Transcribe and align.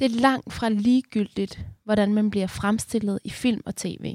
Det 0.00 0.04
er 0.04 0.20
langt 0.20 0.52
fra 0.52 0.68
ligegyldigt, 0.68 1.66
hvordan 1.84 2.14
man 2.14 2.30
bliver 2.30 2.46
fremstillet 2.46 3.18
i 3.24 3.30
film 3.30 3.62
og 3.66 3.76
tv. 3.76 4.14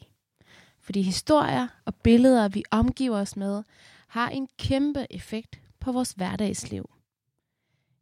Fordi 0.79 1.01
historier 1.01 1.67
og 1.85 1.95
billeder, 1.95 2.47
vi 2.47 2.63
omgiver 2.71 3.17
os 3.17 3.35
med, 3.35 3.63
har 4.07 4.29
en 4.29 4.47
kæmpe 4.59 5.07
effekt 5.09 5.61
på 5.79 5.91
vores 5.91 6.11
hverdagsliv. 6.11 6.89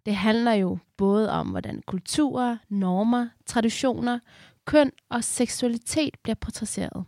Det 0.05 0.15
handler 0.15 0.54
jo 0.54 0.78
både 0.97 1.31
om, 1.31 1.47
hvordan 1.47 1.81
kulturer, 1.88 2.57
normer, 2.70 3.28
traditioner, 3.46 4.20
køn 4.66 4.91
og 5.09 5.23
seksualitet 5.23 6.18
bliver 6.23 6.36
portrætteret. 6.36 7.05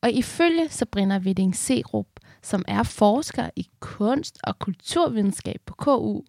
Og 0.00 0.10
ifølge 0.10 0.68
Sabrina 0.68 1.18
Witting 1.18 1.56
Serup, 1.56 2.06
som 2.42 2.64
er 2.68 2.82
forsker 2.82 3.50
i 3.56 3.68
kunst 3.80 4.38
og 4.44 4.58
kulturvidenskab 4.58 5.60
på 5.66 5.74
KU, 5.74 6.22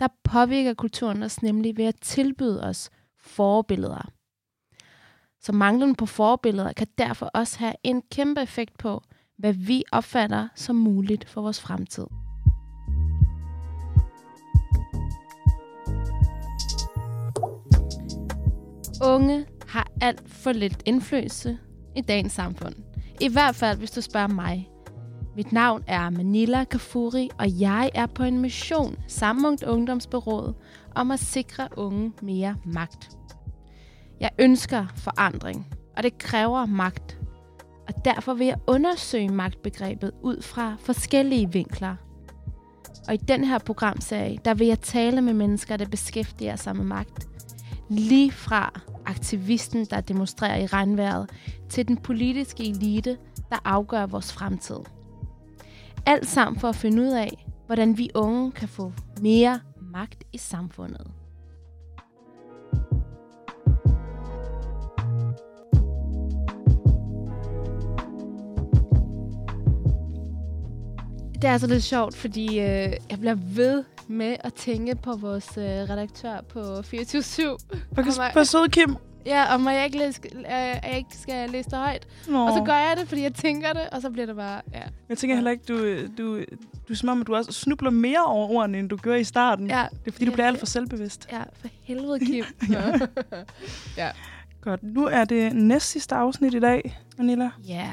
der 0.00 0.08
påvirker 0.24 0.74
kulturen 0.74 1.22
os 1.22 1.42
nemlig 1.42 1.76
ved 1.76 1.84
at 1.84 2.00
tilbyde 2.00 2.62
os 2.62 2.90
forbilleder. 3.20 4.10
Så 5.40 5.52
manglen 5.52 5.94
på 5.94 6.06
forbilleder 6.06 6.72
kan 6.72 6.86
derfor 6.98 7.26
også 7.26 7.58
have 7.58 7.74
en 7.82 8.02
kæmpe 8.10 8.42
effekt 8.42 8.78
på, 8.78 9.02
hvad 9.36 9.52
vi 9.52 9.84
opfatter 9.92 10.48
som 10.54 10.76
muligt 10.76 11.28
for 11.28 11.42
vores 11.42 11.60
fremtid. 11.60 12.06
Unge 19.04 19.46
har 19.68 19.90
alt 20.00 20.28
for 20.28 20.52
lidt 20.52 20.82
indflydelse 20.86 21.58
i 21.96 22.00
dagens 22.00 22.32
samfund. 22.32 22.74
I 23.20 23.28
hvert 23.28 23.54
fald, 23.54 23.78
hvis 23.78 23.90
du 23.90 24.00
spørger 24.00 24.26
mig. 24.26 24.68
Mit 25.38 25.52
navn 25.52 25.84
er 25.86 26.10
Manila 26.10 26.64
Kafuri, 26.64 27.30
og 27.38 27.60
jeg 27.60 27.90
er 27.94 28.06
på 28.06 28.22
en 28.22 28.38
mission 28.38 28.96
sammen 29.06 29.50
med 29.50 29.68
Ungdomsberådet 29.68 30.54
om 30.94 31.10
at 31.10 31.20
sikre 31.20 31.68
unge 31.76 32.12
mere 32.22 32.56
magt. 32.64 33.10
Jeg 34.20 34.30
ønsker 34.38 34.86
forandring, 34.96 35.66
og 35.96 36.02
det 36.02 36.18
kræver 36.18 36.66
magt. 36.66 37.18
Og 37.88 38.04
derfor 38.04 38.34
vil 38.34 38.46
jeg 38.46 38.56
undersøge 38.66 39.28
magtbegrebet 39.28 40.12
ud 40.22 40.42
fra 40.42 40.76
forskellige 40.80 41.52
vinkler. 41.52 41.96
Og 43.08 43.14
i 43.14 43.16
den 43.16 43.44
her 43.44 43.58
programserie, 43.58 44.38
der 44.44 44.54
vil 44.54 44.66
jeg 44.66 44.80
tale 44.80 45.22
med 45.22 45.32
mennesker, 45.34 45.76
der 45.76 45.86
beskæftiger 45.86 46.56
sig 46.56 46.76
med 46.76 46.84
magt. 46.84 47.28
Lige 47.88 48.32
fra 48.32 48.80
aktivisten, 49.06 49.84
der 49.84 50.00
demonstrerer 50.00 50.56
i 50.56 50.66
regnvejret, 50.66 51.30
til 51.68 51.88
den 51.88 51.96
politiske 51.96 52.64
elite, 52.68 53.16
der 53.50 53.56
afgør 53.64 54.06
vores 54.06 54.32
fremtid. 54.32 54.97
Alt 56.08 56.26
sammen 56.26 56.60
for 56.60 56.68
at 56.68 56.76
finde 56.76 57.02
ud 57.02 57.08
af, 57.08 57.46
hvordan 57.66 57.98
vi 57.98 58.10
unge 58.14 58.52
kan 58.52 58.68
få 58.68 58.92
mere 59.20 59.60
magt 59.80 60.24
i 60.32 60.38
samfundet. 60.38 61.06
Det 71.34 71.44
er 71.44 71.52
altså 71.52 71.66
lidt 71.66 71.84
sjovt, 71.84 72.16
fordi 72.16 72.46
øh, 72.46 72.92
jeg 73.10 73.18
bliver 73.20 73.34
ved 73.34 73.84
med 74.06 74.36
at 74.40 74.54
tænke 74.54 74.94
på 74.94 75.16
vores 75.16 75.56
øh, 75.56 75.64
redaktør 75.64 76.40
på 76.48 76.60
24-7. 76.60 78.32
På 78.34 78.44
søde 78.44 78.68
Kim. 78.68 79.07
Ja, 79.28 79.54
og 79.54 79.60
må 79.60 79.70
jeg 79.70 79.84
ikke, 79.84 79.98
læse, 79.98 80.20
øh, 80.34 80.42
jeg 80.48 80.94
ikke 80.96 81.16
skal 81.16 81.50
læse 81.50 81.70
det 81.70 81.78
højt. 81.78 82.06
Nå. 82.28 82.46
Og 82.46 82.52
så 82.52 82.62
gør 82.64 82.72
jeg 82.72 82.94
det, 83.00 83.08
fordi 83.08 83.22
jeg 83.22 83.34
tænker 83.34 83.72
det, 83.72 83.82
og 83.92 84.02
så 84.02 84.10
bliver 84.10 84.26
det 84.26 84.36
bare... 84.36 84.60
Ja, 84.74 84.82
Jeg 85.08 85.18
tænker 85.18 85.36
heller 85.36 85.50
ikke, 85.50 85.64
du, 85.68 86.06
du, 86.18 86.38
du 86.88 86.92
er 86.92 86.94
som 86.94 87.08
om, 87.08 87.20
at 87.20 87.26
du 87.26 87.34
også 87.34 87.52
snubler 87.52 87.90
mere 87.90 88.24
over 88.24 88.48
ordene, 88.48 88.78
end 88.78 88.88
du 88.88 88.96
gjorde 88.96 89.20
i 89.20 89.24
starten. 89.24 89.66
ja, 89.66 89.86
Det 90.04 90.08
er 90.08 90.12
fordi, 90.12 90.24
du 90.24 90.32
bliver 90.32 90.46
alt 90.46 90.58
for 90.58 90.66
selvbevidst. 90.66 91.28
ja 91.32 91.42
for 91.52 91.68
helvede, 91.82 92.18
Kim. 92.20 92.44
ja. 93.96 94.10
Godt. 94.60 94.82
Nu 94.82 95.04
er 95.06 95.24
det 95.24 95.52
næst 95.56 95.90
sidste 95.90 96.14
afsnit 96.14 96.54
i 96.54 96.60
dag, 96.60 96.98
Manila. 97.18 97.50
Ja. 97.68 97.86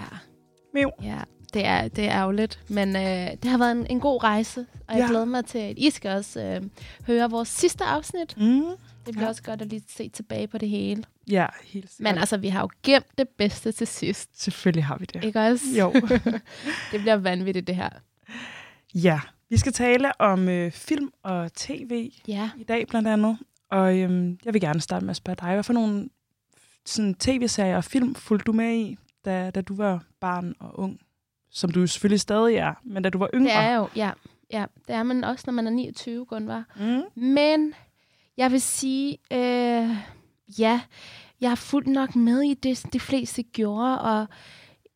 Mew. 0.74 0.90
Ja, 1.04 1.18
det 1.54 1.66
er, 1.66 1.88
det 1.88 2.06
er 2.06 2.12
ærgerligt, 2.12 2.60
men 2.68 2.96
øh, 2.96 3.02
det 3.44 3.46
har 3.46 3.58
været 3.58 3.72
en, 3.72 3.88
en 3.90 4.00
god 4.00 4.24
rejse, 4.24 4.66
og 4.88 4.96
jeg 4.96 5.02
Ja. 5.04 5.08
glæder 5.10 5.26
mig 5.26 5.46
til, 5.46 5.58
at 5.58 5.74
I 5.78 5.90
skal 5.90 6.12
også 6.18 6.42
øh, 6.42 6.62
høre 7.08 7.30
vores 7.30 7.48
sidste 7.50 7.84
afsnit. 7.84 8.38
Mm. 8.38 8.64
Det 9.06 9.14
bliver 9.14 9.24
Ja. 9.24 9.30
også 9.30 9.44
godt 9.44 9.62
at 9.62 9.68
lige 9.68 9.84
se 9.90 10.10
tilbage 10.10 10.48
på 10.48 10.58
det 10.58 10.70
hele. 10.70 11.04
Ja, 11.30 11.46
helt 11.64 11.90
sikkert. 11.92 12.14
Men 12.14 12.20
altså, 12.20 12.38
vi 12.38 12.48
har 12.50 12.62
jo 12.62 12.70
gemt 12.84 13.06
det 13.18 13.30
bedste 13.30 13.72
til 13.72 13.88
sidst. 13.88 14.42
Selvfølgelig 14.44 14.84
har 14.86 14.98
vi 14.98 15.06
det. 15.06 15.24
Ikke 15.24 15.40
også? 15.40 15.66
Jo. 15.80 15.94
det 16.92 17.00
bliver 17.02 17.16
vanvittigt, 17.16 17.68
det 17.68 17.76
her. 17.76 17.90
Ja, 18.96 19.20
vi 19.50 19.58
skal 19.58 19.74
tale 19.74 20.22
om 20.22 20.50
øh, 20.50 20.72
film 20.72 21.12
og 21.24 21.54
tv 21.54 22.12
Ja. 22.28 22.50
i 22.58 22.64
dag 22.64 22.88
blandt 22.88 23.08
andet. 23.08 23.38
Og 23.72 24.00
øhm, 24.00 24.40
jeg 24.46 24.54
vil 24.54 24.62
gerne 24.62 24.82
starte 24.82 25.06
med 25.06 25.10
at 25.10 25.16
spørge 25.16 25.36
dig, 25.42 25.54
hvad 25.54 25.64
for 25.64 25.74
nogle 25.74 26.10
sådan, 26.86 27.16
tv-serier 27.16 27.78
og 27.78 27.84
film 27.84 28.16
fulgte 28.16 28.44
du 28.46 28.52
med 28.52 28.76
i, 28.76 28.98
da, 29.26 29.50
da 29.52 29.62
du 29.62 29.76
var 29.76 30.04
barn 30.20 30.54
og 30.60 30.80
ung? 30.80 31.00
Som 31.52 31.72
du 31.72 31.88
selvfølgelig 31.88 32.20
stadig 32.20 32.56
er, 32.56 32.74
men 32.84 33.04
da 33.04 33.10
du 33.10 33.18
var 33.18 33.30
yngre. 33.34 33.50
Det 33.54 33.58
er 33.64 33.76
jo, 33.76 33.88
ja. 33.96 34.12
Ja, 34.52 34.66
det 34.88 34.96
er 34.96 35.04
man 35.04 35.24
også, 35.24 35.44
når 35.48 35.54
man 35.54 35.68
er 35.68 35.72
29, 35.72 36.26
Gunvar. 36.26 36.64
Mm. 36.80 37.24
Men 37.24 37.74
jeg 38.38 38.52
vil 38.52 38.62
sige, 38.62 39.18
øh, 39.32 39.90
ja, 40.60 40.82
jeg 41.42 41.50
har 41.50 41.56
fulgt 41.56 41.88
nok 41.88 42.16
med 42.16 42.42
i 42.42 42.54
det, 42.54 42.86
de 42.94 43.00
fleste 43.00 43.44
gjorde, 43.44 44.02
og 44.02 44.28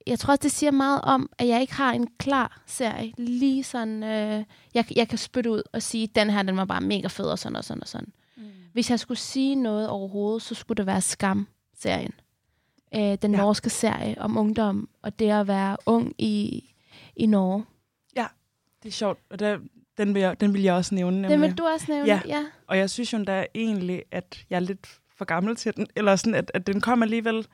jeg 0.07 0.19
tror 0.19 0.31
også, 0.31 0.41
det 0.43 0.51
siger 0.51 0.71
meget 0.71 1.01
om, 1.01 1.29
at 1.37 1.47
jeg 1.47 1.61
ikke 1.61 1.73
har 1.73 1.93
en 1.93 2.07
klar 2.19 2.61
serie. 2.65 3.13
Lige 3.17 3.63
sådan, 3.63 4.03
øh, 4.03 4.43
jeg, 4.73 4.85
jeg 4.95 5.07
kan 5.07 5.17
spytte 5.17 5.51
ud 5.51 5.61
og 5.73 5.81
sige, 5.81 6.07
den 6.07 6.29
her, 6.29 6.43
den 6.43 6.57
var 6.57 6.65
bare 6.65 6.81
mega 6.81 7.07
fed, 7.07 7.25
og 7.25 7.39
sådan 7.39 7.55
og 7.55 7.63
sådan 7.63 7.81
og 7.81 7.87
sådan. 7.87 8.13
Mm. 8.37 8.43
Hvis 8.73 8.89
jeg 8.89 8.99
skulle 8.99 9.17
sige 9.17 9.55
noget 9.55 9.89
overhovedet, 9.89 10.41
så 10.41 10.55
skulle 10.55 10.77
det 10.77 10.85
være 10.85 11.01
Skam-serien. 11.01 12.13
Øh, 12.95 13.01
den 13.01 13.31
Ja. 13.31 13.37
ja. 13.37 13.37
norske 13.37 13.69
serie 13.69 14.21
om 14.21 14.37
ungdom, 14.37 14.89
og 15.01 15.19
det 15.19 15.29
at 15.29 15.47
være 15.47 15.77
ung 15.85 16.13
i, 16.17 16.63
i 17.15 17.25
Norge. 17.25 17.65
Det 18.83 18.89
er 18.89 18.93
sjovt, 18.93 19.19
og 19.29 19.39
der, 19.39 19.57
den, 19.99 20.13
vil 20.13 20.19
jeg, 20.21 20.41
den 20.41 20.53
vil 20.53 20.61
jeg 20.61 20.73
også 20.73 20.95
nævne. 20.95 21.15
Den 21.17 21.21
nemlig. 21.21 21.49
vil 21.49 21.57
du 21.57 21.63
også 21.63 21.85
nævne? 21.89 22.07
Ja. 22.07 22.21
ja. 22.25 22.45
Og 22.67 22.77
jeg 22.77 22.89
synes 22.89 23.13
jo 23.13 23.23
da 23.23 23.45
egentlig, 23.55 24.03
at 24.11 24.45
jeg 24.49 24.55
er 24.55 24.59
lidt 24.59 24.99
for 25.17 25.25
gammel 25.25 25.55
til 25.55 25.75
den. 25.75 25.87
Eller 25.95 26.15
sådan, 26.15 26.35
at, 26.35 26.51
at 26.53 26.67
den 26.67 26.81
kom 26.81 27.03
alligevel... 27.03 27.47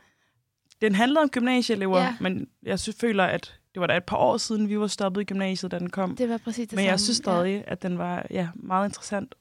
Den 0.81 0.95
handlede 0.95 1.21
om 1.21 1.29
gymnasieelever, 1.29 1.99
Ja. 1.99 2.15
men 2.19 2.47
jeg 2.63 2.79
synes, 2.79 2.97
føler, 2.99 3.23
at 3.23 3.59
det 3.73 3.81
var 3.81 3.87
da 3.87 3.97
et 3.97 4.03
par 4.03 4.17
år 4.17 4.37
siden, 4.37 4.69
vi 4.69 4.79
var 4.79 4.87
stoppet 4.87 5.21
i 5.21 5.23
gymnasiet, 5.23 5.71
da 5.71 5.79
den 5.79 5.89
kom. 5.89 6.15
Det 6.15 6.29
var 6.29 6.37
præcis 6.37 6.67
det 6.67 6.75
men 6.75 6.85
jeg 6.85 6.91
samme. 6.91 6.99
synes 6.99 7.17
stadig, 7.17 7.63
at 7.67 7.81
den 7.81 7.97
var 7.97 8.25
ja, 8.29 8.47
meget 8.55 8.89
interessant. 8.89 9.35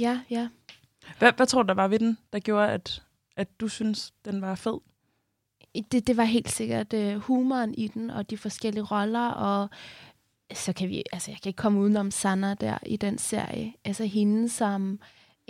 Ja, 0.00 0.20
ja. 0.30 0.36
ja. 0.36 0.48
Hvad, 1.18 1.32
hvad 1.36 1.46
tror 1.46 1.62
du, 1.62 1.66
der 1.66 1.74
var 1.74 1.88
ved 1.88 1.98
den, 1.98 2.18
der 2.32 2.38
gjorde, 2.38 2.68
at, 2.68 3.02
at 3.36 3.60
du 3.60 3.68
synes, 3.68 4.12
den 4.24 4.40
var 4.40 4.54
fed? 4.54 4.80
det, 5.92 6.06
det 6.06 6.16
var 6.16 6.24
helt 6.24 6.50
sikkert 6.50 6.92
uh, 6.92 7.14
humoren 7.14 7.74
i 7.74 7.88
den, 7.88 8.10
og 8.10 8.30
de 8.30 8.38
forskellige 8.38 8.82
roller, 8.84 9.28
og 9.28 9.68
så 10.52 10.72
kan 10.72 10.88
vi, 10.88 11.02
altså 11.12 11.30
jeg 11.30 11.40
kan 11.42 11.50
ikke 11.50 11.56
komme 11.56 11.80
udenom 11.80 12.10
Sanna 12.10 12.54
der 12.54 12.78
i 12.86 12.96
den 12.96 13.18
serie. 13.18 13.72
Altså 13.84 14.04
hende 14.04 14.48
som 14.48 14.90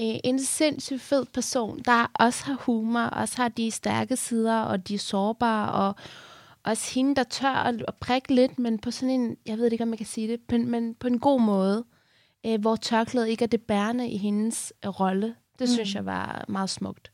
uh, 0.00 0.16
en 0.24 0.38
sindssygt 0.38 1.00
fed 1.00 1.24
person, 1.24 1.82
der 1.84 2.10
også 2.14 2.44
har 2.44 2.54
humor, 2.54 3.00
også 3.00 3.36
har 3.36 3.48
de 3.48 3.70
stærke 3.70 4.16
sider, 4.16 4.60
og 4.60 4.88
de 4.88 4.94
er 4.94 4.98
sårbare, 4.98 5.72
og 5.72 5.94
også 6.64 6.94
hende, 6.94 7.14
der 7.14 7.24
tør 7.24 7.48
at, 7.48 7.94
prikke 8.00 8.34
lidt, 8.34 8.58
men 8.58 8.78
på 8.78 8.90
sådan 8.90 9.20
en, 9.20 9.36
jeg 9.46 9.58
ved 9.58 9.72
ikke, 9.72 9.84
om 9.84 9.90
jeg 9.90 9.98
kan 9.98 10.06
sige 10.06 10.28
det, 10.28 10.40
men, 10.50 10.70
men 10.70 10.94
på 10.94 11.06
en 11.06 11.18
god 11.18 11.40
måde, 11.40 11.84
uh, 12.48 12.60
hvor 12.60 12.76
tørklædet 12.76 13.28
ikke 13.28 13.44
er 13.44 13.48
det 13.48 13.62
bærende 13.62 14.10
i 14.10 14.16
hendes 14.16 14.72
uh, 14.86 15.00
rolle. 15.00 15.34
Det 15.58 15.68
mm. 15.68 15.74
synes 15.74 15.94
jeg 15.94 16.06
var 16.06 16.44
meget 16.48 16.70
smukt 16.70 17.10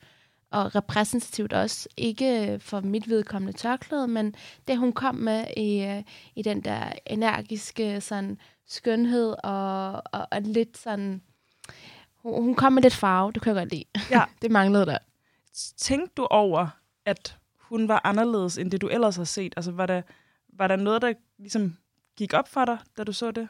og 0.50 0.75
repræsentativt 0.75 1.53
også, 1.53 1.88
ikke 1.97 2.59
for 2.62 2.81
mit 2.81 3.09
vedkommende 3.09 3.59
tørklæde, 3.59 4.09
men 4.09 4.34
det 4.69 4.78
hun 4.78 4.93
kom 4.93 5.15
med 5.15 5.44
i, 5.56 5.83
øh, 5.83 6.03
i 6.37 6.43
den 6.43 6.61
der 6.65 6.93
energiske 7.06 8.00
sådan, 8.00 8.38
skønhed 8.66 9.34
og, 9.44 9.93
og, 9.93 10.28
og 10.31 10.43
lidt 10.43 10.78
sådan... 10.78 11.22
Hun, 12.16 12.43
hun 12.43 12.55
kom 12.55 12.72
med 12.72 12.83
lidt 12.83 12.94
farve, 12.94 13.33
det 13.33 13.43
kan 13.43 13.55
jeg 13.55 13.61
godt 13.61 13.72
lide. 13.72 13.84
Ja. 14.11 14.25
det 14.43 14.50
manglede 14.50 14.87
der. 14.87 14.99
Tænkte 15.76 16.14
du 16.17 16.26
over, 16.31 16.69
at 17.05 17.37
hun 17.58 17.88
var 17.88 18.00
anderledes, 18.05 18.58
end 18.58 18.70
det 18.70 18.81
du 18.81 18.88
ellers 18.88 19.17
har 19.17 19.25
set? 19.25 19.55
Altså, 19.56 19.73
var 19.73 19.87
der, 19.87 20.03
var 20.49 20.69
der 20.69 20.76
noget, 20.76 21.03
der 21.03 21.12
ligesom 21.38 21.76
gik 22.17 22.32
op 22.35 22.49
for 22.49 22.64
dig, 22.64 22.79
da 22.99 23.05
du 23.05 23.12
så 23.12 23.31
det? 23.31 23.49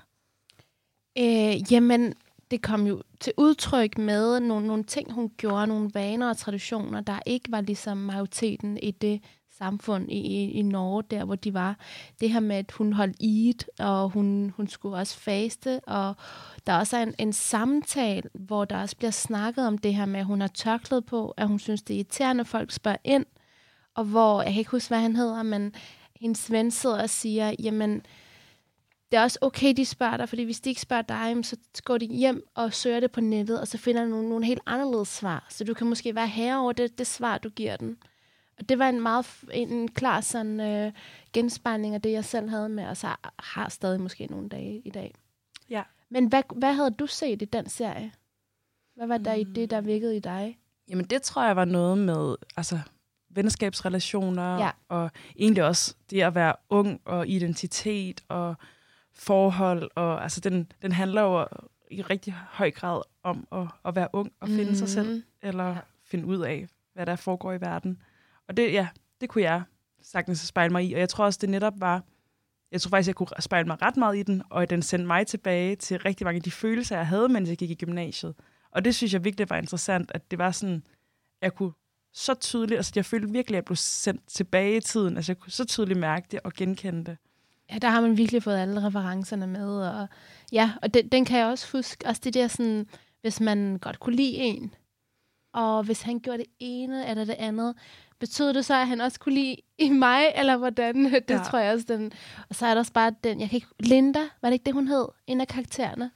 Øh, 1.18 1.72
jamen, 1.72 2.14
det 2.50 2.62
kom 2.62 2.86
jo 2.86 3.02
til 3.20 3.32
udtryk 3.36 3.98
med 3.98 4.40
nogle, 4.40 4.66
nogle 4.66 4.84
ting, 4.84 5.12
hun 5.12 5.30
gjorde, 5.36 5.66
nogle 5.66 5.90
vaner 5.94 6.28
og 6.28 6.36
traditioner, 6.36 7.00
der 7.00 7.18
ikke 7.26 7.52
var 7.52 7.60
ligesom 7.60 7.96
majoriteten 7.96 8.78
i 8.82 8.90
det 8.90 9.20
samfund 9.58 10.12
i, 10.12 10.18
i, 10.18 10.50
i 10.50 10.62
Norge, 10.62 11.02
der 11.10 11.24
hvor 11.24 11.34
de 11.34 11.54
var. 11.54 11.76
Det 12.20 12.30
her 12.30 12.40
med, 12.40 12.56
at 12.56 12.72
hun 12.72 12.92
holdt 12.92 13.16
eat, 13.22 13.70
og 13.78 14.10
hun, 14.10 14.52
hun 14.56 14.68
skulle 14.68 14.96
også 14.96 15.18
faste, 15.18 15.80
og 15.80 16.14
der 16.66 16.78
også 16.78 16.96
er 16.96 17.02
en, 17.02 17.14
en 17.18 17.32
samtale, 17.32 18.30
hvor 18.34 18.64
der 18.64 18.80
også 18.80 18.96
bliver 18.96 19.10
snakket 19.10 19.66
om 19.66 19.78
det 19.78 19.94
her 19.94 20.04
med, 20.04 20.20
at 20.20 20.26
hun 20.26 20.40
har 20.40 20.48
tørklæde 20.48 21.02
på, 21.02 21.34
at 21.36 21.48
hun 21.48 21.58
synes, 21.58 21.82
det 21.82 21.94
er 21.94 21.98
irriterende, 21.98 22.40
at 22.40 22.46
folk 22.46 22.70
spørger 22.72 22.98
ind, 23.04 23.26
og 23.94 24.04
hvor, 24.04 24.42
jeg 24.42 24.52
kan 24.52 24.58
ikke 24.58 24.70
huske, 24.70 24.88
hvad 24.88 25.00
han 25.00 25.16
hedder, 25.16 25.42
men 25.42 25.74
hendes 26.20 26.50
ven 26.50 26.70
sidder 26.70 27.02
og 27.02 27.10
siger, 27.10 27.54
jamen, 27.58 28.02
det 29.12 29.18
er 29.18 29.22
også 29.22 29.38
okay, 29.40 29.72
de 29.76 29.84
spørger 29.84 30.16
dig, 30.16 30.28
fordi 30.28 30.42
hvis 30.42 30.60
de 30.60 30.68
ikke 30.68 30.80
spørger 30.80 31.02
dig, 31.02 31.44
så 31.44 31.56
går 31.84 31.98
de 31.98 32.06
hjem 32.06 32.48
og 32.54 32.72
søger 32.74 33.00
det 33.00 33.10
på 33.10 33.20
nettet, 33.20 33.60
og 33.60 33.68
så 33.68 33.78
finder 33.78 34.02
de 34.02 34.10
nogle, 34.10 34.28
nogle 34.28 34.44
helt 34.44 34.62
anderledes 34.66 35.08
svar. 35.08 35.46
Så 35.48 35.64
du 35.64 35.74
kan 35.74 35.86
måske 35.86 36.14
være 36.14 36.28
herre 36.28 36.60
over 36.60 36.72
det, 36.72 36.98
det 36.98 37.06
svar, 37.06 37.38
du 37.38 37.48
giver 37.48 37.76
den. 37.76 37.96
Og 38.58 38.68
det 38.68 38.78
var 38.78 38.88
en 38.88 39.00
meget 39.00 39.26
en 39.52 39.88
klar 39.88 40.20
sådan, 40.20 40.60
øh, 40.60 40.92
genspejling 41.32 41.94
af 41.94 42.02
det, 42.02 42.12
jeg 42.12 42.24
selv 42.24 42.48
havde 42.48 42.68
med, 42.68 42.86
og 42.86 42.96
så 42.96 43.08
har 43.38 43.68
stadig 43.68 44.00
måske 44.00 44.26
nogle 44.26 44.48
dage 44.48 44.82
i 44.84 44.90
dag. 44.90 45.14
Ja. 45.70 45.82
Men 46.08 46.26
hvad, 46.26 46.42
hvad 46.54 46.72
havde 46.72 46.90
du 46.90 47.06
set 47.06 47.42
i 47.42 47.44
den 47.44 47.68
serie? 47.68 48.12
Hvad 48.96 49.06
var 49.06 49.18
der 49.18 49.34
mm. 49.34 49.40
i 49.40 49.44
det, 49.44 49.70
der 49.70 49.80
virkede 49.80 50.16
i 50.16 50.20
dig? 50.20 50.58
Jamen 50.88 51.04
det 51.04 51.22
tror 51.22 51.44
jeg 51.44 51.56
var 51.56 51.64
noget 51.64 51.98
med 51.98 52.36
altså, 52.56 52.78
venskabsrelationer, 53.30 54.58
ja. 54.58 54.70
og 54.88 55.10
egentlig 55.36 55.64
også 55.64 55.94
det 56.10 56.22
at 56.22 56.34
være 56.34 56.54
ung 56.70 57.00
og 57.04 57.28
identitet 57.28 58.20
og 58.28 58.54
forhold. 59.14 59.90
Og, 59.94 60.22
altså, 60.22 60.40
den, 60.40 60.72
den 60.82 60.92
handler 60.92 61.22
jo 61.22 61.46
i 61.90 62.02
rigtig 62.02 62.32
høj 62.32 62.70
grad 62.70 63.02
om 63.22 63.48
at, 63.52 63.66
at 63.84 63.96
være 63.96 64.08
ung 64.12 64.32
og 64.40 64.48
finde 64.48 64.70
mm. 64.70 64.74
sig 64.74 64.88
selv, 64.88 65.14
mm. 65.14 65.22
eller 65.42 65.68
ja. 65.68 65.78
finde 66.04 66.26
ud 66.26 66.38
af, 66.38 66.68
hvad 66.94 67.06
der 67.06 67.16
foregår 67.16 67.52
i 67.52 67.60
verden. 67.60 68.02
Og 68.48 68.56
det, 68.56 68.72
ja, 68.72 68.88
det 69.20 69.28
kunne 69.28 69.42
jeg 69.42 69.62
sagtens 70.02 70.38
spejle 70.38 70.72
mig 70.72 70.84
i. 70.84 70.92
Og 70.92 71.00
jeg 71.00 71.08
tror 71.08 71.24
også, 71.24 71.38
det 71.42 71.48
netop 71.48 71.74
var, 71.76 72.04
jeg 72.72 72.80
tror 72.80 72.88
faktisk, 72.88 73.06
jeg 73.06 73.14
kunne 73.14 73.28
spejle 73.40 73.66
mig 73.66 73.82
ret 73.82 73.96
meget 73.96 74.16
i 74.16 74.22
den, 74.22 74.42
og 74.50 74.70
den 74.70 74.82
sendte 74.82 75.06
mig 75.06 75.26
tilbage 75.26 75.76
til 75.76 75.98
rigtig 75.98 76.24
mange 76.24 76.36
af 76.36 76.42
de 76.42 76.50
følelser, 76.50 76.96
jeg 76.96 77.06
havde, 77.06 77.28
mens 77.28 77.48
jeg 77.48 77.56
gik 77.56 77.70
i 77.70 77.74
gymnasiet. 77.74 78.34
Og 78.70 78.84
det 78.84 78.94
synes 78.94 79.12
jeg 79.12 79.24
virkelig 79.24 79.50
var 79.50 79.56
interessant, 79.56 80.10
at 80.14 80.30
det 80.30 80.38
var 80.38 80.50
sådan, 80.50 80.82
jeg 81.42 81.54
kunne 81.54 81.72
så 82.12 82.34
tydeligt, 82.34 82.78
altså 82.78 82.92
jeg 82.96 83.04
følte 83.04 83.32
virkelig, 83.32 83.56
at 83.56 83.56
jeg 83.56 83.64
blev 83.64 83.76
sendt 83.76 84.28
tilbage 84.28 84.76
i 84.76 84.80
tiden. 84.80 85.16
Altså 85.16 85.32
jeg 85.32 85.38
kunne 85.38 85.52
så 85.52 85.64
tydeligt 85.64 85.98
mærke 85.98 86.26
det 86.30 86.40
og 86.44 86.52
genkende 86.52 87.04
det. 87.04 87.16
Ja, 87.72 87.78
der 87.78 87.88
har 87.88 88.00
man 88.00 88.16
virkelig 88.16 88.42
fået 88.42 88.58
alle 88.58 88.86
referencerne 88.86 89.46
med. 89.46 89.82
Og, 89.82 90.08
ja, 90.52 90.72
og 90.82 90.94
den, 90.94 91.08
den 91.08 91.24
kan 91.24 91.38
jeg 91.38 91.46
også 91.46 91.72
huske. 91.72 92.06
Også 92.06 92.20
det 92.24 92.34
der 92.34 92.48
sådan, 92.48 92.86
hvis 93.20 93.40
man 93.40 93.78
godt 93.80 94.00
kunne 94.00 94.16
lide 94.16 94.34
en, 94.34 94.74
og 95.54 95.82
hvis 95.82 96.02
han 96.02 96.20
gjorde 96.20 96.38
det 96.38 96.46
ene 96.60 97.08
eller 97.08 97.24
det 97.24 97.36
andet, 97.38 97.74
betød 98.20 98.54
det 98.54 98.64
så, 98.64 98.74
at 98.74 98.86
han 98.86 99.00
også 99.00 99.20
kunne 99.20 99.34
lide 99.34 99.56
i 99.78 99.88
mig, 99.88 100.22
eller 100.36 100.56
hvordan? 100.56 101.04
Det 101.28 101.30
ja. 101.30 101.38
tror 101.38 101.58
jeg 101.58 101.74
også. 101.74 101.86
Den. 101.88 102.12
Og 102.48 102.54
så 102.54 102.66
er 102.66 102.74
der 102.74 102.80
også 102.80 102.92
bare 102.92 103.14
den, 103.24 103.40
jeg 103.40 103.50
kan 103.50 103.56
ikke, 103.56 103.66
Linda, 103.80 104.20
var 104.42 104.48
det 104.48 104.52
ikke 104.52 104.64
det, 104.64 104.74
hun 104.74 104.88
hed? 104.88 105.06
En 105.26 105.40
af 105.40 105.48
karaktererne. 105.48 106.10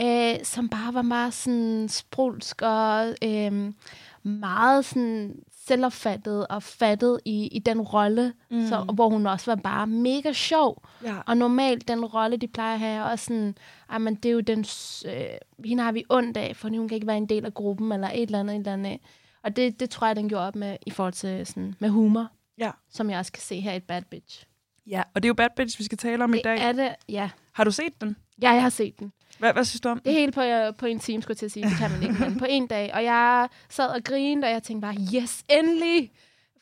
Øh, 0.00 0.44
som 0.44 0.68
bare 0.68 0.94
var 0.94 1.02
meget 1.02 1.34
sådan 1.34 1.88
sprulsk 1.88 2.62
og 2.62 3.08
øh, 3.24 3.72
meget 4.22 4.84
sådan 4.84 5.42
selvopfattet 5.66 6.46
og 6.46 6.62
fattet 6.62 7.20
i, 7.24 7.46
i 7.46 7.58
den 7.58 7.80
rolle, 7.80 8.32
mm. 8.50 8.66
så, 8.66 8.84
hvor 8.94 9.08
hun 9.08 9.26
også 9.26 9.50
var 9.50 9.60
bare 9.62 9.86
mega 9.86 10.32
sjov. 10.32 10.84
Ja. 11.04 11.16
Og 11.26 11.36
normalt, 11.36 11.88
den 11.88 12.04
rolle, 12.04 12.36
de 12.36 12.48
plejer 12.48 12.74
at 12.74 12.80
have, 12.80 12.92
er 12.92 13.02
også 13.02 13.24
sådan, 13.24 13.54
men 14.00 14.14
det 14.14 14.28
er 14.28 14.32
jo 14.32 14.40
den, 14.40 14.64
øh, 15.06 15.24
hende 15.64 15.82
har 15.82 15.92
vi 15.92 16.04
ondt 16.08 16.36
af, 16.36 16.56
for 16.56 16.68
hun 16.68 16.88
kan 16.88 16.94
ikke 16.94 17.06
være 17.06 17.16
en 17.16 17.28
del 17.28 17.44
af 17.44 17.54
gruppen, 17.54 17.92
eller 17.92 18.10
et 18.14 18.22
eller 18.22 18.40
andet, 18.40 18.54
et 18.54 18.58
eller 18.58 18.72
andet. 18.72 18.98
Og 19.42 19.56
det, 19.56 19.80
det 19.80 19.90
tror 19.90 20.06
jeg, 20.06 20.16
den 20.16 20.28
gjorde 20.28 20.46
op 20.46 20.56
med, 20.56 20.76
i 20.86 20.90
forhold 20.90 21.12
til 21.12 21.46
sådan, 21.46 21.74
med 21.78 21.88
humor, 21.88 22.28
ja. 22.58 22.70
som 22.90 23.10
jeg 23.10 23.18
også 23.18 23.32
kan 23.32 23.42
se 23.42 23.60
her 23.60 23.72
i 23.72 23.80
Bad 23.80 24.02
Bitch. 24.10 24.44
Ja, 24.86 25.02
og 25.14 25.22
det 25.22 25.26
er 25.26 25.30
jo 25.30 25.34
Bad 25.34 25.48
Bitch, 25.56 25.78
vi 25.78 25.84
skal 25.84 25.98
tale 25.98 26.24
om 26.24 26.32
det 26.32 26.38
i 26.38 26.42
dag. 26.42 26.58
er 26.58 26.72
det, 26.72 26.94
ja. 27.08 27.30
Har 27.52 27.64
du 27.64 27.70
set 27.70 28.00
den? 28.00 28.16
Ja, 28.42 28.50
jeg 28.50 28.62
har 28.62 28.70
set 28.70 28.98
den. 28.98 29.12
Hvad, 29.38 29.52
hvad 29.52 29.64
synes 29.64 29.80
du 29.80 29.88
om 29.88 30.00
Det 30.04 30.12
helt 30.12 30.34
på, 30.34 30.42
øh, 30.42 30.74
på 30.74 30.86
en 30.86 30.98
time, 30.98 31.22
skulle 31.22 31.32
jeg 31.32 31.38
til 31.38 31.46
at 31.46 31.52
sige. 31.52 31.68
Det 31.68 31.76
kan 31.78 31.90
man 31.90 32.02
ikke, 32.02 32.14
men 32.20 32.38
på 32.38 32.46
en 32.48 32.66
dag. 32.66 32.94
Og 32.94 33.04
jeg 33.04 33.48
sad 33.68 33.88
og 33.88 34.04
grinede, 34.04 34.46
og 34.46 34.52
jeg 34.52 34.62
tænkte 34.62 34.86
bare, 34.86 34.94
yes, 35.14 35.44
endelig! 35.50 36.10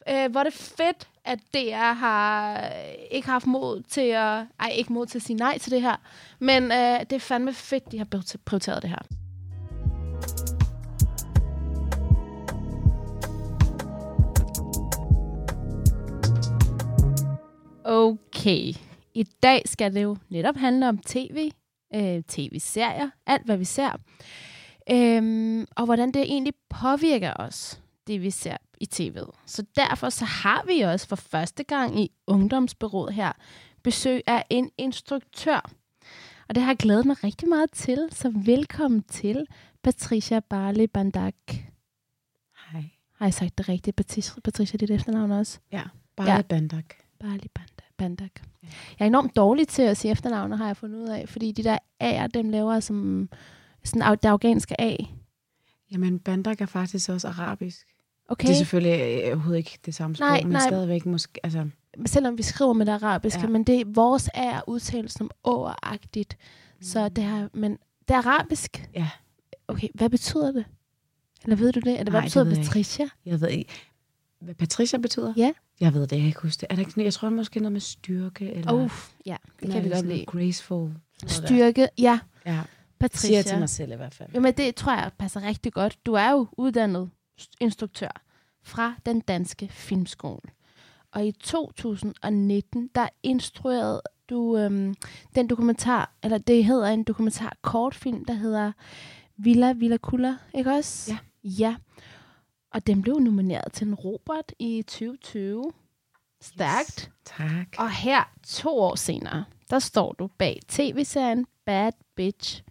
Øh, 0.08 0.30
hvor 0.30 0.40
er 0.40 0.44
det 0.44 0.52
fedt, 0.52 1.08
at 1.24 1.38
DR 1.54 1.92
har 1.92 2.54
øh, 2.58 2.94
ikke 3.10 3.28
haft 3.28 3.46
mod 3.46 3.82
til 3.82 4.00
at... 4.00 4.44
Ej, 4.60 4.68
ikke 4.74 4.92
mod 4.92 5.06
til 5.06 5.18
at 5.18 5.22
sige 5.22 5.36
nej 5.36 5.58
til 5.58 5.72
det 5.72 5.82
her. 5.82 5.96
Men 6.38 6.62
øh, 6.62 7.00
det 7.00 7.12
er 7.12 7.18
fandme 7.18 7.52
fedt, 7.52 7.92
de 7.92 7.98
har 7.98 8.06
prioriteret 8.44 8.82
det 8.82 8.90
her. 8.90 8.98
Okay. 17.84 18.72
I 19.14 19.22
dag 19.42 19.62
skal 19.66 19.94
det 19.94 20.02
jo 20.02 20.16
netop 20.28 20.56
handle 20.56 20.88
om 20.88 20.98
tv, 20.98 21.50
øh, 21.94 22.22
tv-serier, 22.22 23.10
alt 23.26 23.44
hvad 23.44 23.56
vi 23.56 23.64
ser, 23.64 23.96
øhm, 24.90 25.66
og 25.76 25.84
hvordan 25.84 26.12
det 26.12 26.22
egentlig 26.22 26.54
påvirker 26.68 27.32
os, 27.34 27.80
det 28.06 28.22
vi 28.22 28.30
ser 28.30 28.56
i 28.80 28.88
tv'et. 28.94 29.30
Så 29.46 29.64
derfor 29.76 30.08
så 30.08 30.24
har 30.24 30.64
vi 30.66 30.80
også 30.80 31.08
for 31.08 31.16
første 31.16 31.64
gang 31.64 32.00
i 32.00 32.10
ungdomsbyrået 32.26 33.14
her 33.14 33.32
besøg 33.82 34.22
af 34.26 34.44
en 34.50 34.70
instruktør. 34.78 35.70
Og 36.48 36.54
det 36.54 36.62
har 36.62 36.70
jeg 36.70 36.76
glædet 36.76 37.06
mig 37.06 37.24
rigtig 37.24 37.48
meget 37.48 37.72
til, 37.72 38.08
så 38.12 38.32
velkommen 38.44 39.02
til 39.02 39.46
Patricia 39.82 40.40
Barley 40.40 40.84
Bandak. 40.84 41.34
Hej. 42.70 42.84
Har 43.12 43.26
jeg 43.26 43.34
sagt 43.34 43.58
det 43.58 43.68
rigtigt, 43.68 43.96
Patricia, 43.96 44.40
Patricia 44.40 44.76
dit 44.76 44.90
efternavn 44.90 45.30
også? 45.30 45.58
Ja, 45.72 45.82
Barley 46.16 46.32
ja. 46.32 46.42
Bandak. 46.42 46.94
Barley 47.18 47.48
Bandak. 47.54 47.79
Bandak. 48.00 48.30
Ja. 48.62 48.68
Jeg 48.98 49.04
er 49.04 49.06
enormt 49.06 49.36
dårlig 49.36 49.68
til 49.68 49.82
at 49.82 49.96
sige 49.96 50.12
efternavne, 50.12 50.56
har 50.56 50.66
jeg 50.66 50.76
fundet 50.76 50.98
ud 50.98 51.08
af, 51.08 51.28
fordi 51.28 51.52
de 51.52 51.64
der 51.64 51.78
A'er, 52.02 52.26
dem 52.26 52.50
laver 52.50 52.80
som 52.80 53.28
sådan 53.84 54.18
det 54.22 54.28
afghanske 54.28 54.80
A. 54.80 54.96
Jamen, 55.92 56.18
Bandak 56.18 56.60
er 56.60 56.66
faktisk 56.66 57.08
også 57.08 57.28
arabisk. 57.28 57.86
Okay. 58.28 58.48
Det 58.48 58.52
er 58.52 58.56
selvfølgelig 58.56 59.22
øh, 59.24 59.32
overhovedet 59.32 59.58
ikke 59.58 59.78
det 59.86 59.94
samme 59.94 60.16
sprog, 60.16 60.28
nej, 60.28 60.42
men 60.42 60.52
nej. 60.52 60.60
stadigvæk 60.68 61.06
måske... 61.06 61.44
Altså... 61.44 61.68
Selvom 62.06 62.38
vi 62.38 62.42
skriver 62.42 62.72
med 62.72 62.86
det 62.86 62.92
arabiske, 62.92 63.40
ja. 63.40 63.48
men 63.48 63.64
det 63.64 63.96
vores 63.96 64.28
A 64.34 64.60
udtales 64.66 65.12
som 65.12 65.30
åeragtigt. 65.44 66.36
Mm. 66.76 66.82
Så 66.82 67.08
det 67.08 67.24
er, 67.24 67.48
men 67.54 67.72
det 68.08 68.14
er 68.14 68.18
arabisk? 68.18 68.88
Ja. 68.94 69.08
Okay, 69.68 69.88
hvad 69.94 70.10
betyder 70.10 70.52
det? 70.52 70.64
Eller 71.44 71.56
ved 71.56 71.72
du 71.72 71.80
det? 71.80 72.00
Eller 72.00 72.10
hvad 72.10 72.22
betyder 72.22 72.54
Patricia? 72.54 73.08
Jeg. 73.24 73.32
jeg 73.32 73.40
ved 73.40 73.48
ikke. 73.48 73.72
Hvad 74.40 74.54
Patricia 74.54 74.98
betyder? 74.98 75.34
Ja. 75.36 75.52
Jeg 75.80 75.94
ved 75.94 76.00
det, 76.02 76.12
jeg 76.12 76.20
kan 76.20 76.26
ikke 76.26 76.40
huske 76.42 76.60
det. 76.60 76.66
Er 76.70 76.74
der 76.74 76.80
ikke, 76.80 77.04
jeg 77.04 77.12
tror 77.12 77.28
måske 77.28 77.60
noget 77.60 77.72
med 77.72 77.80
styrke. 77.80 78.52
Eller 78.52 78.72
uh, 78.72 78.90
ja, 79.26 79.36
det 79.60 79.70
kan 79.70 79.84
vi 79.84 79.88
godt 79.88 80.06
lide. 80.06 80.24
Graceful. 80.24 80.90
Styrke, 81.26 81.88
ja. 81.98 82.18
Ja. 82.46 82.60
Patricia. 82.98 83.28
Siger 83.28 83.42
til 83.42 83.58
mig 83.58 83.68
selv 83.68 83.92
i 83.92 83.96
hvert 83.96 84.14
fald. 84.14 84.28
Jamen, 84.34 84.54
det 84.54 84.74
tror 84.74 84.92
jeg 84.92 85.10
passer 85.18 85.42
rigtig 85.42 85.72
godt. 85.72 85.98
Du 86.06 86.12
er 86.12 86.30
jo 86.30 86.46
uddannet 86.52 87.10
instruktør 87.60 88.22
fra 88.62 88.94
den 89.06 89.20
danske 89.20 89.68
filmskole. 89.68 90.50
Og 91.12 91.26
i 91.26 91.32
2019, 91.32 92.90
der 92.94 93.08
instruerede 93.22 94.02
du 94.30 94.56
øhm, 94.56 94.94
den 95.34 95.48
dokumentar, 95.48 96.12
eller 96.22 96.38
det 96.38 96.64
hedder 96.64 96.86
en 96.86 97.04
dokumentar 97.04 97.56
kortfilm, 97.62 98.24
der 98.24 98.34
hedder 98.34 98.72
Villa 99.36 99.72
Villa 99.72 99.96
Kulla, 99.96 100.34
ikke 100.54 100.70
også? 100.70 101.12
Ja. 101.12 101.18
Ja. 101.44 101.76
Og 102.74 102.86
den 102.86 103.02
blev 103.02 103.18
nomineret 103.18 103.72
til 103.72 103.86
en 103.86 103.94
Robert 103.94 104.52
i 104.58 104.82
2020. 104.82 105.72
Stærkt. 106.40 107.00
Yes, 107.00 107.10
tak. 107.24 107.66
Og 107.78 107.90
her, 107.90 108.32
to 108.46 108.78
år 108.78 108.94
senere, 108.94 109.44
der 109.70 109.78
står 109.78 110.12
du 110.12 110.26
bag 110.38 110.60
tv-serien 110.68 111.46
Bad 111.66 111.92
Bitch, 112.16 112.62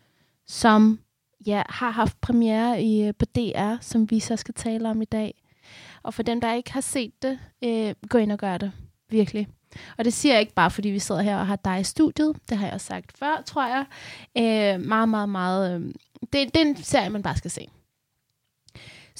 som 0.48 1.00
ja, 1.46 1.64
har 1.70 1.90
haft 1.92 2.22
premiere 2.22 2.84
i, 2.84 3.08
øh, 3.08 3.14
på 3.20 3.26
DR, 3.26 3.76
som 3.82 4.12
vi 4.12 4.20
så 4.20 4.36
skal 4.36 4.54
tale 4.54 4.90
om 4.90 5.02
i 5.02 5.06
dag. 5.06 5.44
Og 6.04 6.14
for 6.14 6.24
dem, 6.24 6.42
der 6.42 6.54
ikke 6.54 6.74
har 6.74 6.82
set 6.82 7.22
det, 7.22 7.40
øh, 7.64 7.96
gå 8.10 8.18
ind 8.18 8.32
og 8.32 8.38
gør 8.38 8.58
det. 8.58 8.72
Virkelig. 9.10 9.48
Og 9.98 10.06
det 10.06 10.14
siger 10.14 10.34
jeg 10.34 10.42
ikke 10.42 10.54
bare, 10.54 10.72
fordi 10.72 10.90
vi 10.90 11.00
sidder 11.00 11.22
her 11.22 11.38
og 11.38 11.48
har 11.48 11.56
dig 11.56 11.80
i 11.80 11.84
studiet. 11.84 12.36
Det 12.50 12.58
har 12.58 12.68
jeg 12.68 12.82
sagt 12.82 13.18
før, 13.18 13.44
tror 13.46 13.68
jeg. 13.68 13.86
Øh, 14.38 14.86
meget, 14.86 15.10
meget, 15.10 15.30
meget... 15.30 15.82
Øh, 15.82 15.94
det, 16.22 16.34
det 16.54 16.56
er 16.56 16.66
en 16.66 16.76
serie, 16.76 17.10
man 17.10 17.24
bare 17.24 17.38
skal 17.38 17.52
se. 17.52 17.68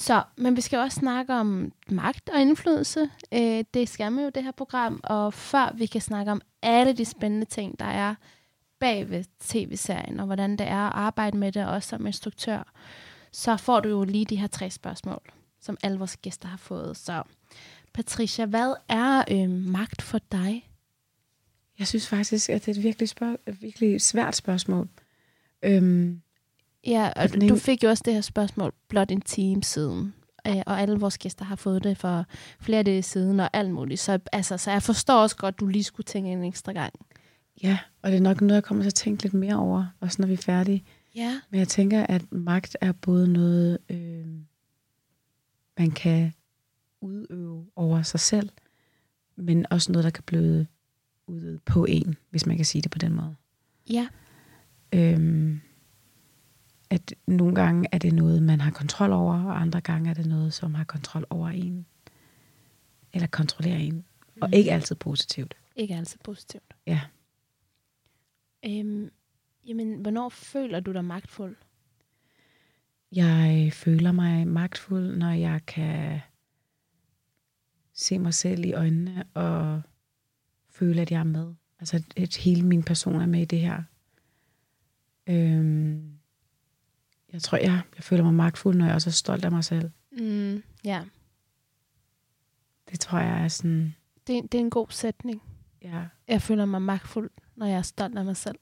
Så, 0.00 0.22
men 0.36 0.56
vi 0.56 0.60
skal 0.60 0.78
også 0.78 0.98
snakke 0.98 1.34
om 1.34 1.72
magt 1.88 2.28
og 2.28 2.40
indflydelse. 2.40 3.10
Øh, 3.34 3.64
det 3.74 3.88
skal 3.88 4.12
man 4.12 4.24
jo, 4.24 4.30
det 4.34 4.42
her 4.44 4.50
program. 4.50 5.00
Og 5.04 5.34
før 5.34 5.74
vi 5.74 5.86
kan 5.86 6.00
snakke 6.00 6.32
om 6.32 6.40
alle 6.62 6.92
de 6.92 7.04
spændende 7.04 7.46
ting, 7.46 7.78
der 7.78 7.84
er 7.84 8.14
bag 8.78 9.10
ved 9.10 9.24
tv-serien, 9.40 10.20
og 10.20 10.26
hvordan 10.26 10.50
det 10.50 10.66
er 10.68 10.86
at 10.86 10.92
arbejde 10.94 11.36
med 11.36 11.52
det, 11.52 11.66
også 11.66 11.88
som 11.88 12.06
instruktør, 12.06 12.72
så 13.32 13.56
får 13.56 13.80
du 13.80 13.88
jo 13.88 14.04
lige 14.04 14.24
de 14.24 14.36
her 14.36 14.46
tre 14.46 14.70
spørgsmål, 14.70 15.20
som 15.60 15.76
alle 15.82 15.98
vores 15.98 16.16
gæster 16.16 16.48
har 16.48 16.56
fået. 16.56 16.96
Så 16.96 17.22
Patricia, 17.92 18.46
hvad 18.46 18.74
er 18.88 19.24
øh, 19.30 19.50
magt 19.50 20.02
for 20.02 20.18
dig? 20.32 20.70
Jeg 21.78 21.86
synes 21.86 22.08
faktisk, 22.08 22.50
at 22.50 22.66
det 22.66 22.76
er 22.76 22.78
et 22.78 22.82
virkelig, 22.84 23.08
spørg- 23.08 23.60
virkelig 23.60 24.00
svært 24.00 24.36
spørgsmål. 24.36 24.88
Øhm, 25.62 26.22
Ja, 26.86 27.10
og 27.16 27.40
du 27.48 27.56
fik 27.56 27.84
jo 27.84 27.88
også 27.88 28.02
det 28.06 28.14
her 28.14 28.20
spørgsmål 28.20 28.72
blot 28.88 29.10
en 29.10 29.20
time 29.20 29.62
siden. 29.62 30.14
Øh, 30.46 30.62
og 30.66 30.80
alle 30.80 30.98
vores 30.98 31.18
gæster 31.18 31.44
har 31.44 31.56
fået 31.56 31.84
det 31.84 31.98
for 31.98 32.26
flere 32.60 32.82
dage 32.82 33.02
siden 33.02 33.40
og 33.40 33.50
alt 33.52 33.70
muligt. 33.70 34.00
Så, 34.00 34.18
altså, 34.32 34.56
så 34.56 34.70
jeg 34.70 34.82
forstår 34.82 35.22
også 35.22 35.36
godt, 35.36 35.54
at 35.54 35.60
du 35.60 35.66
lige 35.66 35.84
skulle 35.84 36.04
tænke 36.04 36.30
en 36.30 36.44
ekstra 36.44 36.72
gang. 36.72 36.92
Ja, 37.62 37.78
og 38.02 38.10
det 38.10 38.16
er 38.16 38.22
nok 38.22 38.40
noget, 38.40 38.54
jeg 38.54 38.64
kommer 38.64 38.84
til 38.84 38.90
at 38.90 38.94
tænke 38.94 39.22
lidt 39.22 39.34
mere 39.34 39.56
over, 39.56 39.86
også 40.00 40.16
når 40.22 40.26
vi 40.26 40.32
er 40.32 40.36
færdige. 40.36 40.84
Ja. 41.14 41.40
Men 41.50 41.58
jeg 41.58 41.68
tænker, 41.68 42.06
at 42.06 42.32
magt 42.32 42.76
er 42.80 42.92
både 42.92 43.32
noget, 43.32 43.78
øh, 43.90 44.26
man 45.78 45.90
kan 45.90 46.32
udøve 47.00 47.66
over 47.76 48.02
sig 48.02 48.20
selv, 48.20 48.50
men 49.36 49.66
også 49.70 49.92
noget, 49.92 50.04
der 50.04 50.10
kan 50.10 50.24
blive 50.26 50.66
udøvet 51.26 51.62
på 51.62 51.84
en, 51.84 52.16
hvis 52.30 52.46
man 52.46 52.56
kan 52.56 52.64
sige 52.64 52.82
det 52.82 52.90
på 52.90 52.98
den 52.98 53.12
måde. 53.12 53.34
Ja. 53.90 54.08
Øhm, 54.92 55.60
at 56.90 57.14
nogle 57.26 57.54
gange 57.54 57.88
er 57.92 57.98
det 57.98 58.12
noget, 58.14 58.42
man 58.42 58.60
har 58.60 58.70
kontrol 58.70 59.12
over, 59.12 59.34
og 59.44 59.60
andre 59.60 59.80
gange 59.80 60.10
er 60.10 60.14
det 60.14 60.26
noget, 60.26 60.54
som 60.54 60.74
har 60.74 60.84
kontrol 60.84 61.26
over 61.30 61.48
en. 61.48 61.86
Eller 63.12 63.26
kontrollerer 63.26 63.78
en. 63.78 64.04
Og 64.40 64.48
Mhm. 64.48 64.54
ikke 64.54 64.72
altid 64.72 64.96
positivt. 64.96 65.56
Ikke 65.76 65.94
altid 65.96 66.18
positivt. 66.24 66.74
Ja. 66.86 67.00
Øhm, 68.66 69.10
jamen, 69.66 69.94
hvornår 69.94 70.28
føler 70.28 70.80
du 70.80 70.92
dig 70.92 71.04
magtfuld? 71.04 71.56
Jeg 73.12 73.70
føler 73.72 74.12
mig 74.12 74.46
magtfuld, 74.48 75.16
når 75.16 75.30
jeg 75.30 75.60
kan 75.66 76.20
se 77.92 78.18
mig 78.18 78.34
selv 78.34 78.64
i 78.64 78.72
øjnene 78.72 79.24
og 79.34 79.82
føle, 80.70 81.00
at 81.02 81.10
jeg 81.10 81.20
er 81.20 81.24
med. 81.24 81.54
Altså, 81.80 82.02
at 82.16 82.36
hele 82.36 82.62
min 82.66 82.82
person 82.82 83.20
er 83.20 83.26
med 83.26 83.40
i 83.40 83.44
det 83.44 83.60
her. 83.60 83.82
Øhm, 85.26 86.12
jeg 87.32 87.42
tror, 87.42 87.58
jeg, 87.58 87.80
jeg 87.96 88.04
føler 88.04 88.24
mig 88.24 88.34
magtfuld, 88.34 88.76
når 88.76 88.86
jeg 88.86 88.94
også 88.94 89.10
er 89.10 89.12
stolt 89.12 89.44
af 89.44 89.50
mig 89.50 89.64
selv. 89.64 89.90
Mm, 90.12 90.62
ja, 90.84 91.04
Det 92.90 93.00
tror 93.00 93.18
jeg 93.18 93.44
er 93.44 93.48
sådan, 93.48 93.94
det, 94.26 94.52
det 94.52 94.54
er 94.58 94.62
en 94.62 94.70
god 94.70 94.86
sætning. 94.90 95.42
ja, 95.82 96.04
Jeg 96.28 96.42
føler 96.42 96.64
mig 96.64 96.82
magtfuld, 96.82 97.30
når 97.56 97.66
jeg 97.66 97.76
er 97.78 97.82
stolt 97.82 98.18
af 98.18 98.24
mig 98.24 98.36
selv. 98.36 98.58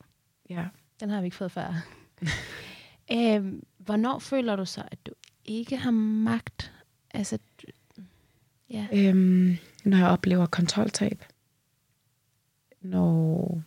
ja. 0.51 0.67
Den 1.01 1.11
har 1.11 1.21
vi 1.21 1.25
ikke 1.25 1.37
fået 1.37 1.53
før. 1.53 1.75
øhm, 3.13 3.63
hvornår 3.79 4.19
føler 4.19 4.57
du 4.57 4.65
så, 4.65 4.83
at 4.91 5.07
du 5.07 5.13
ikke 5.45 5.77
har 5.77 5.91
magt? 5.91 6.73
Altså, 7.11 7.39
du- 7.63 8.03
ja. 8.71 8.87
Øhm, 8.93 9.57
når 9.85 9.97
jeg 9.97 10.07
oplever 10.07 10.47
kontroltab. 10.47 11.25
Når... 12.81 13.63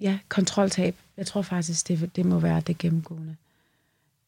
Ja, 0.00 0.18
kontroltab. 0.28 0.96
Jeg 1.20 1.26
tror 1.26 1.42
faktisk, 1.42 1.88
det, 1.88 2.16
det 2.16 2.26
må 2.26 2.38
være 2.38 2.60
det 2.60 2.78
gennemgående. 2.78 3.36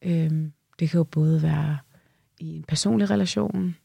Øhm, 0.02 0.52
det 0.78 0.90
kan 0.90 0.98
jo 0.98 1.04
både 1.04 1.42
være 1.42 1.78
i 2.38 2.56
en 2.56 2.62
personlig 2.62 3.10
relation, 3.10 3.76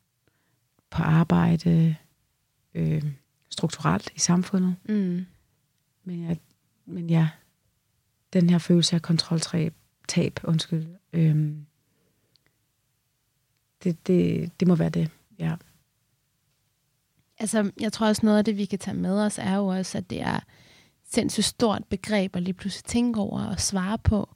på 0.89 1.03
arbejde, 1.03 1.95
øhm, 2.73 3.13
strukturelt 3.49 4.09
i 4.15 4.19
samfundet. 4.19 4.75
Mm. 4.89 5.25
Men, 6.03 6.23
jeg, 6.23 6.37
men 6.85 7.09
ja, 7.09 7.29
den 8.33 8.49
her 8.49 8.57
følelse 8.57 8.95
af 8.95 9.01
kontroltab, 9.01 9.73
tab, 10.07 10.39
undskyld, 10.43 10.87
øhm, 11.13 11.65
det, 13.83 14.07
det, 14.07 14.51
det 14.59 14.67
må 14.67 14.75
være 14.75 14.89
det, 14.89 15.09
ja. 15.39 15.55
Altså, 17.39 17.71
jeg 17.79 17.93
tror 17.93 18.07
også 18.07 18.25
noget 18.25 18.37
af 18.37 18.45
det, 18.45 18.57
vi 18.57 18.65
kan 18.65 18.79
tage 18.79 18.97
med 18.97 19.25
os, 19.25 19.37
er 19.37 19.55
jo 19.55 19.67
også, 19.67 19.97
at 19.97 20.09
det 20.09 20.21
er 20.21 20.39
sindssygt 21.11 21.45
stort 21.45 21.83
begreb 21.89 22.35
at 22.35 22.43
lige 22.43 22.53
pludselig 22.53 22.83
tænke 22.83 23.19
over 23.19 23.45
og 23.45 23.59
svare 23.59 23.97
på. 23.97 24.29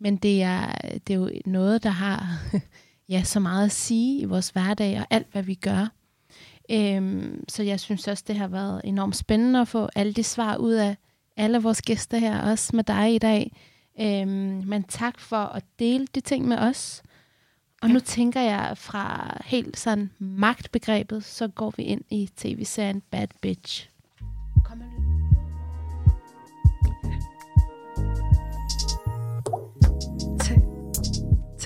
Men 0.00 0.16
det 0.16 0.42
er, 0.42 0.72
det 1.06 1.10
er 1.10 1.18
jo 1.18 1.30
noget, 1.46 1.82
der 1.82 1.90
har 1.90 2.40
ja, 3.08 3.22
så 3.22 3.40
meget 3.40 3.64
at 3.64 3.72
sige 3.72 4.20
i 4.20 4.24
vores 4.24 4.50
hverdag 4.50 5.00
og 5.00 5.06
alt, 5.10 5.26
hvad 5.32 5.42
vi 5.42 5.54
gør. 5.54 5.92
Øhm, 6.70 7.44
så 7.48 7.62
jeg 7.62 7.80
synes 7.80 8.08
også, 8.08 8.24
det 8.26 8.36
har 8.36 8.48
været 8.48 8.80
enormt 8.84 9.16
spændende 9.16 9.60
at 9.60 9.68
få 9.68 9.88
alle 9.94 10.12
de 10.12 10.22
svar 10.22 10.56
ud 10.56 10.72
af 10.72 10.96
alle 11.36 11.58
vores 11.58 11.82
gæster 11.82 12.18
her, 12.18 12.42
også 12.42 12.76
med 12.76 12.84
dig 12.84 13.14
i 13.14 13.18
dag. 13.18 13.52
Øhm, 14.00 14.62
men 14.66 14.82
tak 14.82 15.20
for 15.20 15.36
at 15.36 15.64
dele 15.78 16.06
de 16.14 16.20
ting 16.20 16.48
med 16.48 16.58
os. 16.58 17.02
Og 17.82 17.90
nu 17.90 18.00
tænker 18.00 18.40
jeg 18.40 18.72
fra 18.76 19.36
helt 19.44 19.78
sådan 19.78 20.10
magtbegrebet, 20.18 21.24
så 21.24 21.48
går 21.48 21.74
vi 21.76 21.82
ind 21.82 22.04
i 22.10 22.30
tv-serien 22.36 23.00
Bad 23.00 23.28
Bitch. 23.40 23.90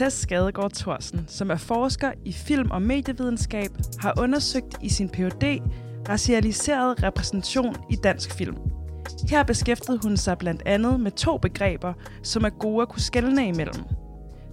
Tess 0.03 0.21
Skadegaard 0.21 0.73
Thorsen, 0.73 1.25
som 1.29 1.51
er 1.51 1.57
forsker 1.57 2.13
i 2.25 2.33
film- 2.33 2.71
og 2.71 2.83
medievidenskab, 2.83 3.71
har 3.99 4.15
undersøgt 4.21 4.77
i 4.81 4.89
sin 4.89 5.09
Ph.D. 5.09 5.63
racialiseret 6.09 7.03
repræsentation 7.03 7.77
i 7.91 7.97
dansk 7.97 8.33
film. 8.33 8.57
Her 9.29 9.43
beskæftigede 9.43 10.01
hun 10.03 10.17
sig 10.17 10.39
blandt 10.39 10.63
andet 10.67 11.01
med 11.01 11.11
to 11.11 11.39
begreber, 11.39 11.93
som 12.23 12.45
er 12.45 12.49
gode 12.49 12.83
at 12.83 12.89
kunne 12.89 13.03
skelne 13.03 13.49
imellem. 13.49 13.85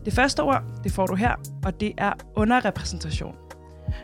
Det 0.06 0.14
første 0.14 0.44
ord, 0.44 0.64
det 0.84 0.92
får 0.92 1.06
du 1.06 1.16
her, 1.16 1.36
og 1.66 1.80
det 1.80 1.92
er 1.98 2.14
underrepræsentation. 2.36 3.36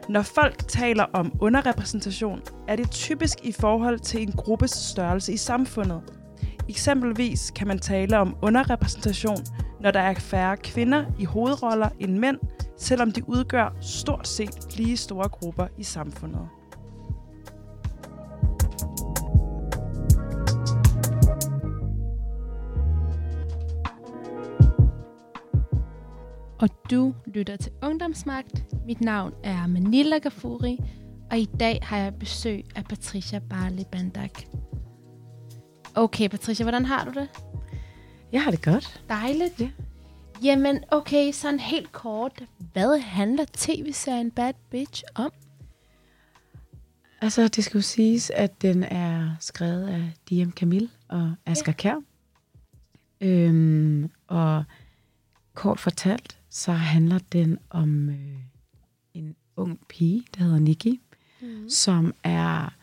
Når 0.09 0.21
folk 0.21 0.67
taler 0.67 1.03
om 1.13 1.31
underrepræsentation, 1.39 2.41
er 2.67 2.75
det 2.75 2.91
typisk 2.91 3.37
i 3.43 3.51
forhold 3.51 3.99
til 3.99 4.21
en 4.21 4.31
gruppes 4.31 4.71
størrelse 4.71 5.33
i 5.33 5.37
samfundet. 5.37 6.01
Eksempelvis 6.69 7.51
kan 7.55 7.67
man 7.67 7.79
tale 7.79 8.17
om 8.17 8.35
underrepræsentation, 8.41 9.37
når 9.85 9.91
der 9.91 9.99
er 9.99 10.13
færre 10.13 10.57
kvinder 10.57 11.05
i 11.19 11.25
hovedroller 11.25 11.89
end 11.99 12.17
mænd, 12.17 12.37
selvom 12.77 13.11
de 13.11 13.29
udgør 13.29 13.77
stort 13.81 14.27
set 14.27 14.77
lige 14.77 14.97
store 14.97 15.29
grupper 15.29 15.67
i 15.77 15.83
samfundet. 15.83 16.47
Og 26.59 26.69
du 26.91 27.13
lytter 27.25 27.55
til 27.55 27.71
Ungdomsmagt. 27.83 28.65
Mit 28.85 29.01
navn 29.01 29.33
er 29.43 29.67
Manila 29.67 30.17
Gafuri, 30.17 30.79
og 31.31 31.37
i 31.37 31.45
dag 31.59 31.79
har 31.83 31.97
jeg 31.97 32.13
besøg 32.19 32.63
af 32.75 32.83
Patricia 32.85 33.39
Barley 33.49 33.83
Bandak. 33.91 34.43
Okay, 35.95 36.27
Patricia, 36.29 36.63
hvordan 36.63 36.85
har 36.85 37.05
du 37.05 37.19
det? 37.19 37.29
Jeg 38.35 38.43
har 38.43 38.51
det 38.51 38.61
godt. 38.61 39.01
Dejligt. 39.09 39.61
Ja. 39.61 39.69
Jamen, 40.43 40.83
okay, 40.91 41.31
sådan 41.31 41.59
helt 41.59 41.91
kort. 41.91 42.43
Hvad 42.73 42.99
handler 42.99 43.45
tv-serien 43.53 44.31
Bad 44.31 44.53
Bitch 44.71 45.03
om? 45.15 45.31
Altså, 47.21 47.47
det 47.47 47.63
skal 47.63 47.77
jo 47.77 47.81
siges, 47.81 48.29
at 48.29 48.61
den 48.61 48.83
er 48.83 49.35
skrevet 49.39 49.87
af 49.87 50.13
Diem 50.29 50.51
Camille 50.51 50.89
og 51.07 51.35
Asger 51.45 51.71
ja. 51.71 51.73
Kjær. 51.73 52.01
Øhm, 53.21 54.11
og 54.27 54.63
kort 55.53 55.79
fortalt, 55.79 56.37
så 56.49 56.71
handler 56.71 57.19
den 57.31 57.59
om 57.69 58.09
øh, 58.09 58.39
en 59.13 59.35
ung 59.55 59.79
pige, 59.89 60.25
der 60.37 60.43
hedder 60.43 60.59
Nikki, 60.59 60.99
mm. 61.41 61.69
som 61.69 62.13
er, 62.23 62.73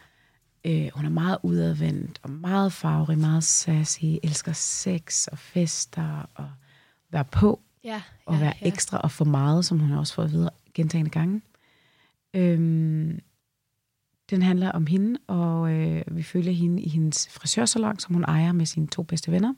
øh, 0.64 0.88
hun 0.94 1.04
er 1.04 1.10
meget 1.10 1.38
udadvendt 1.42 2.20
og 2.22 2.30
meget 2.30 2.72
farverig, 2.72 3.18
meget 3.18 3.44
sassy, 3.44 4.04
elsker 4.22 4.52
sex 4.52 5.26
og 5.26 5.38
fester 5.38 6.30
og 6.34 6.50
være 7.10 7.24
på 7.24 7.60
Ja, 7.84 8.02
og 8.26 8.40
være 8.40 8.54
ja. 8.62 8.68
ekstra 8.68 8.98
og 8.98 9.10
for 9.10 9.24
meget, 9.24 9.64
som 9.64 9.78
hun 9.78 9.90
har 9.90 9.98
også 9.98 10.14
fået 10.14 10.24
at 10.24 10.32
vide 10.32 10.50
gentagende 10.74 11.10
gange. 11.10 11.42
Øhm, 12.34 13.20
den 14.30 14.42
handler 14.42 14.72
om 14.72 14.86
hende, 14.86 15.20
og 15.26 15.72
øh, 15.72 16.02
vi 16.10 16.22
følger 16.22 16.52
hende 16.52 16.82
i 16.82 16.88
hendes 16.88 17.28
frisørsalon, 17.28 17.98
som 17.98 18.14
hun 18.14 18.24
ejer 18.24 18.52
med 18.52 18.66
sine 18.66 18.86
to 18.86 19.02
bedste 19.02 19.32
venner. 19.32 19.54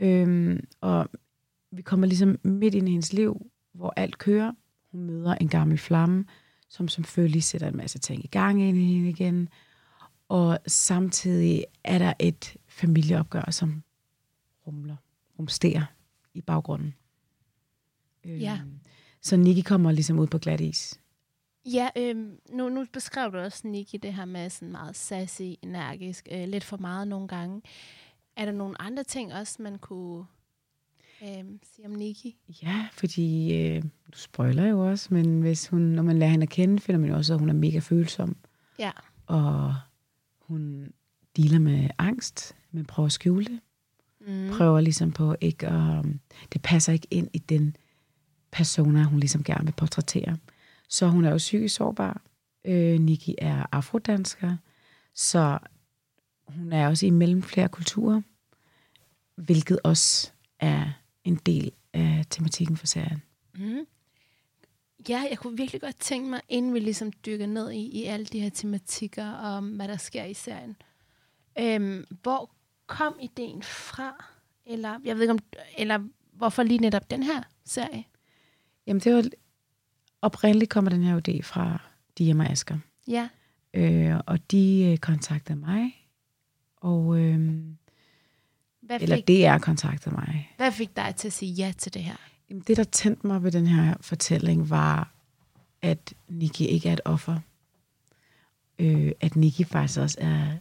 Øhm, 0.00 0.66
og 0.80 1.08
vi 1.72 1.82
kommer 1.82 2.06
ligesom 2.06 2.38
midt 2.42 2.74
ind 2.74 2.88
i 2.88 2.90
hendes 2.90 3.12
liv, 3.12 3.46
hvor 3.74 3.92
alt 3.96 4.18
kører. 4.18 4.52
Hun 4.92 5.00
møder 5.00 5.34
en 5.34 5.48
gammel 5.48 5.78
flamme, 5.78 6.24
som 6.68 6.88
selvfølgelig 6.88 7.42
sætter 7.42 7.68
en 7.68 7.76
masse 7.76 7.98
ting 7.98 8.24
i 8.24 8.28
gang 8.28 8.62
ind 8.62 8.78
i 8.78 8.84
hende 8.84 9.08
igen. 9.08 9.48
Og 10.28 10.58
samtidig 10.66 11.64
er 11.84 11.98
der 11.98 12.12
et 12.18 12.56
familieopgør, 12.66 13.50
som 13.50 13.82
rumler, 14.66 14.96
rumsterer 15.38 15.84
i 16.34 16.40
baggrunden. 16.40 16.94
Øhm, 18.24 18.36
Ja. 18.38 18.60
Så 19.22 19.36
Nikki 19.36 19.60
kommer 19.62 19.92
ligesom 19.92 20.18
ud 20.18 20.26
på 20.26 20.38
glat 20.38 20.60
is. 20.60 21.00
Ja, 21.66 21.88
øhm, 21.96 22.38
nu, 22.50 22.68
nu 22.68 22.86
beskrev 22.92 23.32
du 23.32 23.38
også 23.38 23.68
Nicky 23.68 23.96
det 24.02 24.14
her 24.14 24.24
med 24.24 24.50
sådan 24.50 24.72
meget 24.72 24.96
sassy, 24.96 25.42
energisk, 25.62 26.28
øh, 26.32 26.48
lidt 26.48 26.64
for 26.64 26.76
meget 26.76 27.08
nogle 27.08 27.28
gange. 27.28 27.62
Er 28.36 28.44
der 28.44 28.52
nogle 28.52 28.82
andre 28.82 29.04
ting 29.04 29.34
også, 29.34 29.62
man 29.62 29.78
kunne 29.78 30.24
øhm, 31.22 31.60
sige 31.74 31.86
om 31.86 31.92
Nicky? 31.92 32.26
Ja, 32.62 32.88
fordi 32.92 33.54
øh, 33.56 33.82
du 33.82 34.18
spoiler 34.18 34.66
jo 34.66 34.88
også, 34.90 35.14
men 35.14 35.40
hvis 35.40 35.68
hun, 35.68 35.80
når 35.80 36.02
man 36.02 36.18
lærer 36.18 36.30
hende 36.30 36.42
at 36.42 36.50
kende, 36.50 36.80
finder 36.80 36.98
man 37.00 37.10
jo 37.10 37.16
også, 37.16 37.34
at 37.34 37.40
hun 37.40 37.48
er 37.48 37.54
mega 37.54 37.78
følsom. 37.78 38.36
Ja. 38.78 38.90
Og 39.26 39.74
hun 40.48 40.92
dealer 41.36 41.58
med 41.58 41.88
angst, 41.98 42.56
men 42.70 42.84
prøver 42.84 43.06
at 43.06 43.12
skjule 43.12 43.44
det. 43.44 43.60
Mm. 44.26 44.48
Prøver 44.56 44.80
ligesom 44.80 45.12
på 45.12 45.36
ikke 45.40 45.66
at... 45.66 46.04
Det 46.52 46.62
passer 46.62 46.92
ikke 46.92 47.08
ind 47.10 47.28
i 47.32 47.38
den 47.38 47.76
persona, 48.50 49.02
hun 49.02 49.20
ligesom 49.20 49.44
gerne 49.44 49.64
vil 49.64 49.72
portrættere. 49.72 50.36
Så 50.88 51.08
hun 51.08 51.24
er 51.24 51.30
jo 51.30 51.36
psykisk 51.36 51.74
sårbar. 51.74 52.22
Øh, 52.64 53.00
Nikki 53.00 53.34
er 53.38 53.66
afrodansker, 53.72 54.56
så 55.14 55.58
hun 56.48 56.72
er 56.72 56.88
også 56.88 57.06
imellem 57.06 57.42
flere 57.42 57.68
kulturer, 57.68 58.22
hvilket 59.36 59.78
også 59.84 60.30
er 60.60 60.92
en 61.24 61.36
del 61.36 61.72
af 61.92 62.24
tematikken 62.30 62.76
for 62.76 62.86
serien. 62.86 63.22
Mm. 63.54 63.86
Ja, 65.08 65.26
jeg 65.30 65.38
kunne 65.38 65.56
virkelig 65.56 65.80
godt 65.80 65.96
tænke 66.00 66.30
mig, 66.30 66.40
inden 66.48 66.74
vi 66.74 66.78
ligesom 66.78 67.12
dykker 67.12 67.46
ned 67.46 67.70
i, 67.70 67.86
i 67.86 68.04
alle 68.04 68.26
de 68.26 68.40
her 68.40 68.50
tematikker 68.50 69.32
om, 69.32 69.68
hvad 69.68 69.88
der 69.88 69.96
sker 69.96 70.24
i 70.24 70.34
serien. 70.34 70.76
Øhm, 71.58 72.04
hvor 72.22 72.50
kom 72.86 73.18
ideen 73.22 73.62
fra? 73.62 74.24
Eller, 74.66 74.98
jeg 75.04 75.14
ved 75.14 75.22
ikke 75.22 75.32
om, 75.32 75.38
eller 75.78 75.98
hvorfor 76.32 76.62
lige 76.62 76.78
netop 76.78 77.10
den 77.10 77.22
her 77.22 77.42
serie? 77.64 78.04
Jamen, 78.86 79.00
det 79.00 79.14
var 79.14 79.24
oprindeligt 80.22 80.70
kommer 80.70 80.90
den 80.90 81.02
her 81.02 81.20
idé 81.28 81.42
fra 81.42 81.80
Diem 82.18 82.40
og 82.40 82.50
Asger. 82.50 82.78
Ja. 83.08 83.28
Øh, 83.74 84.20
og 84.26 84.50
de 84.50 84.90
øh, 84.92 84.98
kontaktede 84.98 85.58
mig, 85.58 86.08
og, 86.76 87.18
øh, 87.18 87.60
Hvad 88.80 89.00
eller 89.00 89.16
fik, 89.16 89.28
DR 89.28 89.58
kontaktede 89.58 90.14
mig. 90.14 90.54
hvad 90.56 90.72
fik 90.72 90.96
dig 90.96 91.14
til 91.16 91.28
at 91.28 91.32
sige 91.32 91.52
ja 91.52 91.72
til 91.78 91.94
det 91.94 92.02
her? 92.02 92.16
Det, 92.66 92.76
der 92.76 92.84
tændte 92.84 93.26
mig 93.26 93.42
ved 93.42 93.52
den 93.52 93.66
her 93.66 93.94
fortælling, 94.00 94.70
var, 94.70 95.12
at 95.82 96.14
Nikki 96.28 96.66
ikke 96.66 96.88
er 96.88 96.92
et 96.92 97.00
offer. 97.04 97.38
Øh, 98.78 99.12
at 99.20 99.36
Nikki 99.36 99.64
faktisk 99.64 99.98
også 99.98 100.16
er 100.20 100.56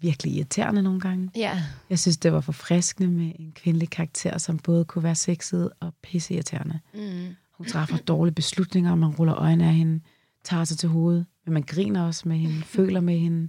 virkelig 0.00 0.34
irriterende 0.34 0.82
nogle 0.82 1.00
gange. 1.00 1.30
Ja. 1.36 1.62
Jeg 1.90 1.98
synes, 1.98 2.16
det 2.16 2.32
var 2.32 2.40
forfriskende 2.40 3.08
med 3.08 3.32
en 3.38 3.52
kvindelig 3.54 3.90
karakter, 3.90 4.38
som 4.38 4.58
både 4.58 4.84
kunne 4.84 5.02
være 5.02 5.14
sexet 5.14 5.70
og 5.80 5.94
pisseirriterende. 6.02 6.80
Mm. 6.94 7.36
Hun 7.52 7.66
træffer 7.66 7.96
dårlige 7.96 8.34
beslutninger, 8.34 8.94
man 8.94 9.10
ruller 9.10 9.34
øjnene 9.34 9.66
af 9.66 9.74
hende, 9.74 10.00
tager 10.44 10.64
sig 10.64 10.78
til 10.78 10.88
hovedet, 10.88 11.26
men 11.44 11.54
man 11.54 11.62
griner 11.62 12.02
også 12.02 12.28
med 12.28 12.36
hende, 12.36 12.62
føler 12.76 13.00
med 13.00 13.18
hende, 13.18 13.48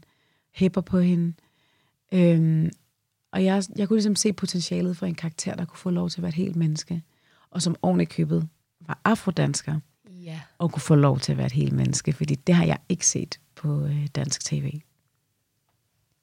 hæpper 0.51 0.81
på 0.81 0.99
hende. 0.99 1.33
Øhm, 2.11 2.71
og 3.31 3.43
jeg, 3.43 3.63
jeg 3.75 3.87
kunne 3.87 3.97
ligesom 3.97 4.15
se 4.15 4.33
potentialet 4.33 4.97
for 4.97 5.05
en 5.05 5.15
karakter, 5.15 5.55
der 5.55 5.65
kunne 5.65 5.77
få 5.77 5.89
lov 5.89 6.09
til 6.09 6.19
at 6.19 6.21
være 6.21 6.29
et 6.29 6.35
helt 6.35 6.55
menneske, 6.55 7.01
og 7.53 7.61
som 7.61 7.75
oven 7.81 8.05
købet 8.05 8.49
var 8.81 8.99
afrodansker, 9.03 9.79
Ja. 10.09 10.39
og 10.57 10.71
kunne 10.71 10.81
få 10.81 10.95
lov 10.95 11.19
til 11.19 11.31
at 11.31 11.37
være 11.37 11.45
et 11.45 11.51
helt 11.51 11.73
menneske, 11.73 12.13
fordi 12.13 12.35
det 12.35 12.55
har 12.55 12.65
jeg 12.65 12.77
ikke 12.89 13.07
set 13.07 13.39
på 13.55 13.85
øh, 13.85 14.07
dansk 14.15 14.45
tv. 14.45 14.81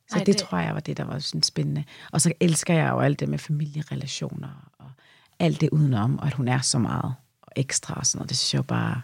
Så 0.09 0.17
Ej, 0.19 0.25
det, 0.25 0.27
det- 0.27 0.37
tror 0.37 0.59
jeg 0.59 0.75
var 0.75 0.81
det, 0.81 0.97
der 0.97 1.05
var 1.05 1.19
sådan 1.19 1.43
spændende. 1.43 1.85
Og 2.13 2.21
så 2.21 2.33
elsker 2.41 2.75
jeg 2.75 2.91
jo 2.91 3.01
alt 3.01 3.21
det 3.21 3.29
med 3.29 3.39
familierelationer, 3.39 4.71
og 4.79 4.91
alt 5.39 5.61
det 5.61 5.69
udenom, 5.71 6.19
og 6.19 6.27
at 6.27 6.33
hun 6.35 6.49
er 6.49 6.61
så 6.61 6.79
meget 6.79 7.15
og 7.43 7.53
ekstra 7.57 7.95
og 7.95 8.07
sådan 8.07 8.19
noget. 8.19 8.29
Det 8.31 8.39
synes 8.39 8.55
jeg 8.55 8.59
jo 8.59 8.63
bare 8.63 9.01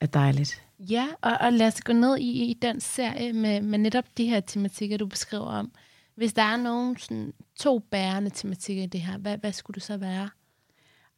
er 0.00 0.06
dejligt. 0.06 0.62
Ja, 0.78 1.08
og, 1.22 1.32
og 1.40 1.52
lad 1.52 1.66
os 1.66 1.80
gå 1.80 1.92
ned 1.92 2.18
i, 2.18 2.50
i 2.50 2.54
den 2.62 2.80
serie 2.80 3.32
med, 3.32 3.60
med 3.60 3.78
netop 3.78 4.04
de 4.16 4.26
her 4.28 4.40
tematikker, 4.40 4.96
du 4.96 5.06
beskriver 5.06 5.44
om. 5.46 5.72
Hvis 6.14 6.32
der 6.32 6.42
er 6.42 6.56
nogen 6.56 6.96
sådan, 6.98 7.32
to 7.56 7.78
bærende 7.78 8.30
tematikker 8.30 8.82
i 8.82 8.86
det 8.86 9.00
her, 9.00 9.18
hvad, 9.18 9.38
hvad 9.38 9.52
skulle 9.52 9.74
det 9.74 9.82
så 9.82 9.96
være? 9.96 10.30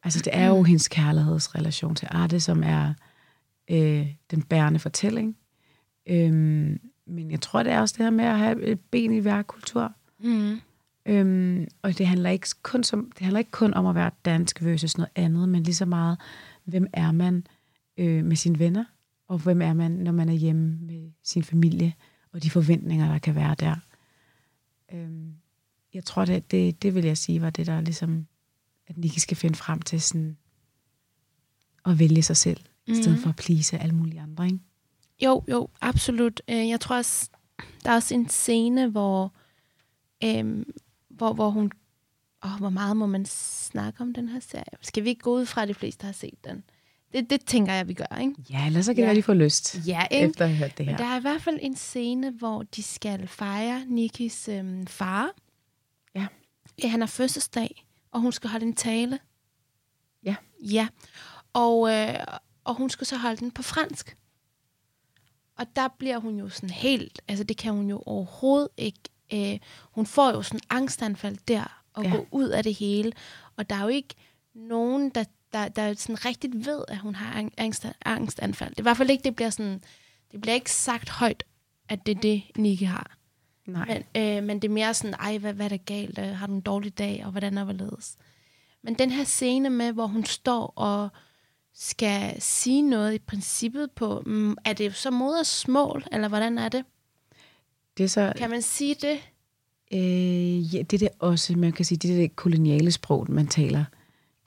Altså, 0.07 0.21
det 0.25 0.35
er 0.35 0.47
jo 0.47 0.63
hendes 0.63 0.87
kærlighedsrelation 0.87 1.95
til 1.95 2.07
Arte, 2.11 2.39
som 2.39 2.63
er 2.63 2.93
øh, 3.71 4.07
den 4.31 4.43
bærende 4.43 4.79
fortælling. 4.79 5.37
Øhm, 6.09 6.79
men 7.05 7.31
jeg 7.31 7.41
tror, 7.41 7.63
det 7.63 7.71
er 7.71 7.79
også 7.79 7.95
det 7.97 8.05
her 8.05 8.09
med 8.09 8.25
at 8.25 8.37
have 8.37 8.63
et 8.63 8.79
ben 8.79 9.13
i 9.13 9.19
hver 9.19 9.41
kultur. 9.41 9.93
Mm. 10.19 10.61
Øhm, 11.05 11.67
og 11.81 11.97
det 11.97 12.07
handler, 12.07 12.29
ikke 12.29 12.47
kun 12.63 12.83
som, 12.83 13.11
det 13.11 13.19
handler 13.21 13.39
ikke 13.39 13.51
kun 13.51 13.73
om 13.73 13.85
at 13.85 13.95
være 13.95 14.11
dansk 14.25 14.63
versus 14.63 14.97
noget 14.97 15.11
andet, 15.15 15.49
men 15.49 15.63
lige 15.63 15.75
så 15.75 15.85
meget, 15.85 16.17
hvem 16.63 16.87
er 16.93 17.11
man 17.11 17.47
øh, 17.97 18.25
med 18.25 18.35
sine 18.35 18.59
venner, 18.59 18.85
og 19.27 19.37
hvem 19.37 19.61
er 19.61 19.73
man, 19.73 19.91
når 19.91 20.11
man 20.11 20.29
er 20.29 20.33
hjemme 20.33 20.77
med 20.81 21.11
sin 21.23 21.43
familie, 21.43 21.93
og 22.33 22.43
de 22.43 22.49
forventninger, 22.49 23.11
der 23.11 23.19
kan 23.19 23.35
være 23.35 23.55
der. 23.59 23.75
Øhm, 24.93 25.33
jeg 25.93 26.03
tror, 26.03 26.25
det, 26.25 26.51
det, 26.51 26.81
det 26.83 26.95
vil 26.95 27.05
jeg 27.05 27.17
sige, 27.17 27.41
var 27.41 27.49
det, 27.49 27.67
der 27.67 27.81
ligesom, 27.81 28.27
at 28.87 28.97
Nicky 28.97 29.17
skal 29.19 29.37
finde 29.37 29.55
frem 29.55 29.81
til 29.81 30.01
sådan, 30.01 30.37
at 31.85 31.99
vælge 31.99 32.23
sig 32.23 32.37
selv, 32.37 32.59
mm. 32.87 32.93
i 32.93 32.95
stedet 33.01 33.19
for 33.19 33.29
at 33.29 33.35
please 33.35 33.77
alle 33.77 33.95
mulige 33.95 34.21
andre, 34.21 34.45
ikke? 34.45 34.59
Jo, 35.23 35.43
jo, 35.49 35.67
absolut. 35.81 36.41
Øh, 36.49 36.69
Jeg 36.69 36.79
tror 36.79 36.95
også, 36.95 37.29
der 37.83 37.91
er 37.91 37.95
også 37.95 38.13
en 38.13 38.29
scene, 38.29 38.87
hvor, 38.89 39.33
øhm, 40.23 40.73
hvor, 41.09 41.33
hvor 41.33 41.49
hun... 41.49 41.71
Åh, 42.45 42.57
hvor 42.59 42.69
meget 42.69 42.97
må 42.97 43.05
man 43.05 43.25
snakke 43.25 44.01
om 44.01 44.13
den 44.13 44.29
her 44.29 44.39
serie? 44.39 44.63
Skal 44.81 45.03
vi 45.03 45.09
ikke 45.09 45.21
gå 45.21 45.33
ud 45.35 45.45
fra, 45.45 45.61
at 45.61 45.67
de 45.67 45.73
fleste 45.73 46.05
har 46.05 46.11
set 46.11 46.33
den? 46.43 46.63
Det, 47.13 47.29
det 47.29 47.45
tænker 47.45 47.73
jeg, 47.73 47.87
vi 47.87 47.93
gør, 47.93 48.17
ikke? 48.21 48.33
Ja, 48.49 48.65
ellers 48.65 48.85
så 48.85 48.93
kan 48.93 48.97
Ja. 48.97 49.01
det 49.01 49.07
være, 49.07 49.15
de 49.17 49.23
får 49.23 49.33
lyst, 49.33 49.87
Ja, 49.87 50.03
ikke? 50.11 50.25
efter 50.25 50.45
at 50.45 50.51
have 50.51 50.57
hørt 50.57 50.77
det 50.77 50.85
Men 50.85 50.95
her. 50.95 51.03
der 51.03 51.05
er 51.13 51.17
i 51.17 51.21
hvert 51.21 51.41
fald 51.41 51.59
en 51.61 51.75
scene, 51.75 52.31
hvor 52.31 52.63
de 52.63 52.83
skal 52.83 53.27
fejre 53.27 53.85
Nikis 53.85 54.47
øhm, 54.47 54.87
far. 54.87 55.29
Ja. 56.15 56.27
Ja, 56.83 56.87
han 56.87 56.99
har 56.99 57.07
fødselsdag, 57.07 57.85
og 58.11 58.19
hun 58.21 58.31
skal 58.31 58.49
holde 58.49 58.65
en 58.65 58.75
tale. 58.75 59.19
Ja. 60.23 60.35
Ja, 60.63 60.87
og, 61.53 61.91
øh, 61.93 62.15
og 62.63 62.75
hun 62.75 62.89
skal 62.89 63.07
så 63.07 63.17
holde 63.17 63.37
den 63.37 63.51
på 63.51 63.61
fransk. 63.61 64.17
Og 65.57 65.65
der 65.75 65.87
bliver 65.99 66.17
hun 66.17 66.39
jo 66.39 66.49
sådan 66.49 66.69
helt, 66.69 67.21
altså 67.27 67.43
det 67.43 67.57
kan 67.57 67.73
hun 67.73 67.89
jo 67.89 68.03
overhovedet 68.05 68.69
ikke. 68.77 68.99
Øh, 69.33 69.59
hun 69.91 70.05
får 70.05 70.31
jo 70.31 70.41
sådan 70.41 70.59
angstanfald 70.69 71.37
der, 71.47 71.83
og 71.93 72.03
Ja. 72.03 72.09
ja. 72.09 72.15
gå 72.15 72.27
ud 72.31 72.49
af 72.49 72.63
det 72.63 72.73
hele. 72.75 73.11
Og 73.57 73.69
der 73.69 73.75
er 73.75 73.81
jo 73.81 73.87
ikke 73.87 74.15
nogen, 74.53 75.09
der, 75.09 75.23
der, 75.53 75.67
der 75.67 75.93
sådan 75.93 76.25
rigtigt 76.25 76.65
ved, 76.65 76.83
at 76.87 76.97
hun 76.97 77.15
har 77.15 77.41
ang- 77.41 77.53
angst, 77.57 77.85
angstanfald. 78.05 78.69
Det 78.69 78.77
er 78.79 78.81
i 78.81 78.83
hvert 78.83 78.97
fald 78.97 79.09
ikke, 79.09 79.23
det 79.23 79.35
bliver 79.35 79.49
sådan, 79.49 79.83
det 80.31 80.41
bliver 80.41 80.55
ikke 80.55 80.71
sagt 80.71 81.09
højt, 81.09 81.43
at 81.89 82.05
det 82.05 82.17
er 82.17 82.21
det, 82.21 82.43
Nicky 82.55 82.83
har. 82.83 83.16
Nej. 83.67 84.03
Men, 84.15 84.23
øh, 84.23 84.43
men 84.43 84.59
det 84.61 84.67
er 84.67 84.73
mere 84.73 84.93
sådan, 84.93 85.13
ej, 85.13 85.37
hvad, 85.37 85.53
hvad 85.53 85.65
er 85.65 85.69
der 85.69 85.77
galt? 85.77 86.19
Øh, 86.19 86.25
Har 86.25 86.47
du 86.47 86.53
en 86.53 86.61
dårlig 86.61 86.97
dag? 86.97 87.21
Og 87.25 87.31
hvordan 87.31 87.57
er 87.57 87.63
hvorledes? 87.63 88.15
Men 88.83 88.93
den 88.93 89.11
her 89.11 89.23
scene 89.23 89.69
med, 89.69 89.91
hvor 89.91 90.07
hun 90.07 90.25
står 90.25 90.73
og 90.75 91.09
skal 91.73 92.41
sige 92.41 92.81
noget 92.81 93.13
i 93.13 93.19
princippet 93.19 93.91
på, 93.91 94.23
mm, 94.25 94.55
er 94.65 94.73
det 94.73 94.95
så 94.95 95.11
modersmål, 95.11 96.03
eller 96.11 96.27
hvordan 96.27 96.57
er 96.57 96.69
det? 96.69 96.85
Det 97.97 98.03
er 98.03 98.07
så, 98.07 98.33
Kan 98.37 98.49
man 98.49 98.61
sige 98.61 98.95
det? 98.95 99.17
Øh, 99.93 100.75
ja, 100.75 100.81
det 100.81 101.01
er 101.03 101.07
også, 101.19 101.55
man 101.57 101.71
kan 101.71 101.85
sige, 101.85 101.97
det 101.97 102.11
er 102.11 102.15
det 102.15 102.35
koloniale 102.35 102.91
sprog, 102.91 103.25
man 103.31 103.47
taler, 103.47 103.85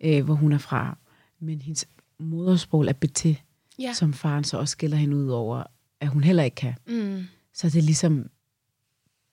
øh, 0.00 0.24
hvor 0.24 0.34
hun 0.34 0.52
er 0.52 0.58
fra. 0.58 0.98
Men 1.40 1.60
hendes 1.60 1.88
modersprog 2.18 2.86
er 2.86 2.92
beté, 3.06 3.34
Ja. 3.78 3.92
som 3.92 4.12
faren 4.12 4.44
så 4.44 4.58
også 4.58 4.72
skiller 4.72 4.96
hende 4.96 5.16
ud 5.16 5.28
over, 5.28 5.62
at 6.00 6.08
hun 6.08 6.24
heller 6.24 6.42
ikke 6.42 6.54
kan. 6.54 6.74
Mm. 6.86 7.24
Så 7.54 7.66
det 7.68 7.76
er 7.78 7.82
ligesom, 7.82 8.26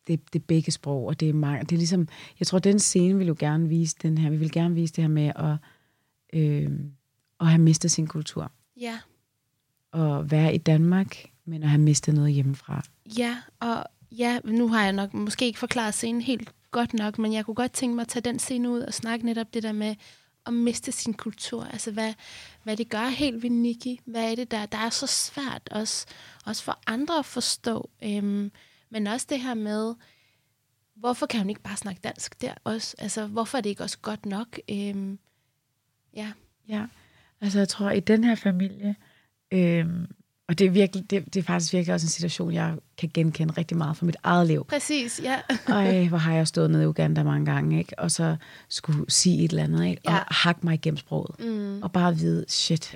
det, 0.08 0.34
det 0.34 0.40
er 0.40 0.44
begge 0.48 0.72
sprog, 0.72 1.06
og 1.06 1.20
det 1.20 1.30
er, 1.30 1.34
mange, 1.34 1.64
det 1.64 1.72
er 1.72 1.78
ligesom, 1.78 2.08
jeg 2.40 2.48
tror, 2.48 2.60
den 2.60 2.80
scene 2.80 3.18
vil 3.18 3.28
jo 3.28 3.36
gerne 3.40 3.70
vise 3.70 3.96
den 4.02 4.18
her, 4.18 4.30
vi 4.30 4.38
vil 4.38 4.52
gerne 4.52 4.76
vise 4.76 4.94
det 4.94 5.04
her 5.04 5.10
med 5.10 5.32
at, 5.36 5.56
øh, 6.34 6.72
at 7.40 7.48
have 7.48 7.62
mistet 7.62 7.92
sin 7.92 8.08
kultur. 8.08 8.52
Ja. 8.80 9.00
Og 9.92 10.32
være 10.32 10.56
i 10.56 10.58
Danmark, 10.58 11.26
men 11.46 11.64
at 11.64 11.70
have 11.70 11.82
mistet 11.82 12.14
noget 12.14 12.34
hjemmefra. 12.34 12.84
Ja, 13.18 13.38
og 13.60 13.84
ja, 14.12 14.40
nu 14.44 14.68
har 14.68 14.84
jeg 14.84 14.94
nok 14.94 15.14
måske 15.14 15.46
ikke 15.46 15.60
forklaret 15.60 15.94
scenen 15.94 16.22
helt 16.22 16.54
godt 16.72 16.94
nok, 16.94 17.20
men 17.20 17.34
jeg 17.34 17.46
kunne 17.46 17.56
godt 17.56 17.72
tænke 17.72 17.96
mig 17.96 18.02
at 18.02 18.08
tage 18.08 18.24
den 18.24 18.40
scene 18.40 18.70
ud 18.70 18.80
og 18.80 18.94
snakke 18.94 19.26
netop 19.26 19.54
det 19.54 19.64
der 19.64 19.72
med 19.72 19.96
at 20.46 20.54
miste 20.54 20.92
sin 20.92 21.14
kultur. 21.14 21.64
Altså, 21.64 21.92
hvad, 21.92 22.14
hvad 22.64 22.78
det 22.78 22.90
gør 22.90 23.08
helt 23.08 23.44
ved 23.44 23.50
Nikki. 23.50 24.00
Hvad 24.06 24.32
er 24.32 24.36
det, 24.36 24.52
der, 24.52 24.66
der 24.66 24.78
er 24.78 24.90
så 24.90 25.08
svært 25.08 25.70
også, 25.72 26.06
også 26.46 26.64
for 26.64 26.80
andre 26.88 27.20
at 27.20 27.26
forstå. 27.26 27.90
Øhm, 28.04 28.52
men 28.90 29.08
også 29.08 29.26
det 29.30 29.42
her 29.42 29.54
med, 29.54 29.94
hvorfor 30.96 31.26
kan 31.26 31.40
hun 31.40 31.50
ikke 31.50 31.62
bare 31.62 31.78
snakke 31.78 32.02
dansk 32.04 32.42
der 32.42 32.54
også? 32.64 32.96
Altså, 33.00 33.28
hvorfor 33.28 33.58
er 33.58 33.62
det 33.62 33.70
ikke 33.70 33.84
også 33.84 33.98
godt 34.02 34.26
nok? 34.26 34.60
Øhm, 34.70 35.20
ja. 36.16 36.32
Ja, 36.70 36.86
altså 37.42 37.58
jeg 37.60 37.70
tror, 37.70 37.90
i 37.92 38.00
den 38.00 38.24
her 38.24 38.36
familie, 38.36 38.96
øhm, 39.52 40.08
og 40.48 40.60
det 40.60 40.68
er, 40.68 40.72
virkelig, 40.72 41.10
det, 41.12 41.26
det 41.34 41.40
er 41.40 41.44
faktisk 41.44 41.74
virkelig 41.74 41.94
også 41.94 42.06
en 42.06 42.10
situation, 42.10 42.54
jeg 42.54 42.78
kan 42.98 43.12
genkende 43.14 43.54
rigtig 43.58 43.78
meget 43.78 43.98
fra 43.98 44.06
mit 44.06 44.16
eget 44.24 44.48
liv. 44.48 44.66
Præcis, 44.66 45.20
ja. 45.24 45.42
Ej, 45.68 46.06
hvor 46.08 46.18
har 46.18 46.34
jeg 46.34 46.48
stået 46.48 46.72
nede 46.72 46.84
i 46.84 46.86
Uganda 46.86 47.24
mange 47.24 47.46
gange, 47.46 47.80
ikke? 47.80 48.00
og 48.00 48.12
så 48.12 48.36
skulle 48.70 49.12
sige 49.12 49.44
et 49.46 49.52
eller 49.52 49.64
andet, 49.64 49.86
ikke? 49.86 50.02
og 50.06 50.12
Ja. 50.14 50.20
hakke 50.32 50.62
mig 50.64 50.74
igennem 50.74 50.98
sproget, 50.98 51.40
Mm, 51.40 51.82
og 51.84 51.92
bare 51.92 52.16
vide, 52.18 52.46
shit, 52.48 52.96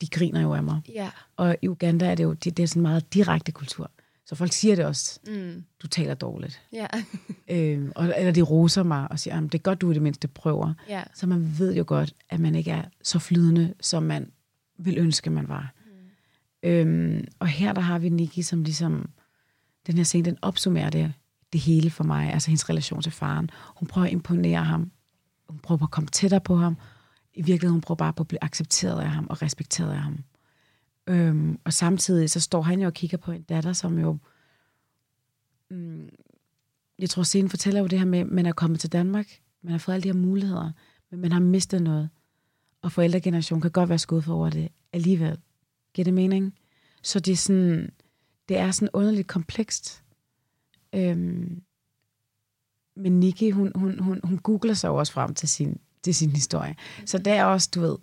de 0.00 0.06
griner 0.06 0.40
jo 0.40 0.54
af 0.54 0.62
mig. 0.62 0.80
ja. 0.94 1.10
Og 1.36 1.56
i 1.62 1.68
Uganda 1.68 2.06
er 2.10 2.14
det 2.14 2.24
jo 2.24 2.32
det, 2.32 2.56
det 2.56 2.62
er 2.62 2.66
sådan 2.66 2.80
en 2.80 2.82
meget 2.82 3.14
direkte 3.14 3.52
kultur. 3.52 3.90
Så 4.28 4.34
folk 4.34 4.52
siger 4.52 4.76
det 4.76 4.84
også, 4.84 5.20
Mm, 5.26 5.64
du 5.82 5.86
taler 5.86 6.14
dårligt. 6.14 6.60
ja. 6.72 6.86
Øhm, 7.50 7.92
og, 7.96 8.12
eller 8.18 8.32
de 8.32 8.42
roser 8.42 8.82
mig 8.82 9.10
og 9.10 9.18
siger, 9.18 9.34
"Jamen, 9.34 9.48
det 9.48 9.58
er 9.58 9.62
godt, 9.62 9.80
du 9.80 9.90
i 9.90 9.94
det 9.94 10.02
mindste 10.02 10.28
prøver. 10.28 10.74
ja. 10.88 11.02
Så 11.14 11.26
man 11.26 11.58
ved 11.58 11.74
jo 11.76 11.84
godt, 11.86 12.14
at 12.30 12.40
man 12.40 12.54
ikke 12.54 12.70
er 12.70 12.82
så 13.02 13.18
flydende, 13.18 13.74
som 13.80 14.02
man 14.02 14.30
vil 14.78 14.98
ønske, 14.98 15.30
man 15.30 15.48
var. 15.48 15.74
Mm. 15.86 16.68
Øhm, 16.68 17.24
og 17.38 17.46
her 17.48 17.72
der 17.72 17.80
har 17.80 17.98
vi 17.98 18.08
Nikki, 18.08 18.42
som 18.42 18.62
ligesom, 18.62 19.10
den 19.86 19.96
her 19.96 20.04
scene, 20.04 20.24
den 20.24 20.38
opsummerer 20.42 20.90
det, 20.90 21.12
det 21.52 21.60
hele 21.60 21.90
for 21.90 22.04
mig, 22.04 22.32
altså 22.32 22.48
hendes 22.50 22.70
relation 22.70 23.02
til 23.02 23.12
faren. 23.12 23.50
Hun 23.76 23.88
prøver 23.88 24.06
at 24.06 24.12
imponere 24.12 24.64
ham. 24.64 24.90
Hun 25.48 25.58
prøver 25.58 25.82
at 25.82 25.90
komme 25.90 26.08
tættere 26.08 26.40
på 26.40 26.56
ham. 26.56 26.76
I 27.34 27.42
virkeligheden, 27.42 27.72
hun 27.72 27.80
prøver 27.80 27.96
bare 27.96 28.12
på 28.12 28.22
at 28.22 28.28
blive 28.28 28.44
accepteret 28.44 29.00
af 29.02 29.10
ham 29.10 29.26
og 29.30 29.42
respekteret 29.42 29.90
af 29.92 29.98
ham. 29.98 30.18
Øhm, 31.08 31.58
og 31.64 31.72
samtidig 31.72 32.30
så 32.30 32.40
står 32.40 32.62
han 32.62 32.80
jo 32.80 32.86
og 32.86 32.94
kigger 32.94 33.18
på 33.18 33.32
en 33.32 33.42
datter, 33.42 33.72
som 33.72 33.98
jo... 33.98 34.18
Mm, 35.70 36.08
jeg 36.98 37.10
tror, 37.10 37.22
scenen 37.22 37.50
fortæller 37.50 37.80
jo 37.80 37.86
det 37.86 37.98
her 37.98 38.06
med, 38.06 38.18
at 38.18 38.26
man 38.26 38.46
er 38.46 38.52
kommet 38.52 38.80
til 38.80 38.92
Danmark, 38.92 39.40
man 39.62 39.70
har 39.70 39.78
fået 39.78 39.94
alle 39.94 40.02
de 40.02 40.08
her 40.08 40.20
muligheder, 40.20 40.72
men 41.10 41.20
man 41.20 41.32
har 41.32 41.40
mistet 41.40 41.82
noget. 41.82 42.08
Og 42.82 42.92
forældregenerationen 42.92 43.62
kan 43.62 43.70
godt 43.70 43.88
være 43.88 43.98
skuffet 43.98 44.34
over 44.34 44.50
det 44.50 44.68
alligevel. 44.92 45.38
Giver 45.94 46.04
det 46.04 46.14
mening? 46.14 46.54
Så 47.02 47.20
det 47.20 47.32
er 47.32 47.36
sådan, 47.36 47.90
det 48.48 48.56
er 48.58 48.70
sådan 48.70 48.88
underligt 48.92 49.28
komplekst. 49.28 50.02
Øhm, 50.92 51.62
men 52.96 53.20
Nikki, 53.20 53.50
hun, 53.50 53.72
hun, 53.74 53.98
hun, 53.98 54.20
hun 54.24 54.38
googler 54.38 54.74
sig 54.74 54.90
også 54.90 55.12
frem 55.12 55.34
til 55.34 55.48
sin, 55.48 55.80
til 56.02 56.14
sin 56.14 56.30
historie. 56.30 56.76
Så 57.06 57.18
det 57.18 57.32
er 57.32 57.44
også, 57.44 57.70
du 57.74 57.80
ved, 57.80 57.96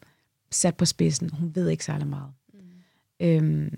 sat 0.51 0.77
på 0.77 0.85
spidsen. 0.85 1.29
Hun 1.29 1.55
ved 1.55 1.69
ikke 1.69 1.85
særlig 1.85 2.07
meget. 2.07 2.33
Øhm, 3.19 3.77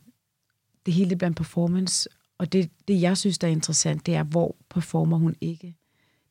det 0.86 0.94
hele 0.94 1.10
det 1.10 1.24
en 1.24 1.34
performance, 1.34 2.10
og 2.38 2.54
det, 2.54 2.72
det, 2.88 3.02
jeg 3.02 3.18
synes, 3.18 3.38
der 3.38 3.48
er 3.48 3.52
interessant, 3.52 4.06
det 4.06 4.16
er, 4.16 4.24
hvor 4.24 4.56
performer 4.70 5.18
hun 5.18 5.36
ikke. 5.42 5.76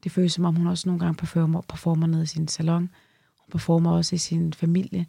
Det 0.05 0.13
føles 0.13 0.33
som 0.33 0.45
om, 0.45 0.57
hun 0.57 0.67
også 0.67 0.89
nogle 0.89 1.01
gange 1.01 1.17
performer, 1.17 1.61
performer 1.61 2.07
nede 2.07 2.23
i 2.23 2.27
sin 2.27 2.49
salon. 2.49 2.91
Hun 3.39 3.51
performer 3.51 3.91
også 3.91 4.15
i 4.15 4.19
sin 4.19 4.53
familie. 4.53 5.07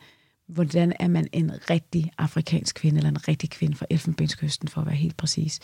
Hvordan 0.48 0.94
er 1.00 1.08
man 1.08 1.28
en 1.34 1.70
rigtig 1.70 2.12
afrikansk 2.18 2.76
kvinde, 2.76 2.98
eller 2.98 3.10
en 3.10 3.28
rigtig 3.28 3.50
kvinde 3.50 3.76
fra 3.76 3.86
Elfenbenskysten, 3.90 4.68
for 4.68 4.82
at 4.82 4.88
være 4.88 4.96
helt 4.96 5.18
præcis. 5.18 5.60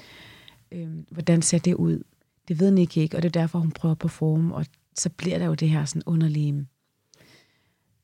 Øhm, 0.71 1.05
hvordan 1.11 1.41
ser 1.41 1.57
det 1.57 1.73
ud? 1.73 2.03
Det 2.47 2.59
ved 2.59 2.71
Nick 2.71 2.97
ikke, 2.97 3.17
og 3.17 3.23
det 3.23 3.35
er 3.35 3.41
derfor, 3.41 3.59
hun 3.59 3.71
prøver 3.71 3.91
at 3.91 3.99
performe, 3.99 4.55
og 4.55 4.65
så 4.97 5.09
bliver 5.09 5.37
der 5.37 5.45
jo 5.45 5.53
det 5.53 5.69
her 5.69 5.85
sådan 5.85 6.03
underlige, 6.05 6.65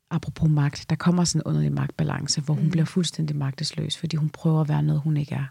apropos 0.10 0.50
magt, 0.50 0.90
der 0.90 0.96
kommer 0.96 1.24
sådan 1.24 1.42
en 1.42 1.50
underlig 1.50 1.72
magtbalance, 1.72 2.42
hvor 2.42 2.54
hun 2.54 2.64
mm. 2.64 2.72
bliver 2.72 2.86
fuldstændig 2.86 3.36
magtesløs, 3.36 3.98
fordi 3.98 4.16
hun 4.16 4.30
prøver 4.30 4.62
at 4.62 4.70
være 4.70 4.84
noget, 4.84 5.02
hun 5.02 5.18
ikke 5.18 5.36
er. 5.36 5.46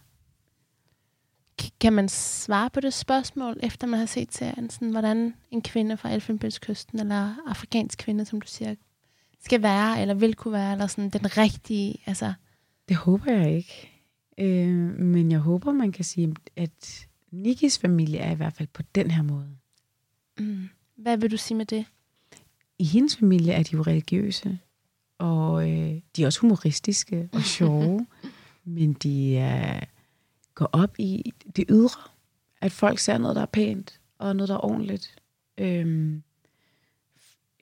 Kan 1.80 1.92
man 1.92 2.08
svare 2.08 2.70
på 2.70 2.80
det 2.80 2.94
spørgsmål, 2.94 3.56
efter 3.62 3.86
man 3.86 3.98
har 3.98 4.06
set 4.06 4.34
serien, 4.34 4.70
sådan, 4.70 4.90
hvordan 4.90 5.34
en 5.50 5.62
kvinde 5.62 5.96
fra 5.96 6.12
Elfenbenskysten, 6.12 7.00
eller 7.00 7.34
afrikansk 7.46 7.98
kvinde, 7.98 8.24
som 8.24 8.40
du 8.40 8.46
siger, 8.46 8.74
skal 9.44 9.62
være, 9.62 10.00
eller 10.00 10.14
vil 10.14 10.34
kunne 10.34 10.52
være, 10.52 10.72
eller 10.72 10.86
sådan 10.86 11.10
den 11.10 11.36
rigtige, 11.36 12.02
altså... 12.06 12.32
Det 12.88 12.96
håber 12.96 13.32
jeg 13.32 13.56
ikke. 13.56 13.90
Øh, 14.38 15.00
men 15.00 15.30
jeg 15.30 15.38
håber, 15.38 15.72
man 15.72 15.92
kan 15.92 16.04
sige, 16.04 16.34
at 16.56 17.08
Nikis 17.30 17.78
familie 17.78 18.18
er 18.18 18.32
i 18.32 18.34
hvert 18.34 18.52
fald 18.52 18.68
på 18.72 18.82
den 18.94 19.10
her 19.10 19.22
måde. 19.22 19.56
Mm. 20.38 20.68
Hvad 20.96 21.16
vil 21.16 21.30
du 21.30 21.36
sige 21.36 21.56
med 21.56 21.66
det? 21.66 21.84
I 22.78 22.84
hendes 22.84 23.16
familie 23.16 23.52
er 23.52 23.62
de 23.62 23.72
jo 23.72 23.82
religiøse, 23.82 24.58
og 25.18 25.70
øh, 25.70 26.00
de 26.16 26.22
er 26.22 26.26
også 26.26 26.40
humoristiske 26.40 27.28
og 27.32 27.42
sjove, 27.42 28.06
men 28.64 28.92
de 28.92 29.36
er, 29.36 29.80
går 30.54 30.70
op 30.72 30.94
i 30.98 31.32
det 31.56 31.64
ydre, 31.68 32.00
at 32.60 32.72
folk 32.72 32.98
ser 32.98 33.18
noget, 33.18 33.36
der 33.36 33.42
er 33.42 33.46
pænt, 33.46 34.00
og 34.18 34.36
noget, 34.36 34.48
der 34.48 34.54
er 34.54 34.64
ordentligt. 34.64 35.16
Øhm, 35.58 36.22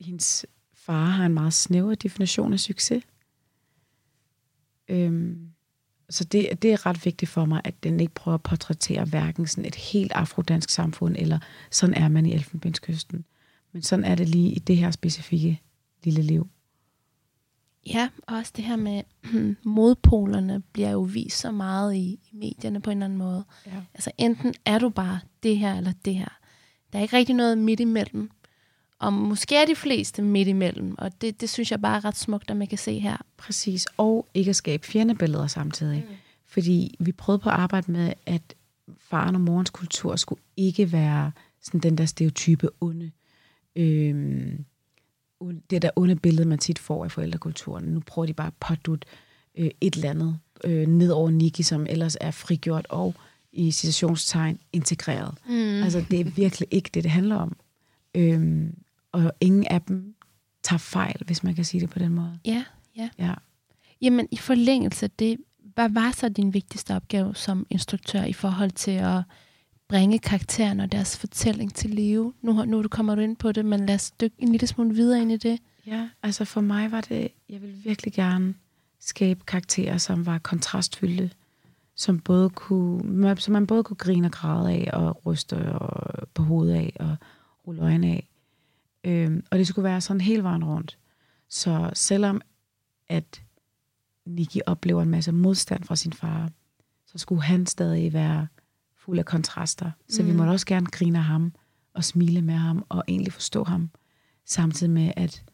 hendes 0.00 0.46
far 0.74 1.04
har 1.04 1.26
en 1.26 1.34
meget 1.34 1.54
snæver 1.54 1.94
definition 1.94 2.52
af 2.52 2.60
succes. 2.60 3.04
Øhm, 4.88 5.50
så 6.10 6.24
det, 6.24 6.62
det 6.62 6.72
er 6.72 6.86
ret 6.86 7.04
vigtigt 7.04 7.30
for 7.30 7.44
mig, 7.44 7.60
at 7.64 7.82
den 7.82 8.00
ikke 8.00 8.14
prøver 8.14 8.34
at 8.34 8.42
portrættere 8.42 9.04
hverken 9.04 9.46
sådan 9.46 9.64
et 9.64 9.74
helt 9.74 10.12
afrodansk 10.12 10.70
samfund, 10.70 11.16
eller 11.18 11.38
sådan 11.70 11.94
er 11.94 12.08
man 12.08 12.26
i 12.26 12.34
Elfenbenskysten. 12.34 13.24
Men 13.76 13.82
sådan 13.82 14.04
er 14.04 14.14
det 14.14 14.28
lige 14.28 14.52
i 14.52 14.58
det 14.58 14.76
her 14.76 14.90
specifikke 14.90 15.60
lille 16.04 16.22
liv. 16.22 16.48
Ja, 17.86 18.08
og 18.26 18.36
også 18.36 18.52
det 18.56 18.64
her 18.64 18.76
med 18.76 19.02
modpolerne 19.64 20.62
bliver 20.72 20.90
jo 20.90 21.00
vist 21.00 21.38
så 21.38 21.50
meget 21.50 21.94
i, 21.94 21.98
i 21.98 22.30
medierne 22.32 22.80
på 22.80 22.90
en 22.90 22.98
eller 22.98 23.04
anden 23.04 23.18
måde. 23.18 23.44
Ja. 23.66 23.70
Altså 23.94 24.10
enten 24.18 24.54
er 24.64 24.78
du 24.78 24.88
bare 24.88 25.20
det 25.42 25.58
her 25.58 25.74
eller 25.74 25.92
det 26.04 26.14
her. 26.14 26.38
Der 26.92 26.98
er 26.98 27.02
ikke 27.02 27.16
rigtig 27.16 27.34
noget 27.34 27.58
midt 27.58 27.80
imellem. 27.80 28.30
Og 28.98 29.12
måske 29.12 29.56
er 29.56 29.66
de 29.66 29.76
fleste 29.76 30.22
midt 30.22 30.48
imellem, 30.48 30.94
og 30.98 31.20
det, 31.20 31.40
det 31.40 31.50
synes 31.50 31.70
jeg 31.70 31.82
bare 31.82 31.96
er 31.96 32.04
ret 32.04 32.16
smukt, 32.16 32.50
at 32.50 32.56
man 32.56 32.66
kan 32.66 32.78
se 32.78 32.98
her. 32.98 33.16
Præcis, 33.36 33.86
og 33.96 34.26
ikke 34.34 34.48
at 34.48 34.56
skabe 34.56 34.86
fjendebilleder 34.86 35.46
samtidig. 35.46 36.04
Mm. 36.08 36.14
Fordi 36.46 36.96
vi 36.98 37.12
prøvede 37.12 37.42
på 37.42 37.48
at 37.48 37.54
arbejde 37.54 37.92
med, 37.92 38.12
at 38.26 38.54
faren 38.98 39.34
og 39.34 39.40
morens 39.40 39.70
kultur 39.70 40.16
skulle 40.16 40.40
ikke 40.56 40.92
være 40.92 41.32
sådan 41.62 41.80
den 41.80 41.98
der 41.98 42.06
stereotype 42.06 42.68
onde. 42.80 43.10
Øhm, 43.76 44.64
det 45.70 45.82
der 45.82 45.90
onde 45.96 46.16
billede, 46.16 46.48
man 46.48 46.58
tit 46.58 46.78
får 46.78 47.04
af 47.04 47.12
forældrekulturen. 47.12 47.84
Nu 47.84 48.00
prøver 48.00 48.26
de 48.26 48.32
bare 48.32 48.46
at 48.46 48.54
pådutte 48.60 49.06
øh, 49.54 49.70
et 49.80 49.94
eller 49.94 50.10
andet 50.10 50.38
øh, 50.64 50.86
ned 50.86 51.10
over 51.10 51.30
Nikki, 51.30 51.62
som 51.62 51.86
ellers 51.90 52.16
er 52.20 52.30
frigjort 52.30 52.86
og 52.90 53.14
i 53.52 53.70
situationstegn 53.70 54.58
integreret. 54.72 55.34
Mm. 55.48 55.82
Altså, 55.82 56.04
det 56.10 56.20
er 56.20 56.24
virkelig 56.24 56.68
ikke 56.70 56.90
det, 56.94 57.02
det 57.04 57.10
handler 57.10 57.36
om. 57.36 57.56
Øhm, 58.14 58.74
og 59.12 59.32
ingen 59.40 59.66
af 59.66 59.82
dem 59.82 60.14
tager 60.62 60.78
fejl, 60.78 61.22
hvis 61.26 61.42
man 61.42 61.54
kan 61.54 61.64
sige 61.64 61.80
det 61.80 61.90
på 61.90 61.98
den 61.98 62.12
måde. 62.12 62.38
Ja, 62.44 62.64
ja. 62.96 63.08
ja. 63.18 63.34
Jamen, 64.02 64.28
i 64.30 64.36
forlængelse 64.36 65.06
af 65.06 65.10
det, 65.10 65.36
hvad 65.74 65.88
var 65.88 66.10
så 66.10 66.28
din 66.28 66.54
vigtigste 66.54 66.96
opgave 66.96 67.34
som 67.34 67.66
instruktør 67.70 68.24
i 68.24 68.32
forhold 68.32 68.70
til 68.70 68.90
at 68.90 69.22
bringe 69.88 70.18
karakteren 70.18 70.80
og 70.80 70.92
deres 70.92 71.18
fortælling 71.18 71.74
til 71.74 71.90
live? 71.90 72.32
Nu, 72.42 72.64
nu 72.64 72.82
du 72.82 72.88
kommer 72.88 73.14
du 73.14 73.20
ind 73.20 73.36
på 73.36 73.52
det, 73.52 73.64
men 73.64 73.86
lad 73.86 73.94
os 73.94 74.10
dykke 74.10 74.36
en 74.38 74.48
lille 74.48 74.66
smule 74.66 74.94
videre 74.94 75.22
ind 75.22 75.32
i 75.32 75.36
det. 75.36 75.58
Ja, 75.86 76.08
altså 76.22 76.44
for 76.44 76.60
mig 76.60 76.92
var 76.92 77.00
det, 77.00 77.28
jeg 77.48 77.62
ville 77.62 77.76
virkelig 77.76 78.12
gerne 78.12 78.54
skabe 79.00 79.40
karakterer, 79.46 79.98
som 79.98 80.26
var 80.26 80.38
kontrastfyldte, 80.38 81.30
som, 81.94 82.20
både 82.20 82.50
kunne, 82.50 83.36
som 83.36 83.52
man 83.52 83.66
både 83.66 83.84
kunne 83.84 83.96
grine 83.96 84.28
og 84.28 84.32
græde 84.32 84.72
af, 84.72 84.90
og 84.92 85.26
ryste 85.26 85.72
og 85.72 86.28
på 86.34 86.42
hovedet 86.42 86.74
af, 86.74 86.96
og 87.00 87.16
rulle 87.66 87.82
øjnene 87.82 88.06
af. 88.06 88.28
Øhm, 89.04 89.44
og 89.50 89.58
det 89.58 89.66
skulle 89.66 89.84
være 89.84 90.00
sådan 90.00 90.20
hele 90.20 90.42
vejen 90.42 90.64
rundt. 90.64 90.98
Så 91.48 91.90
selvom 91.94 92.40
at 93.08 93.42
Nicky 94.26 94.58
oplever 94.66 95.02
en 95.02 95.08
masse 95.08 95.32
modstand 95.32 95.84
fra 95.84 95.96
sin 95.96 96.12
far, 96.12 96.50
så 97.06 97.18
skulle 97.18 97.42
han 97.42 97.66
stadig 97.66 98.12
være 98.12 98.46
fuld 99.06 99.18
af 99.18 99.24
kontraster. 99.24 99.90
Så 100.08 100.22
mm. 100.22 100.28
vi 100.28 100.34
måtte 100.34 100.50
også 100.50 100.66
gerne 100.66 100.86
grine 100.86 101.18
af 101.18 101.24
ham, 101.24 101.52
og 101.94 102.04
smile 102.04 102.42
med 102.42 102.54
ham, 102.54 102.84
og 102.88 103.04
egentlig 103.08 103.32
forstå 103.32 103.64
ham, 103.64 103.90
samtidig 104.44 104.92
med, 104.92 105.12
at 105.16 105.44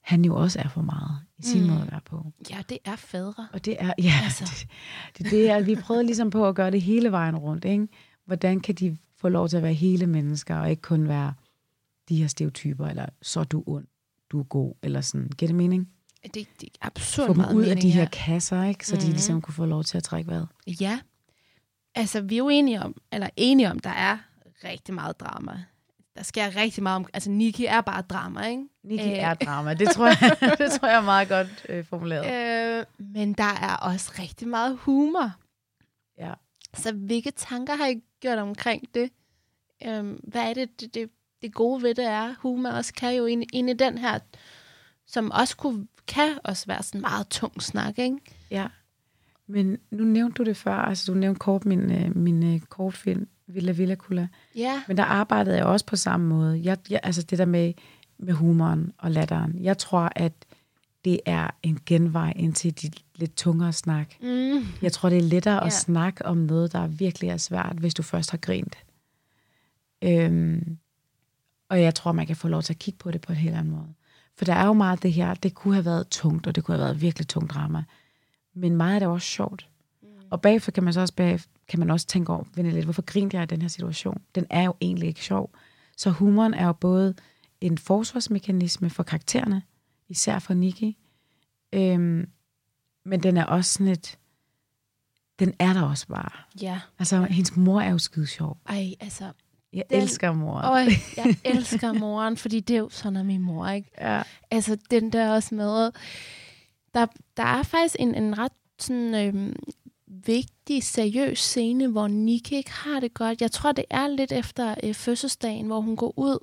han 0.00 0.24
jo 0.24 0.36
også 0.36 0.58
er 0.58 0.68
for 0.68 0.82
meget 0.82 1.18
i 1.38 1.42
sin 1.42 1.62
mm. 1.62 1.68
måde 1.68 1.82
at 1.82 1.90
være 1.90 2.00
på. 2.04 2.32
Ja, 2.50 2.62
det 2.68 2.78
er 2.84 2.96
fædre. 2.96 3.48
Og 3.52 3.64
det 3.64 3.76
er, 3.78 3.92
ja, 3.98 4.12
altså. 4.24 4.44
det, 4.44 5.18
det, 5.18 5.30
det 5.30 5.50
er, 5.50 5.60
vi 5.60 5.74
prøvede 5.74 6.06
ligesom 6.06 6.30
på 6.30 6.48
at 6.48 6.54
gøre 6.54 6.70
det 6.70 6.82
hele 6.82 7.12
vejen 7.12 7.36
rundt, 7.36 7.64
ikke? 7.64 7.88
Hvordan 8.26 8.60
kan 8.60 8.74
de 8.74 8.96
få 9.16 9.28
lov 9.28 9.48
til 9.48 9.56
at 9.56 9.62
være 9.62 9.72
hele 9.72 10.06
mennesker, 10.06 10.56
og 10.56 10.70
ikke 10.70 10.82
kun 10.82 11.08
være 11.08 11.34
de 12.08 12.16
her 12.16 12.26
stereotyper, 12.26 12.86
eller 12.86 13.06
så 13.22 13.40
er 13.40 13.44
du 13.44 13.62
ond, 13.66 13.86
du 14.30 14.40
er 14.40 14.44
god, 14.44 14.74
eller 14.82 15.00
sådan. 15.00 15.28
Giver 15.38 15.48
det 15.48 15.56
mening? 15.56 15.88
Det, 16.24 16.34
det 16.34 16.62
er 16.62 16.86
absurd 16.86 17.26
Få 17.26 17.32
dem 17.32 17.40
meget 17.40 17.54
ud 17.54 17.60
mening, 17.60 17.76
af 17.76 17.82
de 17.82 17.90
her 17.90 18.02
ja. 18.02 18.08
kasser, 18.12 18.64
ikke? 18.64 18.86
så 18.86 18.94
mm-hmm. 18.94 19.00
de 19.00 19.06
Mhm. 19.06 19.12
ligesom 19.12 19.40
kunne 19.42 19.54
få 19.54 19.66
lov 19.66 19.84
til 19.84 19.96
at 19.96 20.02
trække 20.02 20.30
vejret. 20.30 20.48
Ja. 20.80 21.00
Altså, 21.94 22.20
vi 22.20 22.34
er 22.34 22.38
jo 22.38 22.48
enige 22.48 22.82
om, 22.82 22.96
eller 23.12 23.28
enige 23.36 23.70
om, 23.70 23.78
der 23.78 23.90
er 23.90 24.18
rigtig 24.64 24.94
meget 24.94 25.20
drama. 25.20 25.64
Der 26.16 26.22
sker 26.22 26.56
rigtig 26.56 26.82
meget 26.82 26.96
om... 26.96 27.06
Altså, 27.14 27.30
Nikki 27.30 27.64
er 27.66 27.80
bare 27.80 28.02
drama, 28.02 28.46
ikke? 28.46 28.64
Nikki 28.84 29.06
Øh. 29.06 29.18
er 29.18 29.34
drama, 29.34 29.74
det 29.74 29.88
tror 29.88 30.06
jeg, 30.06 30.36
det 30.58 30.70
tror 30.72 30.88
jeg 30.88 30.96
er 30.96 31.00
meget 31.00 31.28
godt 31.28 31.66
øh, 31.68 31.84
formuleret. 31.84 32.78
Øh, 32.78 32.84
men 32.98 33.32
der 33.32 33.44
er 33.44 33.76
også 33.76 34.12
rigtig 34.18 34.48
meget 34.48 34.76
humor. 34.76 35.32
Ja. 36.18 36.32
Så 36.74 36.92
hvilke 36.92 37.30
tanker 37.30 37.74
har 37.76 37.86
I 37.86 38.02
gjort 38.20 38.38
omkring 38.38 38.94
det? 38.94 39.10
Øh, 39.86 40.18
hvad 40.22 40.42
er 40.42 40.54
det, 40.54 40.80
det, 40.80 40.94
det, 40.94 41.10
det 41.42 41.54
gode 41.54 41.82
ved 41.82 41.94
det 41.94 42.04
er? 42.04 42.34
Humor 42.38 42.70
også 42.70 42.94
kan 42.94 43.14
jo 43.14 43.26
ind, 43.26 43.44
ind 43.52 43.70
i 43.70 43.72
den 43.72 43.98
her, 43.98 44.18
som 45.06 45.30
også 45.30 45.56
kunne, 45.56 45.86
kan 46.06 46.38
også 46.44 46.66
være 46.66 46.82
sådan 46.82 47.00
meget 47.00 47.28
tung 47.28 47.62
snak, 47.62 47.98
ikke? 47.98 48.18
Ja. 48.50 48.66
Men 49.46 49.78
nu 49.90 50.04
nævnte 50.04 50.34
du 50.36 50.48
det 50.48 50.56
før, 50.56 50.74
altså 50.74 51.12
du 51.12 51.18
nævnte 51.18 51.38
kort 51.38 51.64
min, 51.64 51.90
øh, 51.90 52.16
min 52.16 52.54
øh, 52.54 52.60
kortfilm, 52.60 53.28
Villa 53.46 53.72
Villa 53.72 53.94
Kula. 53.94 54.28
Ja. 54.56 54.82
Men 54.88 54.96
der 54.96 55.02
arbejdede 55.04 55.56
jeg 55.56 55.64
også 55.64 55.86
på 55.86 55.96
samme 55.96 56.26
måde. 56.26 56.60
Jeg, 56.64 56.78
jeg, 56.90 57.00
altså 57.02 57.22
det 57.22 57.38
der 57.38 57.44
med, 57.44 57.72
med 58.18 58.32
humoren 58.34 58.92
og 58.98 59.10
latteren. 59.10 59.58
Jeg 59.60 59.78
tror, 59.78 60.12
at 60.16 60.32
det 61.04 61.20
er 61.26 61.50
en 61.62 61.78
genvej 61.86 62.32
ind 62.36 62.54
til 62.54 62.82
de 62.82 62.90
lidt 63.16 63.36
tungere 63.36 63.72
snak. 63.72 64.14
Mm. 64.22 64.66
Jeg 64.82 64.92
tror, 64.92 65.08
det 65.08 65.18
er 65.18 65.22
lettere 65.22 65.54
Ja. 65.54 65.66
at 65.66 65.72
snakke 65.72 66.26
om 66.26 66.36
noget, 66.36 66.72
der 66.72 66.86
virkelig 66.86 67.30
er 67.30 67.36
svært, 67.36 67.76
hvis 67.78 67.94
du 67.94 68.02
først 68.02 68.30
har 68.30 68.38
grint. 68.38 68.76
Øhm, 70.02 70.78
og 71.68 71.82
jeg 71.82 71.94
tror, 71.94 72.12
man 72.12 72.26
kan 72.26 72.36
få 72.36 72.48
lov 72.48 72.62
til 72.62 72.72
at 72.72 72.78
kigge 72.78 72.98
på 72.98 73.10
det 73.10 73.20
på 73.20 73.32
en 73.32 73.38
helt 73.38 73.54
anden 73.54 73.72
måde. 73.74 73.94
For 74.36 74.44
der 74.44 74.54
er 74.54 74.66
jo 74.66 74.72
meget 74.72 75.02
det 75.02 75.12
her, 75.12 75.34
det 75.34 75.54
kunne 75.54 75.74
have 75.74 75.84
været 75.84 76.08
tungt, 76.08 76.46
og 76.46 76.54
det 76.54 76.64
kunne 76.64 76.76
have 76.76 76.84
været 76.84 77.00
virkelig 77.00 77.28
tungt 77.28 77.50
drama. 77.54 77.84
Men 78.54 78.76
meget 78.76 78.94
af 78.94 79.00
det 79.00 79.06
er 79.06 79.10
også 79.10 79.26
sjovt. 79.28 79.68
Mm. 80.02 80.08
Og 80.30 80.40
bagefter 80.42 80.72
kan 80.72 80.84
man 80.84 80.92
så 80.92 81.00
også, 81.00 81.14
bagefter, 81.14 81.50
kan 81.68 81.78
man 81.78 81.90
også 81.90 82.06
tænke 82.06 82.32
over, 82.32 82.44
vende 82.54 82.70
lidt, 82.70 82.84
hvorfor 82.84 83.02
grinte 83.02 83.36
jeg 83.36 83.42
i 83.44 83.46
den 83.46 83.62
her 83.62 83.68
situation? 83.68 84.22
Den 84.34 84.46
er 84.50 84.62
jo 84.62 84.74
egentlig 84.80 85.08
ikke 85.08 85.24
sjov. 85.24 85.50
Så 85.96 86.10
humoren 86.10 86.54
er 86.54 86.66
jo 86.66 86.72
både 86.72 87.14
en 87.60 87.78
forsvarsmekanisme 87.78 88.90
for 88.90 89.02
karaktererne, 89.02 89.62
især 90.08 90.38
for 90.38 90.54
Nikki, 90.54 90.98
øhm, 91.72 92.28
men 93.04 93.22
den 93.22 93.36
er 93.36 93.44
også 93.44 93.72
sådan 93.72 93.88
et, 93.88 94.18
den 95.38 95.54
er 95.58 95.72
der 95.72 95.82
også 95.82 96.06
bare. 96.06 96.30
Ja. 96.60 96.80
Altså, 96.98 97.22
hendes 97.22 97.56
mor 97.56 97.80
er 97.80 97.90
jo 97.90 97.98
skide 97.98 98.26
sjov. 98.26 98.58
Ej, 98.68 98.94
altså... 99.00 99.32
Jeg 99.72 99.82
Den- 99.90 99.96
den, 99.96 100.02
elsker 100.02 100.32
mor. 100.32 100.60
Øj, 100.60 100.84
jeg 101.16 101.36
elsker 101.54 101.92
moren, 101.92 102.36
fordi 102.36 102.60
det 102.60 102.74
er 102.76 102.80
jo 102.80 102.88
sådan 102.88 103.16
er 103.16 103.22
min 103.22 103.40
mor, 103.42 103.68
ikke? 103.68 103.90
Ja. 103.98 104.22
Altså, 104.50 104.76
den 104.90 105.12
der 105.12 105.30
også 105.30 105.54
med... 105.54 105.90
Der, 106.94 107.06
der 107.36 107.42
er 107.42 107.62
faktisk 107.62 107.96
en, 107.98 108.14
en 108.14 108.38
ret 108.38 108.52
sådan, 108.78 109.14
øhm, 109.14 109.56
vigtig, 110.06 110.82
seriøs 110.82 111.38
scene, 111.38 111.88
hvor 111.88 112.08
Nicky 112.08 112.52
ikke 112.52 112.72
har 112.72 113.00
det 113.00 113.14
godt. 113.14 113.40
Jeg 113.40 113.50
tror, 113.50 113.72
det 113.72 113.84
er 113.90 114.06
lidt 114.06 114.32
efter 114.32 114.74
øh, 114.82 114.94
fødselsdagen, 114.94 115.66
hvor 115.66 115.80
hun 115.80 115.96
går 115.96 116.14
ud 116.16 116.38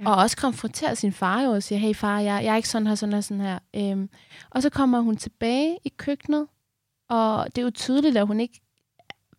Ja. 0.00 0.08
Og 0.08 0.16
også 0.16 0.36
konfronterer 0.36 0.94
sin 0.94 1.12
far 1.12 1.42
jo 1.42 1.50
og 1.50 1.62
siger, 1.62 1.78
hey 1.78 1.94
far, 1.94 2.20
jeg, 2.20 2.44
jeg 2.44 2.52
er 2.52 2.56
ikke 2.56 2.68
sådan 2.68 2.86
her, 2.86 2.94
sådan 2.94 3.12
her, 3.12 3.20
sådan 3.20 3.40
her. 3.40 3.58
Øhm, 3.74 4.10
og 4.50 4.62
så 4.62 4.70
kommer 4.70 5.00
hun 5.00 5.16
tilbage 5.16 5.78
i 5.84 5.88
køkkenet, 5.96 6.46
og 7.08 7.46
det 7.46 7.58
er 7.58 7.62
jo 7.62 7.70
tydeligt, 7.70 8.16
at 8.16 8.26
hun 8.26 8.40
ikke 8.40 8.60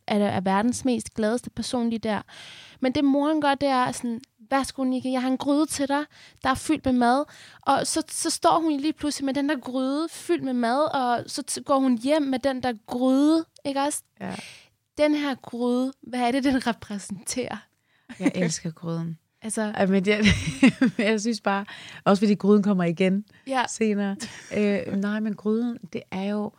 er, 0.07 0.19
er 0.19 0.41
verdens 0.41 0.85
mest 0.85 1.13
gladeste 1.13 1.49
person 1.49 1.89
lige 1.89 1.99
der. 1.99 2.21
Men 2.79 2.91
det 2.91 3.03
moren 3.03 3.41
gør, 3.41 3.55
det 3.55 3.69
er 3.69 3.91
sådan, 3.91 4.21
værsgo 4.51 4.83
Nikke, 4.83 5.11
jeg 5.11 5.21
har 5.21 5.29
en 5.29 5.37
gryde 5.37 5.65
til 5.65 5.87
dig, 5.87 6.03
der 6.43 6.49
er 6.49 6.55
fyldt 6.55 6.85
med 6.85 6.93
mad. 6.93 7.25
Og 7.61 7.87
så, 7.87 8.03
så 8.09 8.29
står 8.29 8.59
hun 8.59 8.77
lige 8.77 8.93
pludselig 8.93 9.25
med 9.25 9.33
den 9.33 9.49
der 9.49 9.59
gryde 9.59 10.07
fyldt 10.11 10.43
med 10.43 10.53
mad, 10.53 10.95
og 10.95 11.23
så 11.27 11.61
går 11.65 11.79
hun 11.79 11.97
hjem 11.97 12.21
med 12.21 12.39
den 12.39 12.63
der 12.63 12.73
gryde, 12.85 13.45
ikke 13.65 13.79
også? 13.79 14.03
Ja. 14.21 14.35
Den 14.97 15.15
her 15.15 15.35
gryde, 15.35 15.93
hvad 16.01 16.19
er 16.19 16.31
det, 16.31 16.43
den 16.43 16.67
repræsenterer? 16.67 17.57
Jeg 18.19 18.31
elsker 18.35 18.71
gryden. 18.71 19.17
Altså, 19.43 19.61
Ej, 19.61 19.85
men 19.85 20.07
jeg, 20.07 20.25
jeg 20.97 21.21
synes 21.21 21.41
bare, 21.41 21.65
også 22.03 22.21
fordi 22.21 22.35
gryden 22.35 22.63
kommer 22.63 22.83
igen 22.83 23.25
ja. 23.47 23.63
senere. 23.69 24.15
Øh, 24.57 24.95
nej, 24.95 25.19
men 25.19 25.35
gryden, 25.35 25.77
det 25.93 26.01
er 26.11 26.23
jo, 26.23 26.51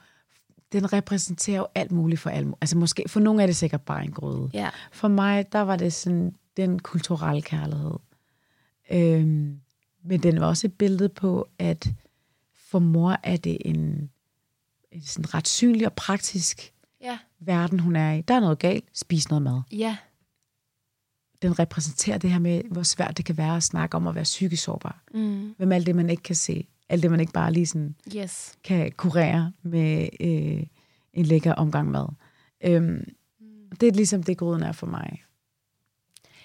den 0.72 0.92
repræsenterer 0.92 1.56
jo 1.56 1.66
alt 1.74 1.92
muligt 1.92 2.20
for 2.20 2.30
alt 2.30 2.48
Altså 2.60 2.78
måske, 2.78 3.04
for 3.08 3.20
nogle 3.20 3.42
er 3.42 3.46
det 3.46 3.56
sikkert 3.56 3.80
bare 3.80 4.04
en 4.04 4.12
gryde. 4.12 4.50
Ja. 4.54 4.68
For 4.92 5.08
mig, 5.08 5.52
der 5.52 5.60
var 5.60 5.76
det 5.76 5.92
sådan 5.92 6.34
den 6.56 6.78
kulturelle 6.78 7.42
kærlighed. 7.42 7.98
Øhm, 8.92 9.60
men 10.04 10.22
den 10.22 10.40
var 10.40 10.46
også 10.46 10.66
et 10.66 10.72
billede 10.78 11.08
på, 11.08 11.48
at 11.58 11.88
for 12.54 12.78
mor 12.78 13.16
er 13.22 13.36
det 13.36 13.58
en, 13.64 14.10
en 14.90 15.02
sådan 15.02 15.34
ret 15.34 15.48
synlig 15.48 15.86
og 15.86 15.92
praktisk 15.92 16.72
ja. 17.00 17.18
verden, 17.40 17.80
hun 17.80 17.96
er 17.96 18.12
i. 18.12 18.20
Der 18.20 18.34
er 18.34 18.40
noget 18.40 18.58
galt, 18.58 18.84
spis 18.94 19.28
noget 19.28 19.42
mad. 19.42 19.60
Ja. 19.72 19.96
Den 21.42 21.58
repræsenterer 21.58 22.18
det 22.18 22.30
her 22.30 22.38
med, 22.38 22.62
hvor 22.70 22.82
svært 22.82 23.16
det 23.16 23.24
kan 23.24 23.36
være 23.36 23.56
at 23.56 23.62
snakke 23.62 23.96
om 23.96 24.06
at 24.06 24.14
være 24.14 24.24
psykisk 24.24 24.62
sårbar. 24.62 25.02
Mm. 25.14 25.54
Med 25.58 25.72
alt 25.72 25.86
det, 25.86 25.96
man 25.96 26.10
ikke 26.10 26.22
kan 26.22 26.36
se. 26.36 26.68
Alt 26.88 27.02
det, 27.02 27.10
man 27.10 27.20
ikke 27.20 27.32
bare 27.32 27.52
lige 27.52 27.66
sådan 27.66 27.94
Yes. 28.16 28.54
kan 28.64 28.92
kurere 28.92 29.52
med 29.62 30.08
øh, 30.20 30.66
en 31.12 31.26
lækker 31.26 31.52
omgang 31.54 31.90
mad. 31.90 32.06
Øhm, 32.64 33.04
det 33.80 33.88
er 33.88 33.92
ligesom 33.92 34.22
det, 34.22 34.38
gryden 34.38 34.62
er 34.62 34.72
for 34.72 34.86
mig. 34.86 35.22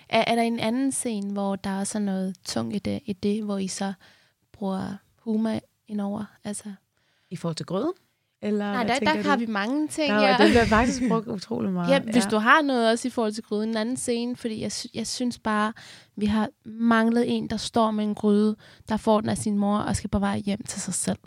Er, 0.10 0.24
er 0.28 0.36
der 0.36 0.42
en 0.42 0.60
anden 0.60 0.92
scene, 0.92 1.34
hvor 1.34 1.56
der 1.56 1.70
er 1.70 1.84
så 1.84 2.00
noget 2.00 2.36
tungt 2.46 2.76
i 2.76 2.80
det, 2.80 3.00
i 3.06 3.14
det, 3.14 3.44
hvor 3.44 3.58
I 3.58 3.68
så 3.68 3.94
bruger 4.54 4.98
humor 5.20 5.60
indover? 5.88 6.26
Altså, 6.44 6.74
I 7.30 7.36
forhold 7.36 7.56
til 7.56 7.66
grøden? 7.66 7.94
Eller 8.42 8.72
nej, 8.72 8.84
der, 8.84 9.00
der 9.00 9.14
du? 9.14 9.30
har 9.30 9.38
vi 9.38 9.46
mange 9.46 9.88
ting. 9.88 10.10
Der, 10.10 10.22
ja. 10.22 10.28
ja. 10.28 10.38
Den 10.38 10.50
bliver 10.50 10.66
faktisk 10.66 11.02
brugt 11.10 11.28
utrolig 11.28 11.72
meget. 11.72 11.90
Ja, 11.90 12.00
hvis 12.00 12.26
du 12.26 12.38
har 12.38 12.62
noget 12.62 12.90
også 12.92 13.08
i 13.08 13.12
forhold 13.12 13.34
til 13.34 13.44
gryden, 13.44 13.70
en 13.70 13.78
anden 13.78 13.98
scene, 13.98 14.36
fordi 14.36 14.62
jeg, 14.62 14.72
jeg 14.94 15.08
synes 15.08 15.40
bare, 15.40 15.74
vi 16.16 16.26
har 16.26 16.50
manglet 16.66 17.38
en, 17.38 17.50
der 17.50 17.58
står 17.58 17.92
med 17.92 18.04
en 18.04 18.16
gryde, 18.16 18.56
der 18.90 18.98
får 18.98 19.22
den 19.22 19.30
af 19.30 19.38
sin 19.38 19.58
mor 19.58 19.78
og 19.78 19.96
skal 19.96 20.10
på 20.10 20.20
vej 20.20 20.38
hjem 20.38 20.64
til 20.64 20.82
sig 20.82 20.94
selv. 20.94 21.18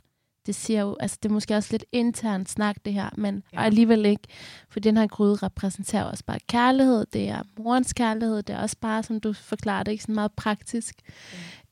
Det 0.51 0.57
siger 0.59 0.81
jo, 0.81 0.97
altså 1.01 1.19
det 1.23 1.29
er 1.29 1.33
måske 1.33 1.57
også 1.57 1.69
lidt 1.73 1.85
internt 1.93 2.51
snak 2.51 2.77
det 2.85 2.93
her, 2.93 3.09
men 3.17 3.43
Ja. 3.53 3.63
alligevel 3.65 4.07
ikke, 4.07 4.23
for 4.69 4.81
den 4.81 4.97
her 4.97 5.07
gryde 5.07 5.35
repræsenterer 5.37 6.05
også 6.05 6.25
bare 6.27 6.39
kærlighed, 6.49 7.07
det 7.13 7.29
er 7.29 7.43
morens 7.59 7.93
kærlighed, 7.93 8.43
det 8.43 8.55
er 8.55 8.59
også 8.59 8.77
bare, 8.81 9.03
som 9.03 9.21
du 9.21 9.33
forklarer 9.33 9.83
det, 9.83 9.93
ikke 9.93 10.03
sådan 10.03 10.15
meget 10.15 10.33
praktisk. 10.33 10.95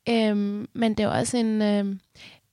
Mm. 0.06 0.12
Øhm, 0.14 0.66
men 0.74 0.94
det 0.94 1.02
er 1.04 1.08
også 1.08 1.36
en, 1.36 1.62
øhm, 1.62 2.00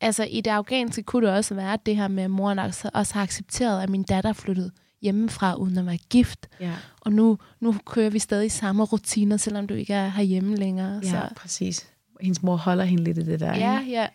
altså 0.01 0.23
i 0.23 0.41
det 0.41 0.51
afghanske 0.51 1.03
kunne 1.03 1.27
det 1.27 1.35
også 1.35 1.55
være 1.55 1.77
det 1.85 1.95
her 1.95 2.07
med, 2.07 2.23
at 2.23 2.31
moren 2.31 2.59
også, 2.59 2.89
også 2.93 3.13
har 3.13 3.21
accepteret, 3.23 3.83
at 3.83 3.89
min 3.89 4.03
datter 4.03 4.33
flyttede 4.33 4.71
hjemmefra 5.01 5.55
uden 5.55 5.77
at 5.77 5.85
være 5.85 5.97
gift. 6.09 6.47
Ja, 6.59 6.71
Og 7.01 7.13
nu, 7.13 7.37
nu 7.59 7.75
kører 7.85 8.09
vi 8.09 8.19
stadig 8.19 8.51
samme 8.51 8.83
rutiner, 8.83 9.37
selvom 9.37 9.67
du 9.67 9.73
ikke 9.73 9.93
er 9.93 10.07
herhjemme 10.07 10.55
længere. 10.55 10.99
ja 11.03 11.09
så. 11.09 11.21
præcis. 11.35 11.87
Hendes 12.21 12.43
mor 12.43 12.55
holder 12.55 12.83
hende 12.83 13.03
lidt 13.03 13.17
i 13.17 13.25
det 13.25 13.39
der. 13.39 13.55
ja, 13.55 13.79
ikke? 13.79 13.91
ja. 13.91 14.07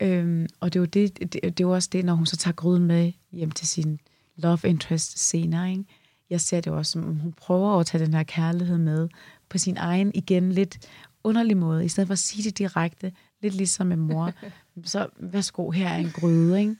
Øhm, 0.06 0.46
og 0.60 0.72
det 0.72 0.78
er, 0.78 0.80
jo 0.80 0.84
det, 0.84 1.18
det, 1.18 1.32
det 1.32 1.46
er 1.46 1.64
jo 1.64 1.74
også 1.74 1.88
det, 1.92 2.04
når 2.04 2.14
hun 2.14 2.26
så 2.26 2.36
tager 2.36 2.54
gryden 2.54 2.84
med 2.84 3.12
hjem 3.32 3.50
til 3.50 3.68
sin 3.68 4.00
love 4.36 4.58
interest 4.64 5.28
senere. 5.28 5.70
Ikke? 5.70 5.84
Jeg 6.30 6.40
ser 6.40 6.60
det 6.60 6.72
også, 6.72 6.92
som 6.92 7.08
om 7.08 7.16
hun 7.16 7.32
prøver 7.32 7.80
at 7.80 7.86
tage 7.86 8.04
den 8.04 8.14
her 8.14 8.22
kærlighed 8.22 8.78
med 8.78 9.08
på 9.48 9.58
sin 9.58 9.76
egen, 9.76 10.10
igen 10.14 10.52
lidt 10.52 10.78
underlig 11.24 11.56
måde, 11.56 11.84
i 11.84 11.88
stedet 11.88 12.06
for 12.06 12.12
at 12.12 12.18
sige 12.18 12.44
det 12.44 12.58
direkte, 12.58 13.12
lidt 13.42 13.54
ligesom 13.54 13.86
med 13.86 13.96
mor. 13.96 14.32
så 14.84 15.06
værsgo, 15.18 15.70
her 15.70 15.88
er 15.88 15.96
en 15.96 16.10
gryde. 16.10 16.60
Ikke? 16.60 16.76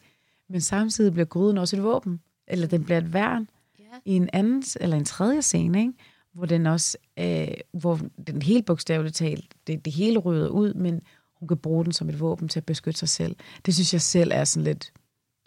Men 0.48 0.60
samtidig 0.60 1.12
bliver 1.12 1.26
gryden 1.26 1.58
også 1.58 1.76
et 1.76 1.82
våben, 1.82 2.20
eller 2.48 2.66
den 2.66 2.84
bliver 2.84 2.98
et 2.98 3.12
værn 3.12 3.48
ja. 3.78 3.84
i 4.04 4.12
en 4.12 4.28
anden, 4.32 4.64
eller 4.80 4.96
en 4.96 5.04
tredje 5.04 5.42
scene, 5.42 5.80
ikke? 5.80 5.92
Hvor 6.34 6.46
den 6.46 6.66
også, 6.66 6.98
øh, 7.18 7.48
hvor 7.72 8.00
den 8.26 8.42
helt 8.42 8.66
bogstaveligt 8.66 9.16
talt, 9.16 9.54
det, 9.66 9.84
det 9.84 9.92
hele 9.92 10.18
rydder 10.18 10.48
ud, 10.48 10.74
men 10.74 11.00
hun 11.38 11.48
kan 11.48 11.56
bruge 11.56 11.84
den 11.84 11.92
som 11.92 12.08
et 12.08 12.20
våben 12.20 12.48
til 12.48 12.60
at 12.60 12.66
beskytte 12.66 12.98
sig 12.98 13.08
selv. 13.08 13.36
Det 13.66 13.74
synes 13.74 13.92
jeg 13.92 14.00
selv 14.00 14.30
er 14.34 14.44
sådan 14.44 14.64
lidt, 14.64 14.92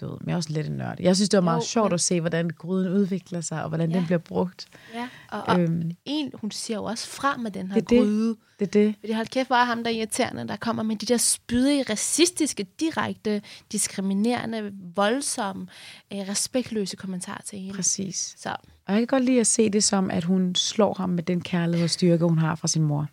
du 0.01 0.05
ved, 0.09 0.17
men 0.21 0.27
jeg 0.27 0.33
er 0.33 0.37
også 0.37 0.49
lidt 0.53 0.67
en 0.67 0.73
nørd. 0.73 0.95
Jeg 0.99 1.15
synes, 1.15 1.29
det 1.29 1.37
var 1.37 1.43
meget 1.43 1.57
Jo, 1.57 1.61
jo, 1.61 1.65
sjovt 1.65 1.85
men- 1.89 1.93
at 1.93 2.01
se, 2.01 2.19
hvordan 2.21 2.49
gryden 2.49 2.93
udvikler 2.93 3.41
sig, 3.41 3.63
og 3.63 3.67
hvordan 3.69 3.91
Ja. 3.91 3.97
den 3.97 4.05
bliver 4.05 4.19
brugt. 4.19 4.67
ja. 4.93 5.07
Og, 5.31 5.41
og 5.47 5.59
Øhm, 5.59 5.91
en, 6.05 6.31
hun 6.33 6.51
siger 6.51 6.77
jo 6.77 6.83
også 6.83 7.07
fra 7.07 7.37
med 7.37 7.51
den 7.51 7.67
her 7.67 7.73
Det 7.73 7.83
er 7.83 7.87
det. 7.87 7.99
gryde. 7.99 8.35
det 8.59 8.67
er 8.67 8.71
det. 8.71 8.95
Fordi 8.99 9.13
hold 9.13 9.27
kæft, 9.27 9.47
hvor 9.49 9.55
er 9.55 9.63
ham 9.63 9.83
der 9.83 9.91
irriterende, 9.91 10.47
der 10.47 10.55
kommer 10.55 10.83
med 10.83 10.95
de 10.95 11.05
der 11.05 11.17
spydige, 11.17 11.83
racistiske, 11.89 12.63
direkte, 12.79 13.41
diskriminerende, 13.71 14.71
voldsomme, 14.95 15.67
øh, 16.13 16.19
respektløse 16.19 16.95
kommentarer 16.95 17.41
til 17.45 17.59
hende. 17.59 17.73
Præcis. 17.75 18.35
Så 18.37 18.49
Og 18.87 18.93
jeg 18.93 18.97
kan 18.99 19.07
godt 19.07 19.23
lide 19.25 19.39
at 19.39 19.47
se 19.47 19.69
det 19.69 19.83
som, 19.83 20.11
at 20.11 20.23
hun 20.23 20.55
slår 20.55 20.93
ham 20.93 21.09
med 21.09 21.23
den 21.23 21.41
kærlighed 21.41 21.83
og 21.83 21.89
styrke, 21.89 22.25
hun 22.25 22.37
har 22.37 22.55
fra 22.55 22.67
sin 22.67 22.81
mor. 22.83 23.07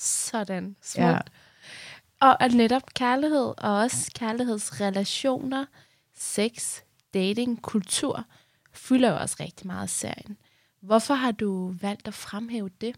sådan 0.00 0.76
smukt. 0.82 1.06
Ja. 1.06 1.18
Og 2.20 2.42
at 2.42 2.54
netop 2.54 2.82
kærlighed, 2.94 3.54
og 3.58 3.76
også 3.78 4.10
kærlighedsrelationer, 4.14 5.64
sex, 6.18 6.80
dating, 7.14 7.62
kultur, 7.62 8.24
fylder 8.72 9.10
jo 9.10 9.16
også 9.16 9.36
rigtig 9.40 9.66
meget 9.66 9.90
serien. 9.90 10.36
Hvorfor 10.80 11.14
har 11.14 11.30
du 11.32 11.74
valgt 11.82 12.08
at 12.08 12.14
fremhæve 12.14 12.70
det? 12.80 12.94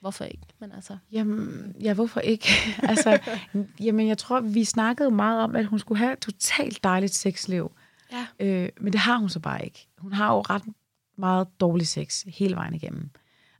Hvorfor 0.00 0.24
ikke? 0.24 0.42
Men 0.58 0.72
altså, 0.72 0.96
Jamen, 1.12 1.74
ja, 1.80 1.94
hvorfor 1.94 2.20
ikke? 2.20 2.48
altså, 2.82 3.18
jamen, 3.80 4.08
jeg 4.08 4.18
tror, 4.18 4.40
vi 4.40 4.64
snakkede 4.64 5.10
meget 5.10 5.42
om, 5.42 5.56
at 5.56 5.66
hun 5.66 5.78
skulle 5.78 5.98
have 5.98 6.12
et 6.12 6.18
totalt 6.18 6.84
dejligt 6.84 7.14
sexliv. 7.14 7.72
ja. 8.12 8.26
Øh, 8.40 8.68
men 8.80 8.92
det 8.92 9.00
har 9.00 9.16
hun 9.16 9.28
så 9.28 9.40
bare 9.40 9.64
ikke. 9.64 9.88
Hun 9.98 10.12
har 10.12 10.34
jo 10.34 10.40
ret 10.40 10.62
meget 11.16 11.60
dårlig 11.60 11.86
sex 11.88 12.22
hele 12.28 12.56
vejen 12.56 12.74
igennem. 12.74 13.10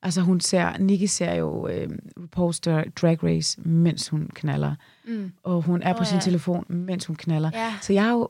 Altså 0.03 0.21
hun 0.21 0.41
ser, 0.41 0.79
Nikki 0.79 1.07
ser 1.07 1.35
jo 1.35 1.69
øh, 1.69 1.89
RuPaul's 2.21 2.59
Dra- 2.67 2.91
Drag 3.03 3.25
Race, 3.25 3.61
mens 3.61 4.09
hun 4.09 4.31
knaller. 4.35 4.75
Mm. 5.05 5.33
Og 5.43 5.63
hun 5.63 5.83
er 5.83 5.93
på 5.93 6.01
Åh, 6.01 6.07
sin 6.07 6.17
ja. 6.17 6.21
telefon, 6.21 6.65
mens 6.69 7.07
hun 7.07 7.17
knaller. 7.17 7.51
Ja. 7.55 7.75
Så 7.83 7.93
jeg 7.93 8.07
er 8.07 8.11
jo, 8.13 8.29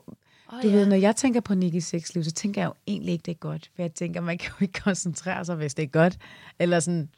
Du 0.63 0.69
ved, 0.69 0.85
når 0.85 0.95
jeg 0.95 1.15
tænker 1.15 1.39
på 1.41 1.55
Nikkis 1.55 1.85
sexliv, 1.85 2.23
så 2.23 2.31
tænker 2.31 2.61
jeg 2.61 2.67
jo 2.67 2.73
egentlig 2.87 3.11
ikke, 3.13 3.23
det 3.23 3.31
er 3.31 3.35
godt. 3.35 3.69
For 3.75 3.81
jeg 3.81 3.93
tænker, 3.93 4.21
man 4.21 4.37
kan 4.37 4.51
jo 4.59 4.63
ikke 4.63 4.79
koncentrere 4.81 5.45
sig, 5.45 5.55
hvis 5.55 5.73
det 5.73 5.83
er 5.83 5.87
godt. 5.87 6.17
Eller 6.59 6.79
sådan, 6.79 7.09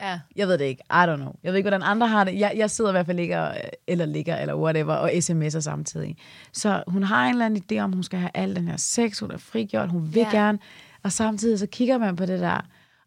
ja. 0.00 0.20
jeg 0.36 0.48
ved 0.48 0.58
det 0.58 0.64
ikke. 0.64 0.82
I 0.90 0.94
don't 0.94 1.16
know. 1.16 1.32
Jeg 1.42 1.52
ved 1.52 1.56
ikke, 1.56 1.68
hvordan 1.68 1.82
andre 1.82 2.08
har 2.08 2.24
det. 2.24 2.38
Jeg, 2.38 2.52
jeg 2.56 2.70
sidder 2.70 2.90
i 2.90 2.92
hvert 2.92 3.06
fald 3.06 3.18
ikke 3.18 3.40
og, 3.40 3.56
eller 3.86 4.06
ligger, 4.06 4.36
eller 4.36 4.54
whatever, 4.56 4.94
og 4.94 5.10
sms'er 5.10 5.60
samtidig. 5.60 6.16
Så 6.52 6.82
hun 6.86 7.02
har 7.02 7.24
en 7.26 7.30
eller 7.34 7.46
anden 7.46 7.62
idé 7.72 7.78
om, 7.78 7.92
hun 7.92 8.02
skal 8.02 8.18
have 8.18 8.30
al 8.34 8.56
den 8.56 8.68
her 8.68 8.76
sex, 8.76 9.18
hun 9.18 9.30
er 9.30 9.36
frigjort, 9.38 9.90
hun 9.90 10.14
vil 10.14 10.20
Ja. 10.20 10.30
gerne. 10.30 10.58
Og 11.02 11.12
samtidig 11.12 11.58
så 11.58 11.66
kigger 11.66 11.98
man 11.98 12.16
på 12.16 12.26
det 12.26 12.40
der, 12.40 12.60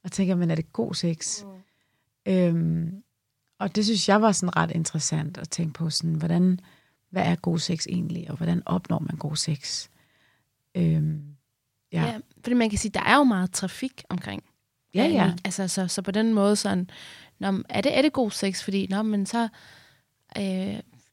og 0.03 0.11
tænker, 0.11 0.35
men 0.35 0.51
er 0.51 0.55
det 0.55 0.73
god 0.73 0.93
sex? 0.93 1.43
Mm. 1.43 2.33
Øhm, 2.33 2.91
og 3.59 3.75
det 3.75 3.85
synes 3.85 4.09
jeg 4.09 4.21
var 4.21 4.31
sådan 4.31 4.57
ret 4.57 4.71
interessant 4.71 5.37
at 5.37 5.49
tænke 5.49 5.73
på, 5.73 5.89
sådan, 5.89 6.15
hvordan, 6.15 6.59
hvad 7.17 7.31
er 7.31 7.35
god 7.35 7.59
sex 7.59 7.85
egentlig, 7.89 8.31
og 8.31 8.37
hvordan 8.37 8.63
opnår 8.65 8.99
man 8.99 9.15
god 9.17 9.35
sex? 9.35 9.87
Øhm, 10.75 11.21
ja. 11.93 12.01
Ja. 12.05 12.17
Fordi 12.41 12.53
man 12.55 12.69
kan 12.69 12.79
sige, 12.79 12.91
der 12.91 13.03
er 13.03 13.15
jo 13.17 13.23
meget 13.23 13.51
trafik 13.51 14.03
omkring. 14.09 14.43
ja, 14.93 15.05
ja. 15.05 15.33
Altså, 15.45 15.67
så, 15.67 15.87
så 15.87 16.01
på 16.01 16.11
den 16.11 16.33
måde 16.33 16.55
sådan, 16.55 16.89
nå, 17.39 17.63
er, 17.69 17.81
det, 17.81 17.97
er 17.97 18.01
det 18.01 18.13
god 18.13 18.31
sex? 18.31 18.63
Fordi, 18.63 18.87
nå, 18.89 19.01
men 19.01 19.25
så, 19.25 19.47
øh, 20.37 20.43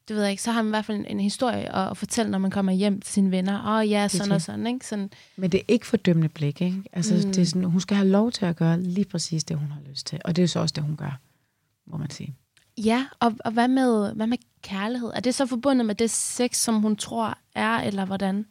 det 0.07 0.15
ved 0.15 0.21
jeg 0.21 0.31
ikke, 0.31 0.43
så 0.43 0.51
har 0.51 0.61
man 0.61 0.69
i 0.69 0.73
hvert 0.75 0.85
fald 0.85 0.97
en, 0.97 1.05
en 1.05 1.19
historie 1.19 1.75
at, 1.75 1.91
at 1.91 1.97
fortælle, 1.97 2.31
når 2.31 2.37
man 2.39 2.51
kommer 2.51 2.71
hjem 2.71 3.01
til 3.01 3.13
sine 3.13 3.31
venner. 3.31 3.59
Åh 3.67 3.75
oh, 3.79 3.89
ja, 3.89 4.07
sådan 4.07 4.25
det. 4.27 4.35
og 4.35 4.41
sådan, 4.41 4.67
ikke? 4.67 4.87
Sådan, 4.87 5.09
Men 5.35 5.51
det 5.51 5.57
er 5.59 5.63
ikke 5.67 5.85
fordømmende 5.87 6.29
blik, 6.29 6.61
ikke? 6.61 6.83
Altså, 6.93 7.13
Mm. 7.15 7.21
det 7.21 7.37
er 7.37 7.45
sådan, 7.45 7.63
hun 7.63 7.81
skal 7.81 7.97
have 7.97 8.09
lov 8.09 8.31
til 8.31 8.45
at 8.45 8.55
gøre 8.55 8.81
lige 8.81 9.05
præcis 9.05 9.43
det, 9.43 9.57
hun 9.57 9.71
har 9.71 9.81
lyst 9.89 10.07
til. 10.07 10.21
Og 10.25 10.35
det 10.35 10.41
er 10.41 10.43
jo 10.43 10.47
så 10.47 10.59
også 10.59 10.73
det, 10.73 10.83
hun 10.83 10.95
gør, 10.95 11.19
må 11.85 11.97
man 11.97 12.09
sige. 12.09 12.35
Ja, 12.77 13.05
og, 13.19 13.33
og 13.45 13.51
hvad, 13.51 13.67
med, 13.67 14.13
hvad 14.13 14.27
med 14.27 14.37
kærlighed? 14.61 15.11
Er 15.15 15.19
det 15.19 15.35
så 15.35 15.45
forbundet 15.45 15.85
med 15.85 15.95
det 15.95 16.09
sex, 16.11 16.55
som 16.57 16.75
hun 16.81 16.95
tror 16.95 17.37
er, 17.55 17.77
eller 17.77 18.05
hvordan? 18.05 18.45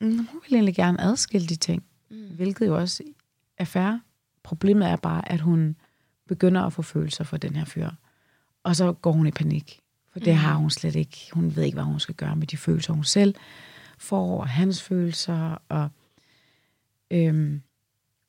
Mm, 0.00 0.16
hun 0.16 0.40
vil 0.48 0.54
egentlig 0.54 0.74
gerne 0.74 1.00
adskille 1.00 1.46
de 1.46 1.56
ting, 1.56 1.84
Mm. 2.10 2.16
hvilket 2.36 2.66
jo 2.66 2.76
også 2.78 3.02
er 3.58 3.64
fair. 3.64 3.98
Problemet 4.42 4.88
er 4.88 4.96
bare, 4.96 5.32
at 5.32 5.40
hun 5.40 5.76
begynder 6.28 6.62
at 6.62 6.72
få 6.72 6.82
følelser 6.82 7.24
for 7.24 7.36
den 7.36 7.56
her 7.56 7.64
fyr. 7.64 7.90
Og 8.62 8.76
så 8.76 8.92
går 8.92 9.12
hun 9.12 9.26
i 9.26 9.30
panik. 9.30 9.80
For 10.12 10.18
det 10.20 10.32
Mm. 10.32 10.38
har 10.38 10.54
hun 10.54 10.70
slet 10.70 10.96
ikke. 10.96 11.28
Hun 11.32 11.56
ved 11.56 11.62
ikke, 11.62 11.74
hvad 11.76 11.84
hun 11.84 12.00
skal 12.00 12.14
gøre 12.14 12.36
med 12.36 12.46
de 12.46 12.56
følelser, 12.56 12.92
hun 12.92 13.04
selv 13.04 13.34
får, 13.98 14.40
og 14.40 14.48
hans 14.48 14.82
følelser. 14.82 15.62
Og, 15.68 15.88
øhm, 17.10 17.62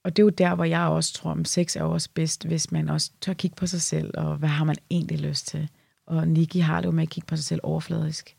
og 0.08 0.16
det 0.16 0.22
er 0.22 0.26
jo 0.26 0.30
der, 0.30 0.56
hvor 0.56 0.64
jeg 0.64 0.82
også 0.82 1.14
tror, 1.14 1.32
at 1.32 1.48
sex 1.48 1.76
er 1.76 1.84
også 1.84 2.10
bedst, 2.14 2.46
hvis 2.46 2.72
man 2.72 2.90
også 2.90 3.12
tør 3.22 3.34
kigge 3.34 3.56
på 3.56 3.68
sig 3.68 3.82
selv, 3.82 4.12
og 4.18 4.38
hvad 4.38 4.50
har 4.50 4.66
man 4.66 4.76
egentlig 4.90 5.20
lyst 5.20 5.48
til? 5.48 5.70
Og 6.06 6.28
Nikki 6.28 6.60
har 6.60 6.82
det 6.82 6.86
jo 6.86 6.92
med 6.92 7.04
at 7.04 7.10
kigge 7.10 7.28
på 7.28 7.36
sig 7.36 7.46
selv 7.46 7.62
overfladisk. 7.64 8.36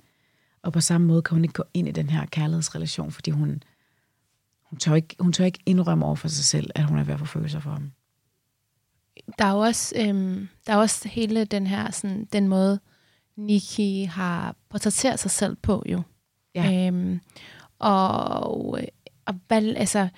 Og 0.62 0.72
på 0.72 0.80
samme 0.80 1.06
måde 1.06 1.22
kan 1.22 1.34
hun 1.34 1.44
ikke 1.44 1.52
gå 1.52 1.64
ind 1.74 1.88
i 1.88 1.90
den 1.90 2.10
her 2.10 2.26
kærlighedsrelation, 2.26 3.12
fordi 3.12 3.30
hun, 3.30 3.62
hun, 4.62 4.78
tør, 4.78 4.94
ikke, 4.94 5.16
hun 5.20 5.32
tør 5.32 5.44
ikke 5.44 5.58
indrømme 5.66 6.06
over 6.06 6.14
for 6.14 6.28
sig 6.28 6.44
selv, 6.44 6.70
at 6.74 6.84
hun 6.84 6.98
er 6.98 7.04
ved 7.04 7.14
at 7.14 7.20
få 7.20 7.26
følelser 7.26 7.60
for 7.60 7.70
ham. 7.70 7.92
Der 9.38 9.44
er 9.44 9.52
jo 9.52 9.58
også, 9.58 9.94
øhm, 9.98 10.48
der 10.66 10.72
er 10.72 10.76
også 10.76 11.08
hele 11.08 11.44
den 11.44 11.66
her, 11.66 11.90
sådan, 11.90 12.28
den 12.32 12.48
måde, 12.48 12.80
Nikki 13.36 14.04
har 14.04 14.56
portrætteret 14.70 15.20
sig 15.20 15.30
selv 15.30 15.56
på, 15.56 15.82
jo. 15.86 16.02
Ja. 16.54 16.86
Øhm, 16.86 17.20
og, 17.78 18.70
og 19.26 19.34
hvad, 19.48 19.74
altså, 19.76 20.08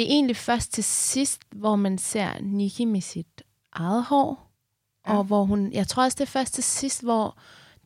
det 0.00 0.08
er 0.08 0.12
egentlig 0.14 0.36
først 0.36 0.72
til 0.72 0.84
sidst, 0.84 1.42
hvor 1.54 1.76
man 1.76 1.98
ser 1.98 2.30
Nikki 2.40 2.84
med 2.84 3.00
sit 3.00 3.42
eget 3.72 4.04
hår, 4.04 4.50
ja. 5.06 5.16
og 5.16 5.24
hvor 5.24 5.44
hun, 5.44 5.72
jeg 5.72 5.88
tror 5.88 6.02
også, 6.02 6.16
det 6.16 6.22
er 6.22 6.30
først 6.30 6.54
til 6.54 6.64
sidst, 6.64 7.02
hvor 7.02 7.38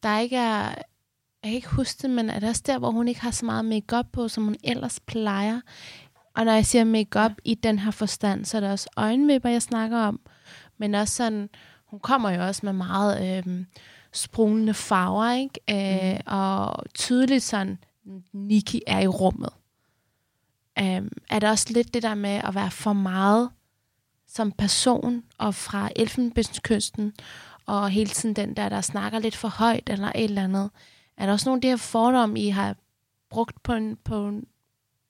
der 0.03 0.18
ikke 0.18 0.37
er, 0.37 0.62
jeg 0.62 0.85
kan 1.42 1.53
ikke 1.53 1.68
huske 1.68 2.03
det, 2.03 2.11
men 2.11 2.31
er 2.31 2.40
det 2.40 2.48
også 2.48 2.62
der, 2.66 2.79
hvor 2.79 2.90
hun 2.90 3.09
ikke 3.09 3.20
har 3.20 3.31
så 3.31 3.44
meget 3.44 3.64
makeup 3.64 4.07
på, 4.12 4.29
som 4.29 4.44
hun 4.44 4.57
ellers 4.64 5.00
plejer. 5.00 5.61
Og 6.37 6.44
når 6.44 6.53
jeg 6.53 6.66
siger 6.66 6.85
makeup 6.85 7.31
ja. 7.31 7.50
i 7.50 7.55
den 7.55 7.79
her 7.79 7.90
forstand, 7.90 8.44
så 8.44 8.57
er 8.57 8.61
det 8.61 8.70
også 8.70 8.88
øjenvipper, 8.96 9.48
jeg 9.48 9.62
snakker 9.62 9.98
om, 9.98 10.20
men 10.79 10.94
også 10.94 11.14
sådan, 11.14 11.48
hun 11.87 12.00
kommer 12.00 12.31
jo 12.31 12.46
også 12.46 12.61
med 12.64 12.72
meget 12.72 13.44
øh, 13.46 13.64
sprungne 14.12 14.74
farver, 14.74 15.33
ikke? 15.33 16.14
Øh, 16.14 16.20
og 16.27 16.85
tydeligt 16.94 17.42
sådan, 17.42 17.79
Nikki 18.33 18.83
er 18.87 19.00
i 19.00 19.07
rummet. 19.07 19.50
Um, 20.80 21.10
er 21.30 21.38
det 21.38 21.48
også 21.48 21.66
lidt 21.70 21.94
det 21.94 22.02
der 22.02 22.14
med 22.14 22.40
at 22.44 22.54
være 22.54 22.70
for 22.70 22.92
meget 22.92 23.50
som 24.28 24.52
person, 24.52 25.22
og 25.38 25.54
fra 25.54 25.90
Elfenbenskysten, 25.96 27.12
og 27.66 27.90
hele 27.90 28.10
tiden 28.10 28.37
den 28.37 28.56
der, 28.56 28.68
der 28.68 28.80
snakker 28.80 29.18
lidt 29.18 29.37
for 29.37 29.48
højt, 29.48 29.90
eller 29.90 30.12
et 30.14 30.24
eller 30.24 30.44
andet. 30.44 30.70
Er 31.16 31.26
der 31.26 31.32
også 31.32 31.48
nogle 31.48 31.58
af 31.58 31.62
de 31.62 31.68
her 31.68 31.76
fordomme, 31.76 32.40
I 32.40 32.48
har 32.48 32.76
brugt 33.30 33.62
på 33.62 33.72
en, 33.72 33.96
på 34.04 34.28
en, 34.28 34.46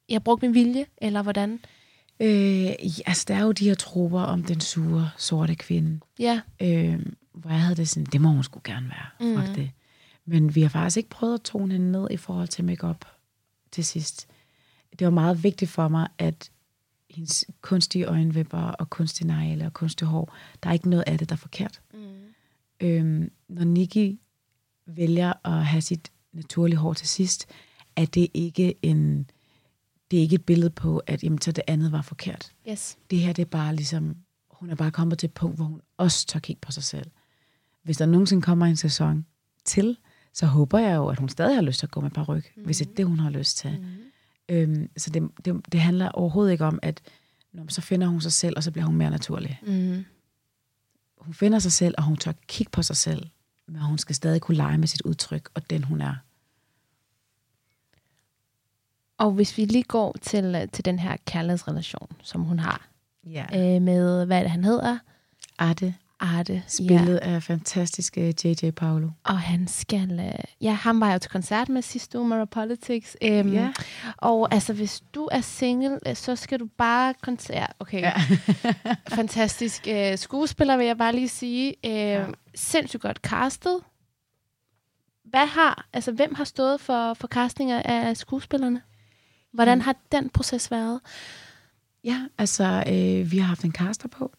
I 0.09 0.12
har 0.12 0.20
brugt 0.20 0.42
med 0.42 0.50
vilje, 0.50 0.87
eller 0.98 1.22
hvordan? 1.22 1.61
Øh, 2.20 2.70
altså, 3.07 3.24
der 3.29 3.35
er 3.35 3.42
jo 3.42 3.53
de 3.53 3.64
her 3.64 3.74
troper 3.74 4.20
om 4.20 4.42
den 4.42 4.61
sure, 4.61 5.11
sorte 5.16 5.55
kvinde. 5.55 6.00
Ja. 6.18 6.40
Øh, 6.61 7.07
hvor 7.35 7.50
jeg 7.50 7.61
havde 7.61 7.77
det 7.77 7.88
sådan, 7.88 8.05
det 8.05 8.20
må 8.20 8.29
hun 8.29 8.44
skulle 8.44 8.74
gerne 8.74 8.90
være. 8.90 9.31
Mhm. 9.31 9.42
Fuck 9.42 9.57
det. 9.57 9.70
Men 10.27 10.55
vi 10.55 10.62
har 10.62 10.68
faktisk 10.68 10.96
ikke 10.96 11.09
prøvet 11.09 11.35
at 11.35 11.42
tone 11.42 11.72
hende 11.72 11.92
ned 11.92 12.09
i 12.11 12.16
forhold 12.16 12.48
til 12.48 12.64
makeup 12.64 13.05
til 13.72 13.85
sidst. 13.85 14.29
Det 14.98 15.04
var 15.04 15.11
meget 15.11 15.42
vigtigt 15.42 15.70
for 15.70 15.88
mig, 15.88 16.09
at 16.18 16.50
hendes 17.11 17.44
kunstige 17.61 18.04
øjenvipper 18.04 18.59
og 18.59 18.90
kunstige 18.90 19.26
negle 19.26 19.66
og 19.66 19.72
kunstige 19.72 20.09
hår, 20.09 20.37
der 20.62 20.68
er 20.68 20.72
ikke 20.72 20.90
noget 20.90 21.04
af 21.07 21.18
det, 21.18 21.28
der 21.28 21.35
er 21.35 21.38
forkert. 21.38 21.80
Mm. 21.94 22.00
Øhm, 22.80 23.30
når 23.48 23.64
Nikki 23.64 24.20
vælger 24.87 25.33
at 25.46 25.66
have 25.66 25.83
sit 25.83 26.12
naturlige 26.33 26.76
hår 26.76 26.92
til 26.92 27.09
sidst, 27.09 27.46
er 27.96 28.04
det 28.07 28.28
ikke 28.35 28.74
en 28.83 29.30
det 30.11 30.18
er 30.18 30.22
ikke 30.22 30.35
et 30.35 30.44
billede 30.44 30.70
på, 30.70 30.98
at 31.07 31.24
jamen, 31.24 31.40
så 31.40 31.52
det 31.52 31.64
andet 31.66 31.92
var 31.92 32.02
forkert. 32.02 32.52
Yes. 32.68 32.98
Det 33.11 33.18
her, 33.18 33.33
det 33.33 33.42
er 33.42 33.46
bare 33.46 33.76
ligesom, 33.76 34.16
hun 34.50 34.70
er 34.70 34.74
bare 34.74 34.90
kommet 34.90 35.18
til 35.18 35.26
et 35.26 35.33
punkt, 35.33 35.57
hvor 35.57 35.64
hun 35.64 35.80
også 35.96 36.26
tør 36.26 36.40
kigge 36.40 36.61
på 36.61 36.72
sig 36.72 36.83
selv. 36.83 37.11
Hvis 37.83 37.96
der 37.96 38.07
nogensinde 38.07 38.42
kommer 38.42 38.66
en 38.66 38.76
sæson 38.76 39.26
til, 39.64 39.96
så 40.33 40.46
håber 40.46 40.78
jeg 40.78 40.96
jo, 40.96 41.07
at 41.09 41.18
hun 41.18 41.28
stadig 41.28 41.54
har 41.54 41.62
lyst 41.62 41.78
til 41.78 41.87
at 41.87 41.90
gå 41.90 42.00
med 42.00 42.11
par 42.11 42.22
ryg, 42.24 42.44
mm. 42.57 42.64
hvis 42.64 42.78
det 42.78 42.88
er 42.88 42.94
det, 42.94 43.07
hun 43.07 43.18
har 43.18 43.30
lyst 43.30 43.57
til. 43.57 43.78
Mm. 43.80 43.87
Øhm, 44.48 44.90
så 44.96 45.11
det, 45.11 45.30
det, 45.44 45.72
det 45.72 45.80
handler 45.80 46.09
overhovedet 46.09 46.52
ikke 46.52 46.64
om, 46.64 46.78
at 46.83 47.00
når, 47.52 47.64
så 47.68 47.80
finder 47.80 48.07
hun 48.07 48.20
sig 48.20 48.33
selv, 48.33 48.57
og 48.57 48.62
så 48.62 48.70
bliver 48.70 48.87
hun 48.87 48.96
mere 48.96 49.11
naturlig. 49.11 49.61
Mm. 49.66 50.04
Hun 51.18 51.35
finder 51.35 51.59
sig 51.59 51.72
selv, 51.72 51.94
og 51.98 52.04
hun 52.04 52.16
tør 52.16 52.33
kigge 52.48 52.70
på 52.70 52.83
sig 52.83 52.96
selv, 52.96 53.26
men 53.66 53.80
hun 53.83 53.98
skal 53.98 54.14
stadig 54.14 54.40
kunne 54.40 54.57
lege 54.57 54.78
med 54.78 54.88
sit 54.88 55.02
udtryk, 55.02 55.48
og 55.54 55.70
den 55.70 55.85
hun 55.85 56.00
er. 56.00 56.14
Og 59.18 59.30
hvis 59.33 59.59
vi 59.59 59.64
lige 59.64 59.83
går 59.83 60.16
til, 60.22 60.44
øh, 60.44 60.68
til 60.68 60.85
den 60.85 60.98
her 60.98 61.16
kærlighedsrelation, 61.26 62.09
som 62.22 62.42
hun 62.42 62.59
har, 62.59 62.88
Ja. 63.26 63.74
øh, 63.76 63.83
med, 63.83 64.26
hvad 64.26 64.40
det, 64.42 64.50
han 64.50 64.64
hedder? 64.64 64.98
Arte, 65.59 65.94
Arte. 66.20 66.62
spillet 66.68 67.16
af 67.16 67.42
fantastiske 67.42 68.35
J.J. 68.44 68.70
Paolo. 68.70 69.09
Og 69.24 69.38
han 69.38 69.68
skal... 69.68 70.20
Øh, 70.20 70.44
ja, 70.61 70.72
han 70.72 71.00
var 71.00 71.07
jeg 71.07 71.14
jo 71.14 71.18
til 71.18 71.31
koncert 71.31 71.68
med 71.68 71.83
sidste 71.83 72.18
uge, 72.18 72.29
Mara 72.29 72.44
Politics. 72.44 73.16
Øhm, 73.22 73.53
Ja. 73.53 73.72
Og 74.16 74.55
altså, 74.55 74.72
hvis 74.72 75.03
du 75.14 75.29
er 75.33 75.40
single, 75.40 75.98
øh, 76.09 76.16
så 76.16 76.37
skal 76.37 76.61
du 76.61 76.68
bare 76.79 77.14
koncert. 77.22 77.72
Okay, 77.81 78.00
ja. 78.00 78.12
fantastisk 79.16 79.88
øh, 79.88 80.18
skuespiller, 80.18 80.77
vil 80.77 80.87
jeg 80.87 80.98
bare 80.98 81.14
lige 81.14 81.29
sige. 81.29 81.74
Øh, 81.87 81.92
ja. 81.92 82.24
Sindssygt 82.55 83.03
godt 83.03 83.16
castet. 83.18 83.81
Hvad 85.24 85.46
har, 85.46 85.87
altså, 85.92 86.12
hvem 86.12 86.35
har 86.35 86.44
stået 86.44 86.81
for, 86.81 87.14
for 87.14 87.29
castinger 87.29 87.83
af 87.85 88.16
skuespillerne? 88.16 88.83
Hvordan 89.53 89.81
har 89.81 89.96
den 90.12 90.31
proces 90.31 90.70
været? 90.70 91.00
Ja, 92.05 92.20
altså, 92.38 92.85
øh, 92.88 93.31
vi 93.33 93.38
har 93.38 93.46
haft 93.46 93.64
en 93.64 93.72
caster 93.72 94.09
på. 94.09 94.33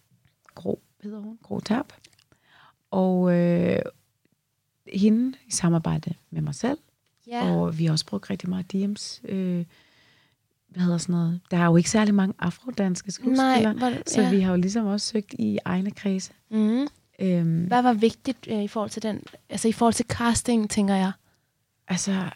Gro 0.55 0.81
hedder 1.05 1.19
hun. 1.19 1.37
Gro 1.43 1.59
Terp. 1.59 1.93
Og 2.91 3.33
øh, 3.33 3.79
hende 4.93 5.37
i 5.47 5.51
samarbejde 5.51 6.13
med 6.29 6.41
mig 6.41 6.55
selv. 6.55 6.77
Ja. 7.27 7.51
Og 7.51 7.79
vi 7.79 7.85
har 7.85 7.91
også 7.91 8.05
brugt 8.05 8.29
rigtig 8.29 8.49
meget 8.49 8.75
DM's. 8.75 9.31
Øh, 9.31 9.65
hvad 10.67 10.83
hedder 10.83 10.97
sådan 10.97 11.15
noget? 11.15 11.39
Der 11.51 11.57
er 11.57 11.65
jo 11.65 11.75
ikke 11.75 11.89
særlig 11.89 12.13
mange 12.15 12.33
afrodanske 12.39 13.11
skuespillere. 13.11 13.61
Nej, 13.61 13.73
hvor, 13.73 13.93
Så 14.07 14.21
ja. 14.21 14.29
vi 14.29 14.39
har 14.39 14.51
jo 14.51 14.57
ligesom 14.57 14.85
også 14.85 15.07
søgt 15.07 15.35
i 15.39 15.59
egne 15.65 15.91
kredse. 15.91 16.33
Mm. 16.49 16.87
Øhm, 17.19 17.63
Hvad 17.65 17.81
var 17.81 17.93
vigtigt 17.93 18.47
øh, 18.47 18.63
i 18.63 18.67
forhold 18.67 18.89
til 18.89 19.03
den, 19.03 19.21
altså 19.49 19.67
i 19.67 19.71
forhold 19.71 19.93
til 19.93 20.05
casting, 20.05 20.69
tænker 20.69 20.95
jeg? 20.95 21.11
altså, 21.87 22.29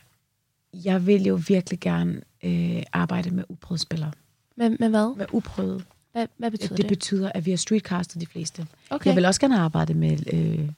jeg 0.73 1.05
vil 1.05 1.23
jo 1.23 1.39
virkelig 1.47 1.79
gerne 1.79 2.21
øh, 2.43 2.83
arbejde 2.93 3.31
med 3.31 3.43
uprøvede 3.49 3.81
spillere. 3.81 4.11
Med, 4.55 4.69
med 4.69 4.89
hvad? 4.89 5.15
Med 5.15 5.25
uprøvede. 5.33 5.83
Hvad, 6.11 6.27
hvad 6.37 6.51
betyder 6.51 6.75
Det, 6.75 6.77
det? 6.77 6.87
betyder, 6.87 7.31
at 7.35 7.45
vi 7.45 7.49
har 7.51 7.57
streetcastet 7.57 8.21
de 8.21 8.25
fleste. 8.25 8.67
okay. 8.89 9.07
Jeg 9.07 9.15
vil 9.15 9.25
også 9.25 9.41
gerne 9.41 9.59
arbejde 9.59 9.93
med, 9.93 10.33
øh, 10.33 10.69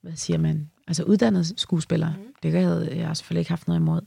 hvad 0.00 0.12
siger 0.16 0.38
man, 0.38 0.70
altså 0.86 1.02
uddannede 1.02 1.58
skuespillere. 1.60 2.12
Mhm. 2.16 2.26
Mm. 2.26 2.32
Det 2.42 2.52
havde 2.52 2.96
jeg 2.96 3.16
selvfølgelig 3.16 3.40
ikke 3.40 3.50
haft 3.50 3.68
noget 3.68 3.80
imod. 3.80 4.00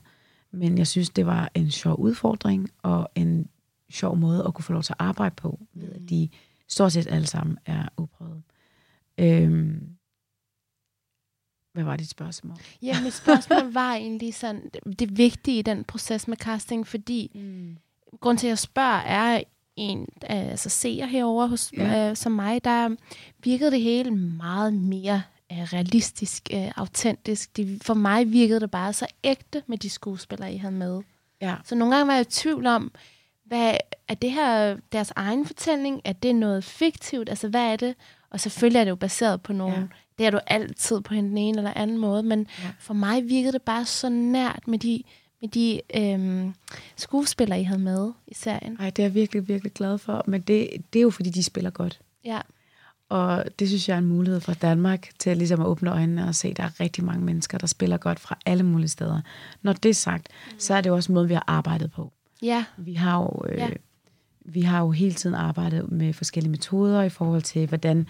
Men 0.52 0.78
jeg 0.78 0.86
synes, 0.86 1.10
det 1.10 1.26
var 1.26 1.50
en 1.54 1.70
sjov 1.70 1.96
udfordring, 2.00 2.70
og 2.82 3.10
en 3.14 3.48
sjov 3.90 4.16
måde 4.16 4.44
at 4.46 4.54
kunne 4.54 4.64
få 4.64 4.72
lov 4.72 4.82
til 4.82 4.92
at 4.92 4.96
arbejde 5.06 5.34
på, 5.34 5.60
ved 5.74 5.88
Mhm. 5.88 5.94
at 6.04 6.10
de 6.10 6.28
stort 6.68 6.92
set 6.92 7.06
alle 7.06 7.26
sammen 7.26 7.58
er 7.66 7.88
uprøvede. 7.96 8.42
Øhm, 9.18 9.88
hvad 11.72 11.84
var 11.84 11.96
dit 11.96 12.08
spørgsmål? 12.10 12.56
Ja, 12.82 13.02
mit 13.02 13.12
spørgsmål 13.12 13.74
var 13.80 13.94
egentlig 13.94 14.34
sådan, 14.34 14.70
det, 14.74 14.98
det 14.98 15.18
vigtige 15.18 15.58
i 15.58 15.62
den 15.62 15.84
proces 15.84 16.28
med 16.28 16.36
casting, 16.36 16.86
fordi 16.86 17.30
Mm. 17.34 17.76
grund 18.20 18.38
til, 18.38 18.46
at 18.46 18.48
jeg 18.48 18.58
spørger, 18.58 18.98
er 18.98 19.42
en 19.80 20.06
altså 20.22 20.68
seer 20.68 21.06
herover 21.06 21.46
hos 21.46 21.72
Ja. 21.76 22.10
øh, 22.10 22.16
som 22.16 22.32
mig, 22.32 22.64
der 22.64 22.96
virkede 23.38 23.70
det 23.70 23.80
hele 23.80 24.10
meget 24.10 24.74
mere 24.74 25.22
øh, 25.52 25.58
realistisk, 25.58 26.48
øh, 26.54 26.70
autentisk. 26.76 27.56
Det, 27.56 27.82
for 27.82 27.94
mig 27.94 28.32
virkede 28.32 28.60
det 28.60 28.70
bare 28.70 28.92
så 28.92 29.06
ægte 29.24 29.62
med 29.66 29.78
de 29.78 29.90
skuespillere, 29.90 30.54
I 30.54 30.56
havde 30.56 30.74
med. 30.74 31.00
Ja. 31.40 31.54
Så 31.64 31.74
nogle 31.74 31.94
gange 31.94 32.08
var 32.08 32.14
jeg 32.14 32.20
i 32.20 32.30
tvivl 32.30 32.66
om, 32.66 32.92
hvad, 33.44 33.74
er 34.08 34.14
det 34.14 34.32
her 34.32 34.76
deres 34.92 35.12
egen 35.16 35.46
fortælling? 35.46 36.00
Er 36.04 36.12
det 36.12 36.34
noget 36.34 36.64
fiktivt? 36.64 37.28
Altså, 37.28 37.48
hvad 37.48 37.72
er 37.72 37.76
det? 37.76 37.94
Og 38.30 38.40
selvfølgelig 38.40 38.80
er 38.80 38.84
det 38.84 38.90
jo 38.90 38.96
baseret 38.96 39.42
på 39.42 39.52
nogle... 39.52 39.76
Ja. 39.76 39.82
Det 40.18 40.26
er 40.26 40.30
du 40.30 40.40
altid 40.46 41.00
på 41.00 41.14
den 41.14 41.38
ene 41.38 41.58
eller 41.58 41.72
anden 41.76 41.98
måde, 41.98 42.22
men 42.22 42.46
ja. 42.62 42.68
for 42.78 42.94
mig 42.94 43.28
virkede 43.28 43.52
det 43.52 43.62
bare 43.62 43.84
så 43.84 44.08
nært 44.08 44.68
med 44.68 44.78
de, 44.78 45.02
med 45.40 45.48
de 45.48 45.80
øhm, 45.96 46.54
skuespillere, 46.96 47.60
I 47.60 47.64
havde 47.64 47.80
med 47.80 48.12
i 48.26 48.34
serien. 48.34 48.76
Ej, 48.80 48.90
det 48.90 49.02
er 49.02 49.06
jeg 49.06 49.14
virkelig, 49.14 49.48
virkelig 49.48 49.72
glad 49.72 49.98
for. 49.98 50.24
Men 50.26 50.40
det, 50.40 50.70
det 50.92 50.98
er 50.98 51.02
jo, 51.02 51.10
fordi 51.10 51.30
de 51.30 51.42
spiller 51.42 51.70
godt. 51.70 52.00
Ja, 52.24 52.40
Og 53.08 53.44
det 53.58 53.68
synes 53.68 53.88
jeg 53.88 53.94
er 53.94 53.98
en 53.98 54.06
mulighed 54.06 54.40
for 54.40 54.52
Danmark 54.54 55.08
til 55.18 55.30
at, 55.30 55.36
ligesom 55.36 55.60
at 55.60 55.66
åbne 55.66 55.90
øjnene 55.90 56.28
og 56.28 56.34
se, 56.34 56.48
at 56.48 56.56
der 56.56 56.62
er 56.64 56.80
rigtig 56.80 57.04
mange 57.04 57.24
mennesker, 57.24 57.58
der 57.58 57.66
spiller 57.66 57.96
godt 57.96 58.20
fra 58.20 58.38
alle 58.46 58.62
mulige 58.62 58.88
steder. 58.88 59.20
Når 59.62 59.72
det 59.72 59.88
er 59.88 59.94
sagt, 59.94 60.28
så 60.58 60.74
er 60.74 60.80
det 60.80 60.90
jo 60.90 60.94
også 60.94 61.12
måden, 61.12 61.28
vi 61.28 61.34
har 61.34 61.44
arbejdet 61.46 61.92
på. 61.92 62.12
ja, 62.42 62.64
Vi 62.76 62.94
har 62.94 63.18
jo, 63.22 63.44
øh. 63.48 63.58
Ja. 63.58 63.68
vi 64.44 64.60
har 64.60 64.80
jo 64.80 64.90
hele 64.90 65.14
tiden 65.14 65.34
arbejdet 65.36 65.92
med 65.92 66.12
forskellige 66.12 66.50
metoder 66.50 67.02
i 67.02 67.08
forhold 67.08 67.42
til, 67.42 67.66
hvordan 67.68 68.06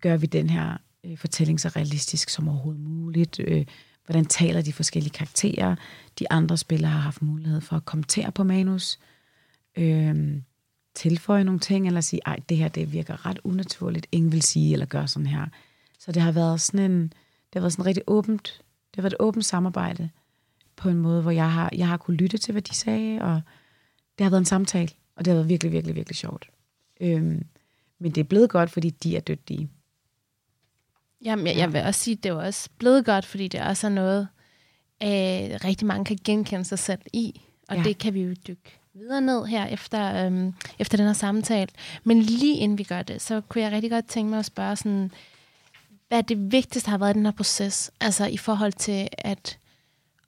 gør 0.00 0.16
vi 0.16 0.26
den 0.26 0.50
her 0.50 0.76
øh, 1.04 1.18
fortælling 1.18 1.60
så 1.60 1.68
realistisk 1.68 2.28
som 2.30 2.48
overhovedet 2.48 2.82
muligt. 2.82 3.40
Øh, 3.40 3.64
hvordan 4.06 4.24
taler 4.24 4.62
de 4.62 4.72
forskellige 4.72 5.12
karakterer. 5.12 5.76
De 6.18 6.32
andre 6.32 6.56
spillere 6.56 6.90
har 6.90 7.00
haft 7.00 7.22
mulighed 7.22 7.60
for 7.60 7.76
at 7.76 7.84
kommentere 7.84 8.32
på 8.32 8.44
manus. 8.44 8.98
Øh, 9.76 10.40
tilføje 10.94 11.44
nogle 11.44 11.60
ting, 11.60 11.86
eller 11.86 12.00
sige, 12.00 12.20
ej, 12.26 12.36
det 12.48 12.56
her 12.56 12.68
det 12.68 12.92
virker 12.92 13.26
ret 13.26 13.38
unaturligt. 13.44 14.06
Ingen 14.12 14.32
vil 14.32 14.42
sige 14.42 14.72
eller 14.72 14.86
gøre 14.86 15.08
sådan 15.08 15.26
her. 15.26 15.46
Så 15.98 16.12
det 16.12 16.22
har 16.22 16.32
været 16.32 16.60
sådan 16.60 16.90
en, 16.90 17.02
det 17.02 17.54
har 17.54 17.60
været 17.60 17.72
sådan 17.72 17.86
rigtig 17.86 18.02
åbent, 18.06 18.62
det 18.90 18.96
har 18.96 19.02
været 19.02 19.12
et 19.12 19.20
åbent 19.20 19.44
samarbejde 19.44 20.10
på 20.76 20.88
en 20.88 20.98
måde, 20.98 21.22
hvor 21.22 21.30
jeg 21.30 21.52
har, 21.52 21.70
jeg 21.76 21.88
har 21.88 21.96
kunne 21.96 22.16
lytte 22.16 22.38
til, 22.38 22.52
hvad 22.52 22.62
de 22.62 22.74
sagde, 22.74 23.22
og 23.22 23.40
det 24.18 24.24
har 24.24 24.30
været 24.30 24.40
en 24.40 24.44
samtale, 24.44 24.88
og 25.16 25.24
det 25.24 25.30
har 25.30 25.34
været 25.34 25.48
virkelig, 25.48 25.72
virkelig, 25.72 25.96
virkelig 25.96 26.16
sjovt. 26.16 26.50
Øhm, 27.00 27.46
men 27.98 28.12
det 28.12 28.18
er 28.18 28.24
blevet 28.24 28.50
godt, 28.50 28.70
fordi 28.70 28.90
de 28.90 29.16
er 29.16 29.20
dygtige. 29.20 29.68
Jamen, 31.24 31.46
jeg, 31.46 31.56
jeg 31.56 31.72
vil 31.72 31.82
også 31.82 32.00
sige, 32.00 32.16
at 32.16 32.22
det 32.24 32.30
er 32.30 32.34
også 32.34 32.68
blevet 32.78 33.04
godt, 33.04 33.24
fordi 33.24 33.48
det 33.48 33.60
også 33.60 33.86
er 33.86 33.90
noget, 33.90 34.28
øh, 35.02 35.08
rigtig 35.64 35.86
mange 35.86 36.04
kan 36.04 36.18
genkende 36.24 36.64
sig 36.64 36.78
selv 36.78 37.00
i. 37.12 37.40
Og 37.68 37.76
Ja. 37.76 37.82
det 37.82 37.98
kan 37.98 38.14
vi 38.14 38.22
jo 38.22 38.34
dykke 38.48 38.78
videre 38.94 39.20
ned 39.20 39.46
her 39.46 39.66
efter, 39.66 40.26
øhm, 40.26 40.54
efter 40.78 40.96
den 40.96 41.06
her 41.06 41.12
samtale. 41.12 41.68
Men 42.04 42.22
lige 42.22 42.56
inden 42.56 42.78
vi 42.78 42.82
gør 42.84 43.02
det, 43.02 43.22
så 43.22 43.40
kunne 43.40 43.62
jeg 43.62 43.72
rigtig 43.72 43.90
godt 43.90 44.06
tænke 44.06 44.30
mig 44.30 44.38
at 44.38 44.44
spørge 44.44 44.76
sådan, 44.76 45.10
hvad 46.08 46.22
det 46.22 46.52
vigtigste 46.52 46.90
har 46.90 46.98
været 46.98 47.14
i 47.14 47.18
den 47.18 47.24
her 47.24 47.32
proces? 47.32 47.90
Altså 48.00 48.26
i 48.26 48.36
forhold 48.36 48.72
til 48.72 49.08
at, 49.18 49.58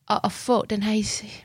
at, 0.09 0.21
at 0.25 0.33
få 0.33 0.65
den 0.65 0.83
her 0.83 1.03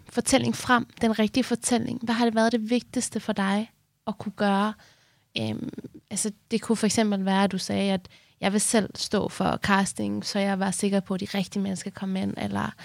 fortælling 0.10 0.56
frem, 0.56 0.86
den 1.02 1.20
rigtige 1.20 1.44
fortælling. 1.44 2.00
Hvad 2.04 2.16
har 2.16 2.26
det 2.26 2.36
været 2.36 2.52
det 2.52 2.70
vigtigste 2.70 3.20
for 3.20 3.34
dig 3.34 3.72
at 4.08 4.18
kunne 4.18 4.34
gøre? 4.36 4.74
Øhm, 5.38 5.70
altså 6.10 6.32
det 6.52 6.62
kunne 6.62 6.76
for 6.76 6.86
eksempel 6.86 7.26
være, 7.26 7.44
at 7.44 7.52
du 7.52 7.58
sagde, 7.58 7.94
at 7.94 8.08
jeg 8.42 8.52
vil 8.52 8.62
selv 8.62 8.90
stå 8.96 9.30
for 9.30 9.58
casting, 9.58 10.26
så 10.26 10.40
jeg 10.40 10.60
var 10.60 10.72
sikker 10.72 11.00
på, 11.00 11.14
at 11.14 11.20
de 11.20 11.28
rigtige 11.34 11.64
mennesker 11.64 11.92
kom 11.92 12.16
ind, 12.16 12.34
eller 12.38 12.76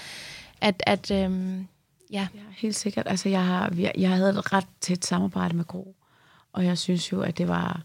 at, 0.61 0.83
at 0.87 1.11
øhm, 1.11 1.67
ja, 2.11 2.29
Ja, 2.35 2.41
helt 2.57 2.77
sikkert. 2.77 3.07
Altså, 3.09 3.29
jeg, 3.29 3.47
har, 3.47 3.73
jeg, 3.99 4.11
havde 4.11 4.31
et 4.31 4.53
ret 4.53 4.67
tæt 4.81 5.05
samarbejde 5.05 5.57
med 5.57 5.65
Gro, 5.65 5.97
og 6.53 6.65
jeg 6.65 6.79
synes 6.79 7.13
jo, 7.13 7.21
at 7.21 7.39
det 7.39 7.49
var, 7.49 7.83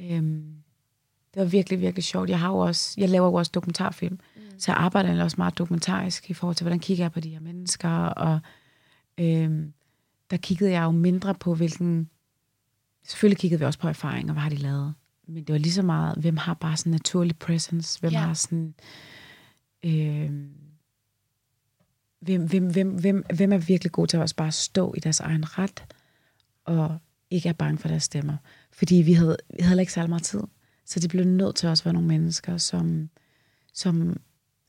øhm, 0.00 0.54
det 1.34 1.40
var 1.40 1.44
virkelig, 1.44 1.80
virkelig 1.80 2.04
sjovt. 2.04 2.30
Jeg, 2.30 2.40
har 2.40 2.48
jo 2.48 2.58
også, 2.58 2.94
jeg 3.00 3.08
laver 3.08 3.26
jo 3.26 3.34
også 3.34 3.50
dokumentarfilm, 3.54 4.18
mm. 4.36 4.42
så 4.58 4.72
jeg 4.72 4.76
arbejder 4.76 5.24
også 5.24 5.36
meget 5.38 5.58
dokumentarisk 5.58 6.30
i 6.30 6.34
forhold 6.34 6.56
til, 6.56 6.64
hvordan 6.64 6.80
kigger 6.80 7.04
jeg 7.04 7.12
på 7.12 7.20
de 7.20 7.28
her 7.28 7.40
mennesker, 7.40 7.90
og 8.04 8.40
øhm, 9.18 9.72
der 10.30 10.36
kiggede 10.36 10.70
jeg 10.70 10.82
jo 10.82 10.90
mindre 10.90 11.34
på, 11.34 11.54
hvilken... 11.54 12.08
Selvfølgelig 13.04 13.38
kiggede 13.38 13.58
vi 13.58 13.64
også 13.64 13.78
på 13.78 13.88
erfaringer, 13.88 14.32
hvad 14.32 14.42
har 14.42 14.50
de 14.50 14.56
lavet, 14.56 14.94
men 15.28 15.44
det 15.44 15.52
var 15.52 15.58
lige 15.58 15.72
så 15.72 15.82
meget, 15.82 16.18
hvem 16.18 16.36
har 16.36 16.54
bare 16.54 16.76
sådan 16.76 16.90
naturlig 16.92 17.38
presence, 17.38 18.00
hvem 18.00 18.12
Ja. 18.12 18.18
har 18.18 18.34
sådan... 18.34 18.74
Øhm, 19.84 20.50
hvem, 22.20 22.46
hvem, 22.48 22.70
hvem, 22.70 22.88
hvem, 23.00 23.24
hvem 23.34 23.52
er 23.52 23.58
virkelig 23.58 23.92
god 23.92 24.06
til 24.06 24.16
at 24.16 24.20
også 24.20 24.36
bare 24.36 24.52
stå 24.52 24.94
i 24.96 25.00
deres 25.00 25.20
egen 25.20 25.58
ret, 25.58 25.84
og 26.64 26.98
ikke 27.30 27.48
er 27.48 27.52
bange 27.52 27.78
for 27.78 27.88
deres 27.88 28.02
stemmer. 28.02 28.36
Fordi 28.72 28.94
vi 28.94 29.12
havde, 29.12 29.36
vi 29.56 29.62
havde 29.62 29.80
ikke 29.80 29.92
særlig 29.92 30.08
meget 30.08 30.22
tid. 30.22 30.40
Så 30.86 31.00
de 31.00 31.08
blev 31.08 31.24
nødt 31.24 31.56
til 31.56 31.68
også 31.68 31.82
at 31.82 31.84
være 31.84 31.94
nogle 31.94 32.08
mennesker, 32.08 32.56
som, 32.56 33.10
som 33.74 34.20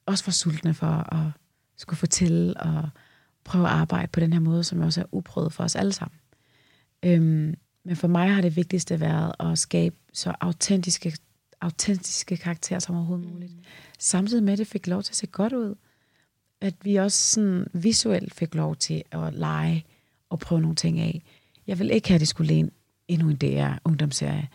også 0.05 0.25
var 0.25 0.31
sultne 0.31 0.73
for 0.73 1.13
at 1.15 1.31
skulle 1.77 1.97
fortælle 1.97 2.61
og 2.61 2.89
prøve 3.43 3.67
at 3.67 3.73
arbejde 3.73 4.07
på 4.07 4.19
den 4.19 4.33
her 4.33 4.39
måde, 4.39 4.63
som 4.63 4.79
også 4.79 5.01
er 5.01 5.05
uprøvet 5.11 5.53
for 5.53 5.63
os 5.63 5.75
alle 5.75 5.93
sammen. 5.93 6.19
Øhm, 7.05 7.55
men 7.85 7.95
for 7.95 8.07
mig 8.07 8.33
har 8.33 8.41
det 8.41 8.55
vigtigste 8.55 8.99
været 8.99 9.33
at 9.39 9.59
skabe 9.59 9.95
så 10.13 10.33
autentiske, 10.41 11.17
autentiske 11.61 12.37
karakterer 12.37 12.79
som 12.79 12.95
overhovedet 12.95 13.31
muligt. 13.31 13.53
Samtidig 13.99 14.43
med, 14.43 14.53
at 14.53 14.59
det 14.59 14.67
fik 14.67 14.87
lov 14.87 15.03
til 15.03 15.11
at 15.11 15.15
se 15.15 15.27
godt 15.27 15.53
ud. 15.53 15.75
At 16.61 16.75
vi 16.83 16.95
også 16.95 17.17
sådan 17.33 17.67
visuelt 17.73 18.33
fik 18.33 18.55
lov 18.55 18.75
til 18.75 19.03
at 19.11 19.33
lege 19.33 19.85
og 20.29 20.39
prøve 20.39 20.61
nogle 20.61 20.75
ting 20.75 20.99
af. 20.99 21.23
Jeg 21.67 21.79
vil 21.79 21.91
ikke 21.91 22.07
have, 22.07 22.15
at 22.15 22.19
det 22.19 22.27
skulle 22.27 22.47
ligne 22.47 22.69
endnu 23.07 23.29
en 23.29 23.35
DR-ungdomsserie. 23.35 24.47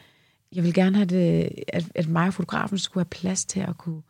Jeg 0.53 0.65
vil 0.65 0.75
gerne 0.75 0.97
have, 0.97 1.07
det, 1.07 1.51
at, 1.69 1.85
at 1.95 2.09
mig 2.09 2.27
og 2.27 2.35
fotografen 2.35 2.79
skulle 2.79 3.05
have 3.05 3.21
plads 3.21 3.45
til 3.45 3.61
at 3.61 3.79
kunne 3.79 4.03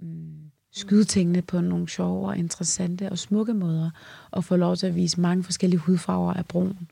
mm, 0.00 0.50
skyde 0.72 1.04
tingene 1.04 1.42
på 1.42 1.60
nogle 1.60 1.88
sjove 1.88 2.28
og 2.28 2.38
interessante 2.38 3.10
og 3.10 3.18
smukke 3.18 3.54
måder, 3.54 3.90
og 4.30 4.44
få 4.44 4.56
lov 4.56 4.76
til 4.76 4.86
at 4.86 4.94
vise 4.94 5.20
mange 5.20 5.44
forskellige 5.44 5.80
hudfarver 5.80 6.34
af 6.34 6.46
brun. 6.46 6.88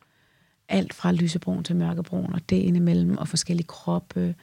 Alt 0.71 0.95
fra 0.95 1.13
lysebrun 1.13 1.65
til 1.65 1.77
mørkebrun, 1.77 2.33
og 2.33 2.51
det 2.51 2.57
indimellem, 2.57 3.19
og 3.19 3.29
forskellige 3.29 3.67
kroppe. 3.67 4.35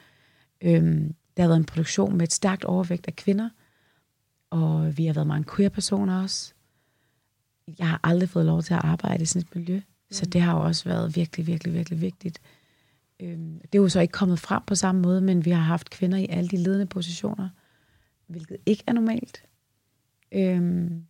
Øhm, 0.60 1.14
der 1.36 1.42
har 1.42 1.48
været 1.48 1.58
en 1.58 1.64
produktion 1.64 2.16
med 2.16 2.26
et 2.26 2.32
stærkt 2.32 2.64
overvægt 2.64 3.06
af 3.06 3.16
kvinder, 3.16 3.50
og 4.50 4.98
vi 4.98 5.06
har 5.06 5.14
været 5.14 5.26
mange 5.26 5.56
queer-personer 5.56 6.22
også. 6.22 6.54
Jeg 7.78 7.88
har 7.88 8.00
aldrig 8.02 8.28
fået 8.28 8.46
lov 8.46 8.62
til 8.62 8.74
at 8.74 8.80
arbejde 8.84 9.22
i 9.22 9.26
sådan 9.26 9.42
et 9.42 9.54
miljø, 9.54 9.80
så 10.10 10.26
det 10.26 10.40
har 10.40 10.58
jo 10.58 10.64
også 10.64 10.84
været 10.84 11.16
virkelig, 11.16 11.46
virkelig, 11.46 11.74
virkelig 11.74 12.00
vigtigt. 12.00 12.40
Øhm, 13.20 13.60
det 13.60 13.78
er 13.78 13.82
jo 13.82 13.88
så 13.88 14.00
ikke 14.00 14.12
kommet 14.12 14.38
frem 14.38 14.62
på 14.66 14.74
samme 14.74 15.00
måde, 15.00 15.20
men 15.20 15.44
vi 15.44 15.50
har 15.50 15.62
haft 15.62 15.90
kvinder 15.90 16.18
i 16.18 16.26
alle 16.30 16.48
de 16.48 16.56
ledende 16.56 16.86
positioner, 16.86 17.48
hvilket 18.26 18.56
ikke 18.66 18.84
er 18.86 18.92
normalt. 18.92 19.44
Øhm, 20.32 21.04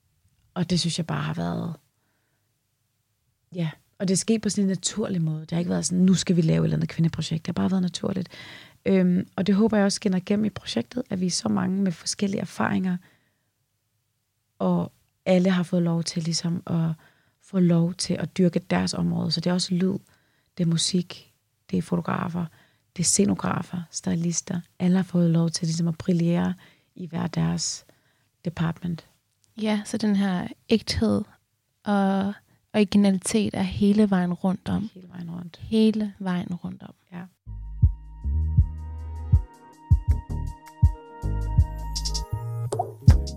og 0.54 0.70
det 0.70 0.80
synes 0.80 0.98
jeg 0.98 1.06
bare 1.06 1.22
har 1.22 1.34
været... 1.34 1.76
Ja, 3.54 3.70
og 3.98 4.08
det 4.08 4.14
er 4.14 4.18
sket 4.18 4.42
på 4.42 4.48
sådan 4.48 4.64
en 4.64 4.68
naturlig 4.68 5.22
måde. 5.22 5.40
Det 5.40 5.50
har 5.50 5.58
ikke 5.58 5.70
været 5.70 5.86
sådan, 5.86 6.04
nu 6.04 6.14
skal 6.14 6.36
vi 6.36 6.40
lave 6.40 6.60
et 6.60 6.64
eller 6.64 6.76
andet 6.76 6.88
kvindeprojekt. 6.88 7.46
Det 7.46 7.56
har 7.56 7.62
bare 7.62 7.70
været 7.70 7.82
naturligt. 7.82 8.28
Øhm, 8.84 9.28
og 9.36 9.46
det 9.46 9.54
håber 9.54 9.76
jeg 9.76 9.86
også 9.86 9.96
skinner 9.96 10.18
igennem 10.18 10.44
i 10.44 10.50
projektet, 10.50 11.02
at 11.10 11.20
vi 11.20 11.26
er 11.26 11.30
så 11.30 11.48
mange 11.48 11.82
med 11.82 11.92
forskellige 11.92 12.40
erfaringer, 12.40 12.96
og 14.58 14.92
alle 15.24 15.50
har 15.50 15.62
fået 15.62 15.82
lov 15.82 16.02
til 16.02 16.22
ligesom 16.22 16.62
at 16.66 16.92
få 17.42 17.58
lov 17.58 17.94
til 17.94 18.14
at 18.14 18.38
dyrke 18.38 18.58
deres 18.58 18.94
område. 18.94 19.30
Så 19.30 19.40
det 19.40 19.50
er 19.50 19.54
også 19.54 19.74
lyd, 19.74 19.98
det 20.58 20.64
er 20.64 20.68
musik, 20.68 21.32
det 21.70 21.78
er 21.78 21.82
fotografer, 21.82 22.46
det 22.96 23.02
er 23.02 23.06
scenografer, 23.06 23.82
stylister. 23.90 24.60
Alle 24.78 24.96
har 24.96 25.02
fået 25.02 25.30
lov 25.30 25.50
til 25.50 25.66
ligesom 25.66 25.88
at 25.88 25.98
brillere 25.98 26.54
i 26.94 27.06
hver 27.06 27.26
deres 27.26 27.86
department. 28.44 29.06
Ja, 29.62 29.82
så 29.84 29.96
den 29.98 30.16
her 30.16 30.48
ægthed 30.68 31.24
og 31.84 32.34
originalitet 32.78 33.54
er 33.54 33.62
hele 33.62 34.10
vejen 34.10 34.32
rundt 34.32 34.68
om. 34.68 34.90
Hele 34.94 35.08
vejen 35.08 35.30
rundt. 35.30 35.60
Hele 35.62 36.12
vejen 36.18 36.54
rundt 36.54 36.82
om. 36.82 36.94
Ja. 37.12 37.22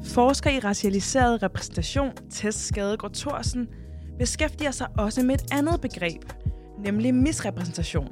Forsker 0.06 0.50
i 0.50 0.60
racialiseret 0.60 1.44
repræsentation, 1.44 2.12
Tess 2.30 2.68
Skadegaard 2.68 3.14
Thorsen, 3.14 3.68
beskæftiger 4.20 4.72
sig 4.72 4.88
også 4.98 5.24
med 5.24 5.36
et 5.36 5.44
andet 5.52 5.82
begreb, 5.82 6.24
nemlig 6.80 7.16
misrepræsentation. 7.16 8.10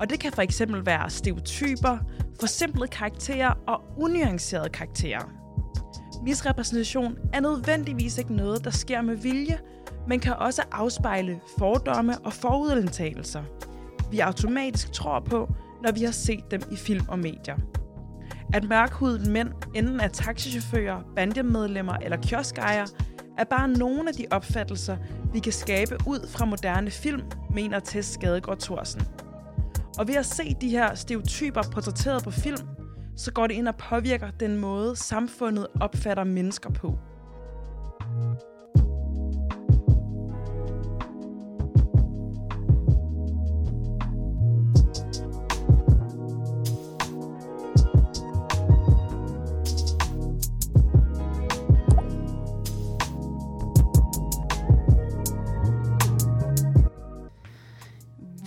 Og 0.00 0.10
det 0.10 0.20
kan 0.20 0.32
for 0.32 0.42
eksempel 0.42 0.86
være 0.86 1.10
stereotyper, 1.10 1.98
forsimplede 2.40 2.88
karakterer 2.88 3.54
og 3.66 3.80
unuancerede 3.96 4.68
karakterer. 4.68 5.30
Misrepræsentation 6.22 7.16
er 7.32 7.40
nødvendigvis 7.40 8.18
ikke 8.18 8.34
noget, 8.34 8.64
der 8.64 8.70
sker 8.70 9.02
med 9.02 9.16
vilje, 9.16 9.58
men 10.08 10.20
kan 10.20 10.34
også 10.38 10.62
afspejle 10.72 11.40
fordomme 11.58 12.18
og 12.18 12.32
forudindtagelser. 12.32 13.42
Vi 14.10 14.18
automatisk 14.20 14.92
tror 14.92 15.20
på, 15.20 15.54
når 15.82 15.92
vi 15.92 16.02
har 16.04 16.12
set 16.12 16.50
dem 16.50 16.62
i 16.72 16.76
film 16.76 17.06
og 17.08 17.18
medier. 17.18 17.56
At 18.54 18.64
mørkhudede 18.68 19.30
mænd 19.30 19.48
enten 19.74 20.00
er 20.00 20.08
taxichauffører, 20.08 21.00
bandemedlemmer 21.16 21.96
eller 21.96 22.16
kioskejere, 22.16 22.86
er 23.38 23.44
bare 23.44 23.68
nogle 23.68 24.08
af 24.08 24.14
de 24.14 24.26
opfattelser, 24.30 24.96
vi 25.32 25.38
kan 25.38 25.52
skabe 25.52 25.96
ud 26.06 26.28
fra 26.28 26.44
moderne 26.44 26.90
film, 26.90 27.22
mener 27.50 27.78
Tess 27.78 28.12
Skadegård 28.12 28.58
Thorsen. 28.58 29.02
Og 29.98 30.08
ved 30.08 30.14
at 30.14 30.26
se 30.26 30.56
de 30.60 30.68
her 30.68 30.94
stereotyper 30.94 31.62
portrætteret 31.72 32.24
på 32.24 32.30
film, 32.30 32.68
så 33.16 33.32
går 33.32 33.46
det 33.46 33.54
ind 33.54 33.68
og 33.68 33.76
påvirker 33.76 34.30
den 34.40 34.56
måde, 34.56 34.96
samfundet 34.96 35.66
opfatter 35.80 36.24
mennesker 36.24 36.70
på. 36.70 36.98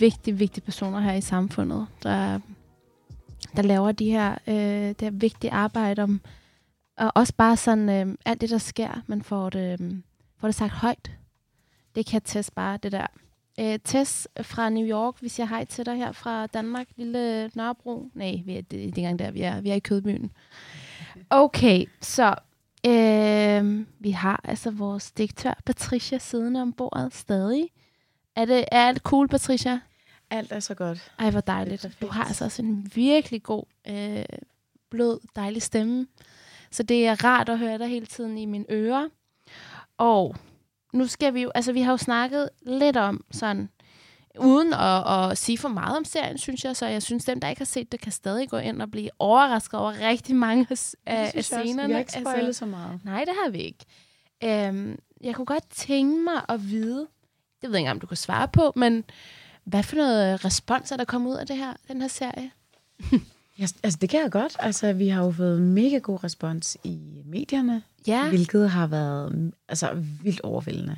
Vigtige, 0.08 0.38
vigtige 0.38 0.64
personer 0.64 1.00
her 1.00 1.14
i 1.14 1.22
samfundet, 1.22 1.88
der, 2.04 2.40
der 3.56 3.62
laver 3.62 3.92
de 3.92 4.12
her, 4.12 4.36
øh, 4.48 4.56
det 4.90 5.02
her 5.02 5.12
vigtige 5.12 5.52
arbejde 5.52 6.04
om, 6.04 6.22
og 6.98 7.12
også 7.16 7.34
bare 7.38 7.58
sådan, 7.58 7.90
øh, 7.90 8.16
alt 8.26 8.42
det, 8.42 8.50
der 8.50 8.58
sker, 8.58 9.02
man 9.08 9.22
får 9.22 9.50
det, 9.50 9.82
øh, 9.82 9.94
får 10.40 10.48
det 10.48 10.56
sagt 10.56 10.72
højt. 10.72 11.12
Det 11.96 12.06
kan 12.06 12.22
Tess 12.22 12.52
bare, 12.52 12.78
det 12.78 12.92
der. 12.92 13.08
Øh, 13.60 13.80
Tess 13.84 14.28
fra 14.42 14.70
New 14.70 14.88
York, 14.88 15.16
vi 15.22 15.30
siger 15.30 15.48
hej 15.48 15.66
til 15.66 15.86
dig 15.86 15.96
her 15.96 16.12
fra 16.12 16.48
Danmark, 16.48 16.88
lille 16.96 17.52
Nørrebro. 17.56 18.10
Nej, 18.14 18.42
vi 18.46 18.58
er, 18.58 18.62
det, 18.62 18.80
er 18.80 18.84
ikke 18.84 18.98
engang 18.98 19.20
der, 19.20 19.32
vi 19.32 19.42
er, 19.42 19.62
vi 19.62 19.70
er 19.70 19.76
i 19.76 19.80
Kødbyen. 19.80 20.32
Okay, 21.30 21.86
så 22.02 22.36
øh, 22.88 23.86
vi 24.00 24.12
har 24.12 24.42
altså 24.44 24.72
vores 24.72 25.12
direktør, 25.12 25.54
Patricia, 25.66 26.18
siddende 26.18 26.62
om 26.62 26.74
bordet 26.74 27.14
stadig. 27.16 27.70
Er, 28.36 28.46
det, 28.46 28.66
er 28.72 28.88
alt 28.88 29.02
cool, 29.02 29.28
Patricia? 29.28 29.80
Alt 30.30 30.52
er 30.52 30.60
så 30.60 30.76
godt. 30.76 31.12
Ej, 31.20 31.30
hvor 31.32 31.42
dejligt. 31.42 31.98
Du 32.02 32.08
har 32.08 32.24
altså 32.24 32.46
også 32.46 32.62
en 32.62 32.92
virkelig 32.96 33.44
god, 33.44 33.64
øh, 33.88 34.26
blød, 34.90 35.20
dejlig 35.36 35.62
stemme. 35.62 36.08
Så 36.72 36.84
det 36.84 37.08
er 37.08 37.24
rart 37.24 37.50
at 37.50 37.60
høre 37.60 37.78
dig 37.78 37.88
hele 37.88 38.06
tiden 38.06 38.38
i 38.38 38.46
mine 38.46 38.66
ører. 38.70 39.08
Og 39.98 40.36
nu 40.94 41.08
skal 41.08 41.34
vi 41.34 41.42
jo, 41.42 41.52
altså 41.56 41.74
vi 41.74 41.82
har 41.82 41.92
jo 41.92 41.98
snakket 41.98 42.50
lidt 42.62 42.98
om 42.98 43.26
sådan, 43.32 43.70
uden 44.40 44.74
at, 44.74 45.30
at 45.32 45.38
sige 45.38 45.58
for 45.58 45.70
meget 45.70 45.98
om 45.98 46.06
serien, 46.06 46.38
synes 46.38 46.66
jeg. 46.66 46.76
Så 46.76 46.86
jeg 46.86 47.04
synes, 47.04 47.26
dem, 47.26 47.40
der 47.40 47.50
ikke 47.50 47.60
har 47.60 47.66
set 47.66 47.92
det, 47.92 48.00
kan 48.00 48.12
stadig 48.12 48.50
gå 48.50 48.58
ind 48.58 48.82
og 48.82 48.92
blive 48.92 49.10
overrasket 49.20 49.80
over 49.80 50.10
rigtig 50.10 50.36
mange 50.36 50.68
af, 50.70 50.94
af 51.06 51.16
jeg 51.16 51.32
også. 51.38 51.42
scenerne. 51.42 51.88
Vi 51.88 51.94
har 51.94 52.00
ikke 52.00 52.12
spoilet 52.12 52.46
altså, 52.46 52.60
så 52.60 52.66
meget. 52.66 53.06
nej, 53.06 53.20
det 53.26 53.34
har 53.44 53.50
vi 53.50 53.58
ikke. 53.58 53.86
Øhm, 54.44 55.00
jeg 55.22 55.36
kunne 55.36 55.46
godt 55.46 55.70
tænke 55.70 56.24
mig 56.24 56.42
at 56.50 56.70
vide, 56.70 57.08
det 57.62 57.70
ved 57.70 57.72
jeg 57.72 57.80
ikke, 57.80 57.92
om 57.92 58.00
du 58.00 58.08
kan 58.08 58.18
svare 58.18 58.48
på, 58.48 58.74
men 58.76 59.04
hvad 59.68 59.84
for 59.84 59.96
noget 59.96 60.46
respons 60.46 60.92
er 60.92 60.98
der 60.98 61.06
kommet 61.06 61.32
ud 61.32 61.36
af 61.36 61.48
det 61.48 61.58
her, 61.58 61.74
den 61.88 62.02
her 62.02 62.08
serie? 62.08 62.52
Ja, 63.60 63.68
altså, 63.84 63.98
det 64.02 64.10
kan 64.10 64.20
jeg 64.24 64.32
godt. 64.32 64.56
Altså, 64.60 64.94
vi 64.94 65.08
har 65.08 65.24
jo 65.26 65.32
fået 65.32 65.62
mega 65.62 65.98
god 65.98 66.24
respons 66.24 66.78
i 66.84 67.22
medierne, 67.26 67.82
Ja, 68.08 68.30
hvilket 68.30 68.70
har 68.70 68.88
været 68.88 69.36
mm, 69.36 69.54
altså, 69.70 69.90
vildt 70.24 70.42
overvældende 70.42 70.98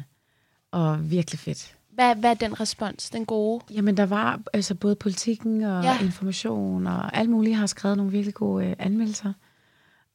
og 0.71 1.11
virkelig 1.11 1.39
fedt. 1.39 1.75
hvad, 1.93 2.15
hvad 2.15 2.29
er 2.29 2.33
den 2.33 2.59
respons, 2.59 3.09
den 3.09 3.25
gode? 3.25 3.63
Jamen, 3.71 3.97
der 3.97 4.05
var 4.05 4.41
altså 4.53 4.75
både 4.75 4.95
politikken 4.95 5.63
og 5.63 5.83
Ja. 5.83 5.99
information 6.01 6.87
og 6.87 7.17
alt 7.17 7.29
muligt 7.29 7.55
har 7.55 7.65
skrevet 7.65 7.97
nogle 7.97 8.11
virkelig 8.11 8.33
gode 8.33 8.65
øh, 8.65 8.75
anmeldelser, 8.79 9.33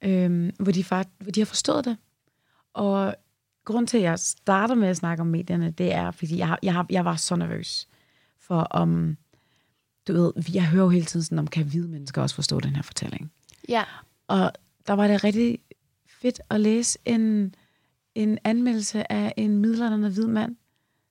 øhm, 0.03 0.51
hvor, 0.59 0.73
de 0.73 0.85
hvor 1.19 1.31
de 1.35 1.41
har 1.41 1.47
forstået 1.47 1.85
det. 1.85 1.97
Og 2.75 3.15
grund 3.65 3.87
til, 3.87 3.97
at 3.97 4.03
jeg 4.03 4.19
starter 4.19 4.75
med 4.75 4.89
at 4.89 4.97
snakke 4.97 5.21
om 5.21 5.27
medierne, 5.27 5.71
det 5.71 5.95
er, 5.95 6.11
fordi 6.11 6.39
jeg, 6.39 6.57
jeg, 6.63 6.85
jeg 6.91 7.05
var 7.05 7.17
så 7.17 7.37
nervøs 7.37 7.89
for 8.47 8.61
om, 8.61 9.17
du 10.09 10.13
ved, 10.13 10.33
jeg 10.55 10.67
hører 10.67 10.83
jo 10.85 10.91
hele 10.91 11.07
tiden 11.07 11.25
sådan, 11.25 11.39
om 11.39 11.47
kan 11.47 11.67
hvide 11.67 11.89
mennesker 11.89 12.23
også 12.23 12.35
forstå 12.35 12.61
den 12.61 12.77
her 12.77 12.83
fortælling. 12.83 13.33
Ja, 13.69 13.85
Og 14.29 14.53
der 14.87 14.93
var 14.93 15.09
det 15.09 15.25
rigtig 15.25 15.59
fedt 16.09 16.41
at 16.51 16.61
læse 16.61 16.99
en, 17.05 17.55
en 18.15 18.39
anmeldelse 18.45 19.13
af 19.13 19.35
en 19.37 19.59
midlerne 19.59 20.09
hvid 20.09 20.27
mand, 20.27 20.57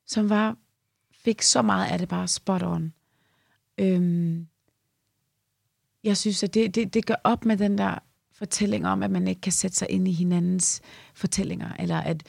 som 0.07 0.29
var 0.29 0.57
fik 1.11 1.41
så 1.41 1.61
meget 1.61 1.91
af 1.91 1.99
det 1.99 2.09
bare 2.09 2.27
spot 2.27 2.63
on. 2.63 2.93
Øhm, 3.77 4.47
jeg 6.03 6.17
synes, 6.17 6.43
at 6.43 6.53
det, 6.53 6.75
det, 6.75 6.93
det 6.93 7.05
gør 7.05 7.15
op 7.23 7.45
med 7.45 7.57
den 7.57 7.77
der 7.77 7.99
fortælling 8.31 8.87
om, 8.87 9.03
at 9.03 9.11
man 9.11 9.27
ikke 9.27 9.41
kan 9.41 9.51
sætte 9.51 9.77
sig 9.77 9.89
ind 9.89 10.07
i 10.07 10.11
hinandens 10.11 10.81
fortællinger, 11.13 11.73
eller 11.79 11.97
at 11.97 12.23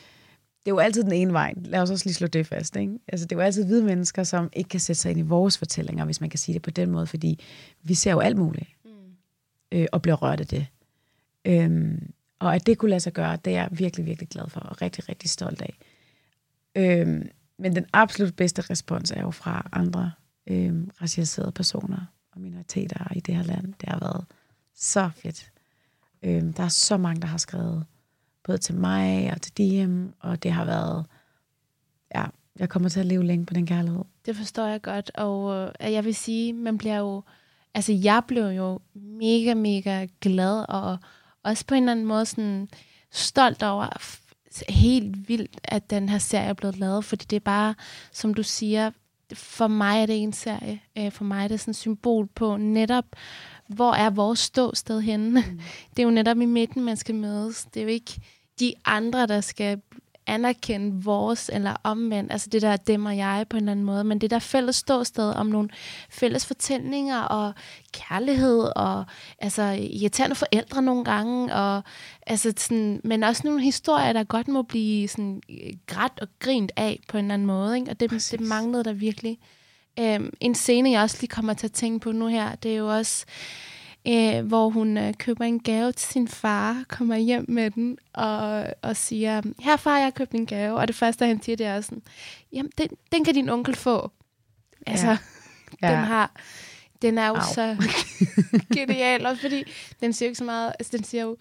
det 0.64 0.70
er 0.70 0.74
jo 0.74 0.78
altid 0.78 1.02
den 1.02 1.12
ene 1.12 1.32
vej. 1.32 1.54
Lad 1.56 1.80
os 1.80 1.90
også 1.90 2.06
lige 2.06 2.14
slå 2.14 2.26
det 2.26 2.46
fast. 2.46 2.76
Ikke? 2.76 2.98
Altså, 3.08 3.26
det 3.26 3.32
er 3.32 3.36
jo 3.36 3.44
altid 3.44 3.64
hvide 3.64 3.84
mennesker, 3.84 4.24
som 4.24 4.50
ikke 4.52 4.68
kan 4.68 4.80
sætte 4.80 5.02
sig 5.02 5.10
ind 5.10 5.20
i 5.20 5.22
vores 5.22 5.58
fortællinger, 5.58 6.04
hvis 6.04 6.20
man 6.20 6.30
kan 6.30 6.38
sige 6.38 6.54
det 6.54 6.62
på 6.62 6.70
den 6.70 6.90
måde, 6.90 7.06
fordi 7.06 7.40
vi 7.82 7.94
ser 7.94 8.12
jo 8.12 8.20
alt 8.20 8.36
muligt 8.36 8.68
øh, 9.72 9.86
og 9.92 10.02
bliver 10.02 10.16
rørt 10.16 10.40
af 10.40 10.46
det. 10.46 10.66
Øhm, 11.44 12.12
og 12.38 12.54
at 12.54 12.66
det 12.66 12.78
kunne 12.78 12.88
lade 12.88 13.00
sig 13.00 13.12
gøre, 13.12 13.36
det 13.36 13.56
er 13.56 13.60
jeg 13.60 13.68
virkelig, 13.72 14.06
virkelig 14.06 14.28
glad 14.28 14.48
for, 14.48 14.60
og 14.60 14.82
rigtig, 14.82 15.08
rigtig 15.08 15.30
stolt 15.30 15.62
af. 15.62 15.78
Øhm, 16.76 17.28
men 17.58 17.76
den 17.76 17.86
absolut 17.92 18.36
bedste 18.36 18.62
respons 18.62 19.10
er 19.10 19.20
jo 19.20 19.30
fra 19.30 19.68
andre 19.72 20.12
øhm, 20.46 20.90
racialiserede 21.02 21.52
personer 21.52 22.06
og 22.32 22.40
minoriteter 22.40 23.12
i 23.16 23.20
det 23.20 23.34
her 23.34 23.42
land. 23.42 23.74
Det 23.80 23.88
har 23.88 23.98
været 23.98 24.24
så 24.74 25.10
fedt. 25.16 25.50
Øhm, 26.22 26.52
der 26.52 26.62
er 26.62 26.68
så 26.68 26.96
mange, 26.96 27.20
der 27.20 27.26
har 27.26 27.38
skrevet, 27.38 27.86
både 28.44 28.58
til 28.58 28.74
mig 28.74 29.32
og 29.32 29.42
til 29.42 29.52
DM, 29.58 30.06
og 30.20 30.42
det 30.42 30.52
har 30.52 30.64
været, 30.64 31.06
ja, 32.14 32.24
jeg 32.58 32.68
kommer 32.68 32.88
til 32.88 33.00
at 33.00 33.06
leve 33.06 33.24
længe 33.24 33.46
på 33.46 33.54
den 33.54 33.66
kærlighed. 33.66 34.02
Det 34.26 34.36
forstår 34.36 34.66
jeg 34.66 34.82
godt, 34.82 35.10
og 35.14 35.66
øh, 35.80 35.92
jeg 35.92 36.04
vil 36.04 36.14
sige, 36.14 36.52
man 36.52 36.78
bliver 36.78 36.98
jo, 36.98 37.22
altså 37.74 37.92
jeg 37.92 38.22
blev 38.26 38.44
jo 38.44 38.80
mega, 38.94 39.54
mega 39.54 40.06
glad, 40.20 40.64
og 40.68 40.98
også 41.42 41.66
på 41.66 41.74
en 41.74 41.82
eller 41.82 41.92
anden 41.92 42.06
måde 42.06 42.26
sådan 42.26 42.68
stolt 43.10 43.62
over, 43.62 43.86
helt 44.68 45.28
vildt, 45.28 45.60
at 45.64 45.90
den 45.90 46.08
her 46.08 46.18
serie 46.18 46.48
er 46.48 46.52
blevet 46.52 46.78
lavet, 46.78 47.04
fordi 47.04 47.24
det 47.30 47.36
er 47.36 47.40
bare, 47.40 47.74
som 48.12 48.34
du 48.34 48.42
siger, 48.42 48.90
for 49.34 49.66
mig 49.66 50.02
er 50.02 50.06
det 50.06 50.22
en 50.22 50.32
serie, 50.32 50.80
øh, 50.98 51.12
for 51.12 51.24
mig 51.24 51.44
er 51.44 51.48
det 51.48 51.60
sådan 51.60 51.70
et 51.70 51.76
symbol 51.76 52.26
på 52.26 52.56
netop, 52.56 53.04
hvor 53.68 53.92
er 53.92 54.10
vores 54.10 54.38
ståsted 54.38 55.00
henne. 55.00 55.40
Mm. 55.40 55.60
Det 55.90 55.98
er 55.98 56.02
jo 56.02 56.10
netop 56.10 56.40
i 56.40 56.44
midten, 56.44 56.84
man 56.84 56.96
skal 56.96 57.14
mødes. 57.14 57.66
Det 57.74 57.80
er 57.80 57.84
jo 57.84 57.90
ikke 57.90 58.20
de 58.60 58.74
andre, 58.84 59.26
der 59.26 59.40
skal 59.40 59.80
anerkende 60.26 61.04
vores, 61.04 61.50
eller 61.52 61.76
omvendt, 61.82 62.32
altså 62.32 62.48
det 62.50 62.62
der 62.62 62.76
dem 62.76 63.06
og 63.06 63.16
jeg 63.16 63.46
på 63.50 63.56
en 63.56 63.62
eller 63.62 63.72
anden 63.72 63.86
måde, 63.86 64.04
men 64.04 64.18
det 64.18 64.30
der 64.30 64.38
fælles 64.38 64.76
ståsted 64.76 65.30
om 65.30 65.46
nogle 65.46 65.68
fælles 66.10 66.46
fortællinger 66.46 67.20
og 67.20 67.52
kærlighed 67.92 68.70
og 68.76 69.04
altså 69.38 69.62
irriterende 69.80 70.36
forældre 70.36 70.82
nogle 70.82 71.04
gange, 71.04 71.54
og 71.54 71.82
altså 72.26 72.52
sådan, 72.56 73.00
men 73.04 73.22
også 73.22 73.42
nogle 73.44 73.62
historier, 73.62 74.12
der 74.12 74.24
godt 74.24 74.48
må 74.48 74.62
blive 74.62 75.08
sådan 75.08 75.42
øh, 75.50 75.72
grædt 75.86 76.20
og 76.20 76.28
grint 76.38 76.72
af 76.76 77.00
på 77.08 77.18
en 77.18 77.24
eller 77.24 77.34
anden 77.34 77.46
måde, 77.46 77.78
ikke? 77.78 77.90
og 77.90 78.00
det, 78.00 78.10
det 78.10 78.40
manglede 78.40 78.84
der 78.84 78.92
virkelig. 78.92 79.38
Øhm, 80.00 80.32
en 80.40 80.54
scene, 80.54 80.90
jeg 80.90 81.02
også 81.02 81.16
lige 81.20 81.28
kommer 81.28 81.54
til 81.54 81.66
at 81.66 81.72
tænke 81.72 81.98
på 81.98 82.12
nu 82.12 82.26
her, 82.26 82.54
det 82.54 82.72
er 82.72 82.76
jo 82.76 82.96
også, 82.96 83.24
øh, 84.08 84.46
hvor 84.46 84.68
hun 84.68 84.96
øh, 84.96 85.14
køber 85.14 85.44
en 85.44 85.60
gave 85.60 85.92
til 85.92 86.08
sin 86.08 86.28
far, 86.28 86.84
kommer 86.88 87.16
hjem 87.16 87.44
med 87.48 87.70
den 87.70 87.98
og, 88.12 88.66
og 88.82 88.96
siger, 88.96 89.42
her 89.60 89.76
far, 89.76 89.96
jeg 89.96 90.06
har 90.06 90.10
købt 90.10 90.32
en 90.32 90.46
gave. 90.46 90.76
Og 90.76 90.88
det 90.88 90.96
første, 90.96 91.26
han 91.26 91.42
siger, 91.42 91.56
det 91.56 91.66
er 91.66 91.80
sådan, 91.80 92.02
jamen, 92.52 92.72
den, 92.78 92.88
den 93.12 93.24
kan 93.24 93.34
din 93.34 93.48
onkel 93.48 93.74
få. 93.76 94.10
Altså, 94.86 95.06
ja. 95.06 95.18
Ja. 95.82 95.90
den 95.90 95.98
har, 95.98 96.40
den 97.02 97.18
er 97.18 97.28
jo 97.28 97.34
Au. 97.34 97.54
så 97.54 97.76
genial, 98.76 99.26
også 99.26 99.42
fordi 99.42 99.64
den 100.00 100.12
siger 100.12 100.26
jo 100.26 100.30
ikke 100.30 100.38
så 100.38 100.44
meget, 100.44 100.72
altså 100.78 100.96
den 100.96 101.04
siger 101.04 101.22
jo, 101.22 101.36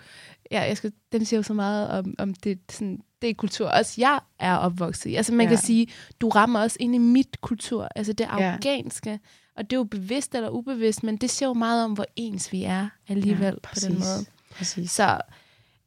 ja, 0.51 0.61
jeg 0.61 0.77
skal, 0.77 0.93
den 1.11 1.25
siger 1.25 1.37
jo 1.37 1.43
så 1.43 1.53
meget 1.53 1.89
om, 1.89 2.15
om 2.17 2.33
det, 2.33 2.59
sådan, 2.69 3.01
det 3.23 3.29
er 3.29 3.33
kultur, 3.33 3.67
også 3.67 3.93
jeg 3.97 4.19
er 4.39 4.55
opvokset 4.55 5.09
i. 5.09 5.15
Altså 5.15 5.33
man 5.33 5.45
ja. 5.45 5.49
Ja. 5.51 5.55
kan 5.55 5.65
sige, 5.65 5.87
du 6.21 6.29
rammer 6.29 6.59
også 6.59 6.77
ind 6.79 6.95
i 6.95 6.97
mit 6.97 7.41
kultur, 7.41 7.87
altså 7.95 8.13
det 8.13 8.23
Ja. 8.23 8.29
afghanske, 8.53 9.19
og 9.57 9.63
det 9.69 9.73
er 9.75 9.77
jo 9.77 9.83
bevidst 9.83 10.35
eller 10.35 10.49
ubevidst, 10.49 11.03
men 11.03 11.17
det 11.17 11.29
siger 11.29 11.49
jo 11.49 11.53
meget 11.53 11.85
om, 11.85 11.93
hvor 11.93 12.05
ens 12.15 12.51
vi 12.51 12.63
er 12.63 12.89
alligevel 13.07 13.45
ja, 13.45 13.51
på 13.51 13.59
præcis. 13.63 13.83
den 13.83 13.93
måde. 13.93 14.25
Præcis. 14.51 14.91
Så, 14.91 15.21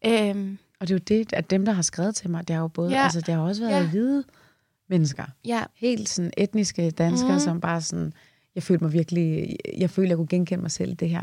øhm, 0.07 0.59
Og 0.81 0.89
det 0.89 0.95
er 0.95 0.99
jo 0.99 1.19
det, 1.19 1.33
at 1.33 1.51
dem, 1.51 1.65
der 1.65 1.73
har 1.73 1.83
skrevet 1.83 2.15
til 2.17 2.31
mig, 2.31 2.49
det 2.49 2.55
har 2.57 2.63
jo 2.63 2.69
både, 2.69 2.91
Ja. 2.91 2.97
ja. 2.97 3.03
altså 3.05 3.21
det 3.21 3.35
har 3.35 3.41
også 3.43 3.63
været 3.63 3.73
Ja. 3.73 3.81
ja. 3.81 3.89
hvide 3.89 4.25
mennesker. 4.89 5.25
ja, 5.45 5.63
Helt 5.75 6.09
sådan 6.09 6.31
etniske 6.37 6.91
danskere, 6.91 7.33
mm. 7.33 7.39
som 7.41 7.61
bare 7.61 7.81
sådan, 7.83 8.13
jeg 8.55 8.63
følte 8.63 8.85
mig 8.85 8.93
virkelig, 8.93 9.57
jeg 9.79 9.91
følte, 9.91 10.09
jeg 10.09 10.17
kunne 10.17 10.27
genkende 10.27 10.63
mig 10.63 10.71
selv 10.71 10.91
i 10.91 10.95
det 10.95 11.09
her. 11.11 11.23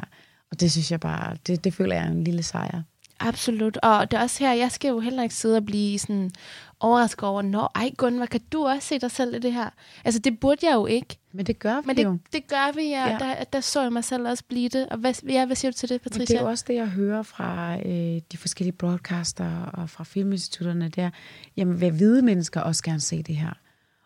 Og 0.52 0.60
det 0.60 0.72
synes 0.72 0.92
jeg 0.92 1.00
bare, 1.00 1.38
det, 1.48 1.64
det 1.64 1.74
føler 1.74 1.96
jeg 1.96 2.04
er 2.06 2.10
en 2.12 2.24
lille 2.24 2.44
sejr. 2.44 2.82
Absolut. 3.20 3.78
Og 3.78 4.12
det 4.12 4.18
er 4.18 4.22
også 4.22 4.44
her, 4.44 4.54
jeg 4.54 4.72
skal 4.72 4.90
jo 4.90 5.00
heller 5.00 5.24
ikke 5.24 5.36
sidde 5.36 5.58
og 5.58 5.66
blive 5.66 6.00
sådan 6.00 6.32
overrasket 6.80 7.24
over, 7.24 7.42
nå, 7.42 7.68
ej 7.76 7.92
Gunvar, 7.98 8.26
kan 8.26 8.42
du 8.52 8.66
også 8.68 8.88
se 8.88 9.00
dig 9.00 9.12
selv 9.12 9.36
i 9.36 9.40
det 9.40 9.54
her? 9.54 9.70
Altså, 10.06 10.20
det 10.20 10.40
burde 10.40 10.68
jeg 10.68 10.74
jo 10.74 10.86
ikke. 10.86 11.18
Men 11.32 11.46
det 11.46 11.60
gør 11.60 11.82
vi 11.82 11.88
Men 11.88 12.00
jo. 12.00 12.12
det, 12.12 12.34
det 12.34 12.48
gør 12.48 12.74
vi, 12.76 12.82
ja. 12.82 13.10
ja. 13.10 13.18
Der, 13.18 13.44
der 13.44 13.62
så 13.62 13.82
jeg 13.82 13.94
mig 13.94 14.04
selv 14.04 14.28
også 14.28 14.44
blive 14.48 14.70
det. 14.70 14.90
Og 14.90 14.98
hvad, 14.98 15.14
ja, 15.30 15.46
hvad 15.46 15.56
siger 15.56 15.72
du 15.72 15.78
til 15.78 15.90
det, 15.90 16.02
Men 16.04 16.12
Patricia? 16.12 16.34
det 16.34 16.40
er 16.40 16.44
jo 16.46 16.50
også 16.50 16.66
det, 16.68 16.76
jeg 16.76 16.88
hører 16.88 17.24
fra 17.24 17.78
øh, 17.86 18.22
de 18.32 18.38
forskellige 18.38 18.76
broadcaster 18.76 19.66
og 19.66 19.90
fra 19.90 20.04
filminstitutterne, 20.04 20.90
det 20.90 21.04
er, 21.04 21.10
jamen, 21.58 21.82
vil 21.82 21.92
hvide 21.92 22.22
mennesker 22.22 22.62
også 22.62 22.84
gerne 22.84 23.00
se 23.02 23.24
det 23.24 23.36
her? 23.36 23.54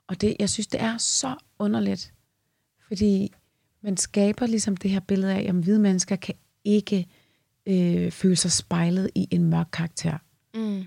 Og 0.08 0.22
det, 0.22 0.36
jeg 0.40 0.50
synes, 0.50 0.68
det 0.68 0.82
er 0.82 0.98
så 0.98 1.36
underligt, 1.60 2.14
fordi 2.88 3.34
man 3.82 3.98
skaber 3.98 4.46
ligesom 4.46 4.78
det 4.78 4.92
her 4.92 5.00
billede 5.00 5.34
af, 5.34 5.46
at 5.50 5.56
hvide 5.56 5.80
mennesker 5.80 6.16
kan 6.16 6.36
ikke 6.64 7.08
øh, 7.68 8.12
føle 8.12 8.36
sig 8.36 8.52
spejlet 8.52 9.10
i 9.16 9.28
en 9.32 9.44
mørk 9.44 9.68
karakter. 9.74 10.18
Mm. 10.56 10.84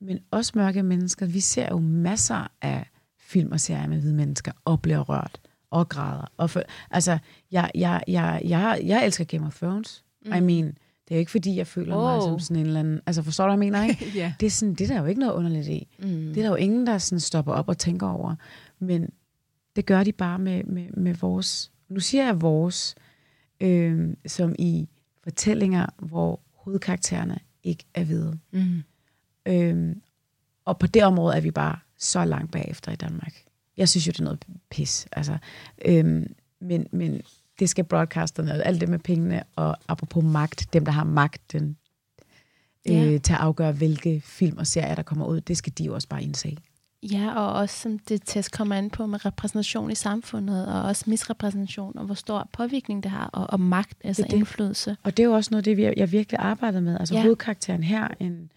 Men 0.00 0.18
os 0.30 0.54
mørke 0.54 0.82
mennesker, 0.82 1.26
vi 1.26 1.40
ser 1.40 1.68
jo 1.70 1.78
masser 1.78 2.50
af 2.62 2.90
film 3.18 3.52
og 3.52 3.60
serier 3.60 3.86
med 3.86 4.00
hvide 4.00 4.14
mennesker, 4.14 4.52
og 4.64 4.82
bliver 4.82 5.00
rørt, 5.00 5.40
og 5.70 5.88
græder. 5.88 6.32
Og 6.36 6.50
for, 6.50 6.62
altså, 6.90 7.18
jeg, 7.52 7.70
jeg, 7.74 8.02
jeg, 8.08 8.42
jeg, 8.44 8.80
jeg 8.84 9.06
elsker 9.06 9.24
Game 9.24 9.46
of 9.46 9.56
Thrones. 9.56 10.04
Mm. 10.26 10.32
I 10.32 10.40
mean, 10.40 10.66
det 11.08 11.14
er 11.14 11.16
jo 11.16 11.18
ikke, 11.18 11.30
fordi 11.30 11.56
jeg 11.56 11.66
føler 11.66 11.96
oh. 11.96 12.02
mig 12.02 12.22
som 12.22 12.38
sådan 12.38 12.56
en 12.56 12.66
eller 12.66 12.80
anden... 12.80 13.00
Altså, 13.06 13.22
forstår 13.22 13.44
du, 13.44 13.56
hvad 13.56 13.66
jeg 13.66 13.72
mener, 13.72 13.88
ikke? 13.88 14.12
ja. 14.20 14.34
Det 14.40 14.46
er, 14.46 14.50
sådan, 14.50 14.74
det 14.74 14.90
er 14.90 14.94
der 14.94 15.00
jo 15.00 15.06
ikke 15.06 15.20
noget 15.20 15.32
underligt 15.32 15.68
i. 15.68 15.88
Mm. 15.98 16.08
Det 16.08 16.38
er 16.38 16.42
der 16.42 16.48
jo 16.48 16.54
ingen, 16.54 16.86
der 16.86 16.98
sådan 16.98 17.20
stopper 17.20 17.52
op 17.52 17.68
og 17.68 17.78
tænker 17.78 18.06
over. 18.08 18.34
Men 18.78 19.10
det 19.76 19.86
gør 19.86 20.04
de 20.04 20.12
bare 20.12 20.38
med, 20.38 20.64
med, 20.64 20.90
med 20.90 21.14
vores... 21.14 21.72
Nu 21.88 22.00
siger 22.00 22.24
jeg 22.24 22.40
vores, 22.40 22.94
øh, 23.60 24.16
som 24.26 24.54
i 24.58 24.88
fortællinger, 25.28 25.86
hvor 25.98 26.40
hovedkaraktererne 26.54 27.38
ikke 27.62 27.84
er 27.94 28.04
hvide. 28.04 28.38
Mm. 28.50 28.82
Øhm, 29.46 30.02
og 30.64 30.78
på 30.78 30.86
det 30.86 31.04
område 31.04 31.36
er 31.36 31.40
vi 31.40 31.50
bare 31.50 31.78
så 31.98 32.24
langt 32.24 32.52
bagefter 32.52 32.92
i 32.92 32.96
Danmark. 32.96 33.32
Jeg 33.76 33.88
synes 33.88 34.06
jo, 34.06 34.10
det 34.12 34.20
er 34.20 34.24
noget 34.24 34.44
pis. 34.70 35.06
Altså, 35.12 35.38
øhm, 35.84 36.34
men, 36.60 36.86
men 36.92 37.20
det 37.58 37.68
skal 37.70 37.84
broadcasterne, 37.84 38.62
alt 38.66 38.80
det 38.80 38.88
med 38.88 38.98
pengene, 38.98 39.42
og 39.56 39.76
apropos 39.88 40.24
magt, 40.24 40.68
dem, 40.72 40.84
der 40.84 40.92
har 40.92 41.04
magten 41.04 41.76
øh, 42.88 42.94
Ja. 43.12 43.18
til 43.18 43.32
at 43.32 43.38
afgøre, 43.40 43.72
hvilke 43.72 44.20
film 44.24 44.58
og 44.58 44.66
serier, 44.66 44.94
der 44.94 45.02
kommer 45.02 45.26
ud, 45.26 45.40
det 45.40 45.56
skal 45.56 45.72
de 45.78 45.84
jo 45.84 45.94
også 45.94 46.08
bare 46.08 46.22
indse. 46.22 46.56
Ja, 47.02 47.32
og 47.34 47.52
også 47.52 47.80
som 47.80 47.98
det 47.98 48.22
test 48.24 48.52
kommer 48.52 48.76
an 48.76 48.90
på 48.90 49.06
med 49.06 49.24
repræsentation 49.24 49.90
i 49.90 49.94
samfundet, 49.94 50.66
og 50.66 50.82
også 50.82 51.04
misrepræsentation, 51.06 51.98
og 51.98 52.04
hvor 52.04 52.14
stor 52.14 52.48
påvirkning 52.52 53.02
det 53.02 53.10
har, 53.10 53.26
og, 53.32 53.46
og 53.50 53.60
magt, 53.60 53.98
altså 54.04 54.22
Det 54.22 54.30
det. 54.30 54.36
indflydelse. 54.36 54.96
Og 55.02 55.16
det 55.16 55.22
er 55.22 55.26
jo 55.26 55.32
også 55.32 55.48
noget, 55.50 55.64
det 55.64 55.76
vi, 55.76 55.92
jeg 55.96 56.12
virkelig 56.12 56.38
arbejder 56.40 56.80
med. 56.80 56.96
Altså 57.00 57.14
Ja. 57.14 57.22
hovedkarakteren 57.22 57.82
her, 57.82 58.08
en 58.20 58.50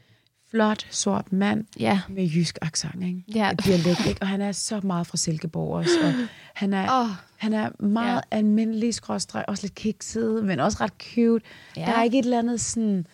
flot, 0.52 0.88
sort 0.90 1.32
mand 1.34 1.66
Ja. 1.80 2.02
med 2.10 2.24
jysk 2.30 2.58
accent, 2.62 3.04
ikke? 3.04 3.24
Ja. 3.36 3.52
Dialekt, 3.66 4.06
ikke? 4.08 4.22
Og 4.22 4.28
han 4.28 4.42
er 4.42 4.52
så 4.52 4.82
meget 4.84 5.08
fra 5.08 5.18
Silkeborg 5.18 5.74
også. 5.76 5.92
Og 6.04 6.14
han 6.54 6.74
er, 6.74 7.02
Åh, 7.04 7.10
han 7.38 7.54
er 7.54 7.84
meget 7.84 8.22
ja. 8.32 8.38
almindelig, 8.38 8.94
skråstreg, 8.94 9.46
også 9.48 9.64
lidt 9.64 9.76
kikset, 9.76 10.46
men 10.46 10.60
også 10.60 10.78
ret 10.82 10.94
cute. 11.16 11.46
Ja. 11.78 11.82
Der 11.86 11.92
er 11.92 12.04
ikke 12.04 12.20
et 12.20 12.24
eller 12.26 12.40
andet 12.40 12.62
sådan... 12.62 13.06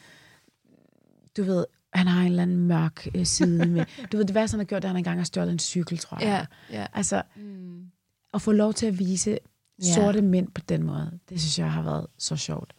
Du 1.38 1.44
ved, 1.44 1.66
han 1.98 2.08
har 2.08 2.22
en 2.22 2.28
eller 2.28 2.44
anden 2.44 2.58
mørk 2.68 3.08
øh, 3.16 3.26
side 3.26 3.66
med... 3.70 3.86
Du 4.12 4.18
ved, 4.18 4.26
det 4.26 4.36
værste, 4.36 4.54
han 4.56 4.60
har 4.60 4.66
gjort, 4.66 4.82
det 4.82 4.88
er, 4.88 4.90
at 4.90 4.94
han 4.94 4.98
engang 4.98 5.20
har 5.20 5.24
stjålet 5.26 5.52
en 5.52 5.60
cykel, 5.60 5.98
tror 5.98 6.18
jeg. 6.20 6.48
Ja, 6.72 6.78
ja. 6.80 6.86
Altså, 6.94 7.22
Mm. 7.36 7.86
at 8.34 8.42
få 8.42 8.52
lov 8.52 8.74
til 8.74 8.86
at 8.86 9.00
vise 9.00 9.38
Ja. 9.84 9.94
sorte 9.94 10.22
mænd 10.22 10.48
på 10.52 10.62
den 10.70 10.84
måde, 10.84 11.20
det 11.30 11.40
synes 11.42 11.60
jeg 11.60 11.72
har 11.72 11.82
været 11.82 12.08
så 12.18 12.36
sjovt. 12.36 12.74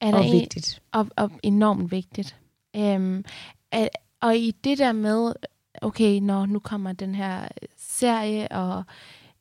Er 0.00 0.14
Og 0.14 0.24
en, 0.26 0.32
vigtigt. 0.32 0.82
og, 0.92 1.08
og 1.16 1.30
enormt 1.42 1.90
vigtigt. 1.90 2.36
Øhm, 2.76 3.24
er, 3.72 3.88
og 4.20 4.36
i 4.36 4.50
det 4.64 4.78
der 4.78 4.92
med, 4.92 5.32
okay, 5.82 6.18
når 6.20 6.46
nu 6.46 6.58
kommer 6.58 6.92
den 6.92 7.14
her 7.14 7.48
serie, 7.76 8.48
og 8.52 8.84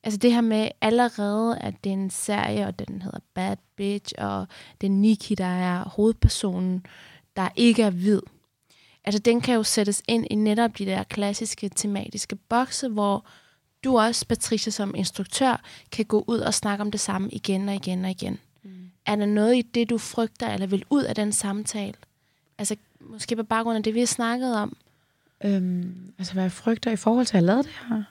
altså 0.03 0.17
det 0.17 0.33
her 0.33 0.41
med 0.41 0.69
allerede, 0.81 1.57
at 1.59 1.73
det 1.83 1.89
er 1.89 1.93
en 1.93 2.09
serie, 2.09 2.67
og 2.67 2.79
den 2.79 3.01
hedder 3.01 3.19
Bad 3.33 3.57
Bitch, 3.75 4.13
og 4.17 4.47
det 4.81 4.87
er 4.87 4.91
Nikki, 4.91 5.35
der 5.35 5.45
er 5.45 5.89
hovedpersonen, 5.89 6.85
der 7.35 7.49
ikke 7.55 7.83
er 7.83 7.89
hvid. 7.89 8.21
Altså 9.07 9.19
den 9.19 9.41
kan 9.41 9.55
jo 9.55 9.63
sættes 9.63 10.03
ind 10.07 10.27
i 10.31 10.35
netop 10.35 10.77
de 10.77 10.85
der 10.85 11.03
klassiske 11.03 11.69
tematiske 11.69 12.35
bokse, 12.35 12.87
hvor 12.87 13.25
du 13.83 13.99
også, 13.99 14.25
Patricia, 14.27 14.71
som 14.71 14.95
instruktør, 14.95 15.61
kan 15.91 16.05
gå 16.05 16.23
ud 16.27 16.39
og 16.39 16.53
snakke 16.53 16.81
om 16.81 16.91
det 16.91 16.99
samme 16.99 17.29
igen 17.29 17.69
og 17.69 17.75
igen 17.75 18.05
og 18.05 18.11
igen. 18.11 18.39
Mm. 18.63 18.91
Er 19.05 19.15
der 19.15 19.25
noget 19.25 19.55
i 19.55 19.61
det, 19.61 19.89
du 19.89 19.97
frygter, 19.97 20.53
eller 20.53 20.67
vil 20.67 20.85
ud 20.89 21.03
af 21.03 21.15
den 21.15 21.31
samtale? 21.31 21.93
Altså, 22.57 22.75
måske 22.99 23.35
på 23.35 23.43
baggrund 23.43 23.77
af 23.77 23.83
det, 23.83 23.93
vi 23.93 23.99
har 23.99 24.07
snakket 24.07 24.55
om. 24.55 24.77
Øhm, 25.43 26.13
altså, 26.17 26.33
hvad 26.33 26.43
jeg 26.43 26.51
frygter 26.51 26.91
i 26.91 26.95
forhold 26.95 27.25
til 27.25 27.37
at 27.37 27.43
lave 27.43 27.63
det 27.63 27.71
her? 27.89 28.03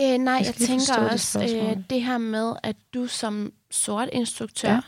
Øh, 0.00 0.18
nej, 0.18 0.34
Jeg 0.34 0.46
jeg, 0.46 0.54
tænker 0.54 0.78
forstå 0.78 1.02
det 1.02 1.10
også 1.10 1.42
øh, 1.42 1.76
det 1.90 2.02
her 2.02 2.18
med, 2.18 2.52
at 2.62 2.76
du 2.94 3.06
som 3.06 3.52
sort 3.70 4.08
instruktør 4.12 4.72
ja. 4.72 4.80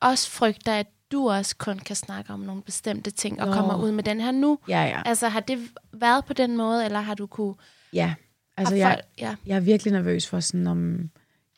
også 0.00 0.30
frygter, 0.30 0.72
at 0.72 0.86
du 1.12 1.30
også 1.30 1.56
kun 1.56 1.78
kan 1.78 1.96
snakke 1.96 2.32
om 2.32 2.40
nogle 2.40 2.62
bestemte 2.62 3.10
ting, 3.10 3.40
og 3.40 3.46
Nå. 3.46 3.52
kommer 3.54 3.76
ud 3.76 3.92
med 3.92 4.04
den 4.04 4.20
her 4.20 4.30
nu. 4.30 4.58
Ja, 4.68 4.82
ja. 4.82 5.02
Altså, 5.04 5.28
har 5.28 5.40
det 5.40 5.58
været 5.92 6.24
på 6.24 6.32
den 6.32 6.56
måde, 6.56 6.84
eller 6.84 7.00
har 7.00 7.14
du 7.14 7.26
kunne... 7.26 7.54
Ja, 7.92 8.14
altså 8.56 8.74
har 8.74 8.78
jeg, 8.78 9.00
ja. 9.18 9.34
jeg 9.46 9.56
er 9.56 9.60
virkelig 9.60 9.92
nervøs 9.92 10.28
for 10.28 10.40
sådan, 10.40 10.66
om 10.66 11.10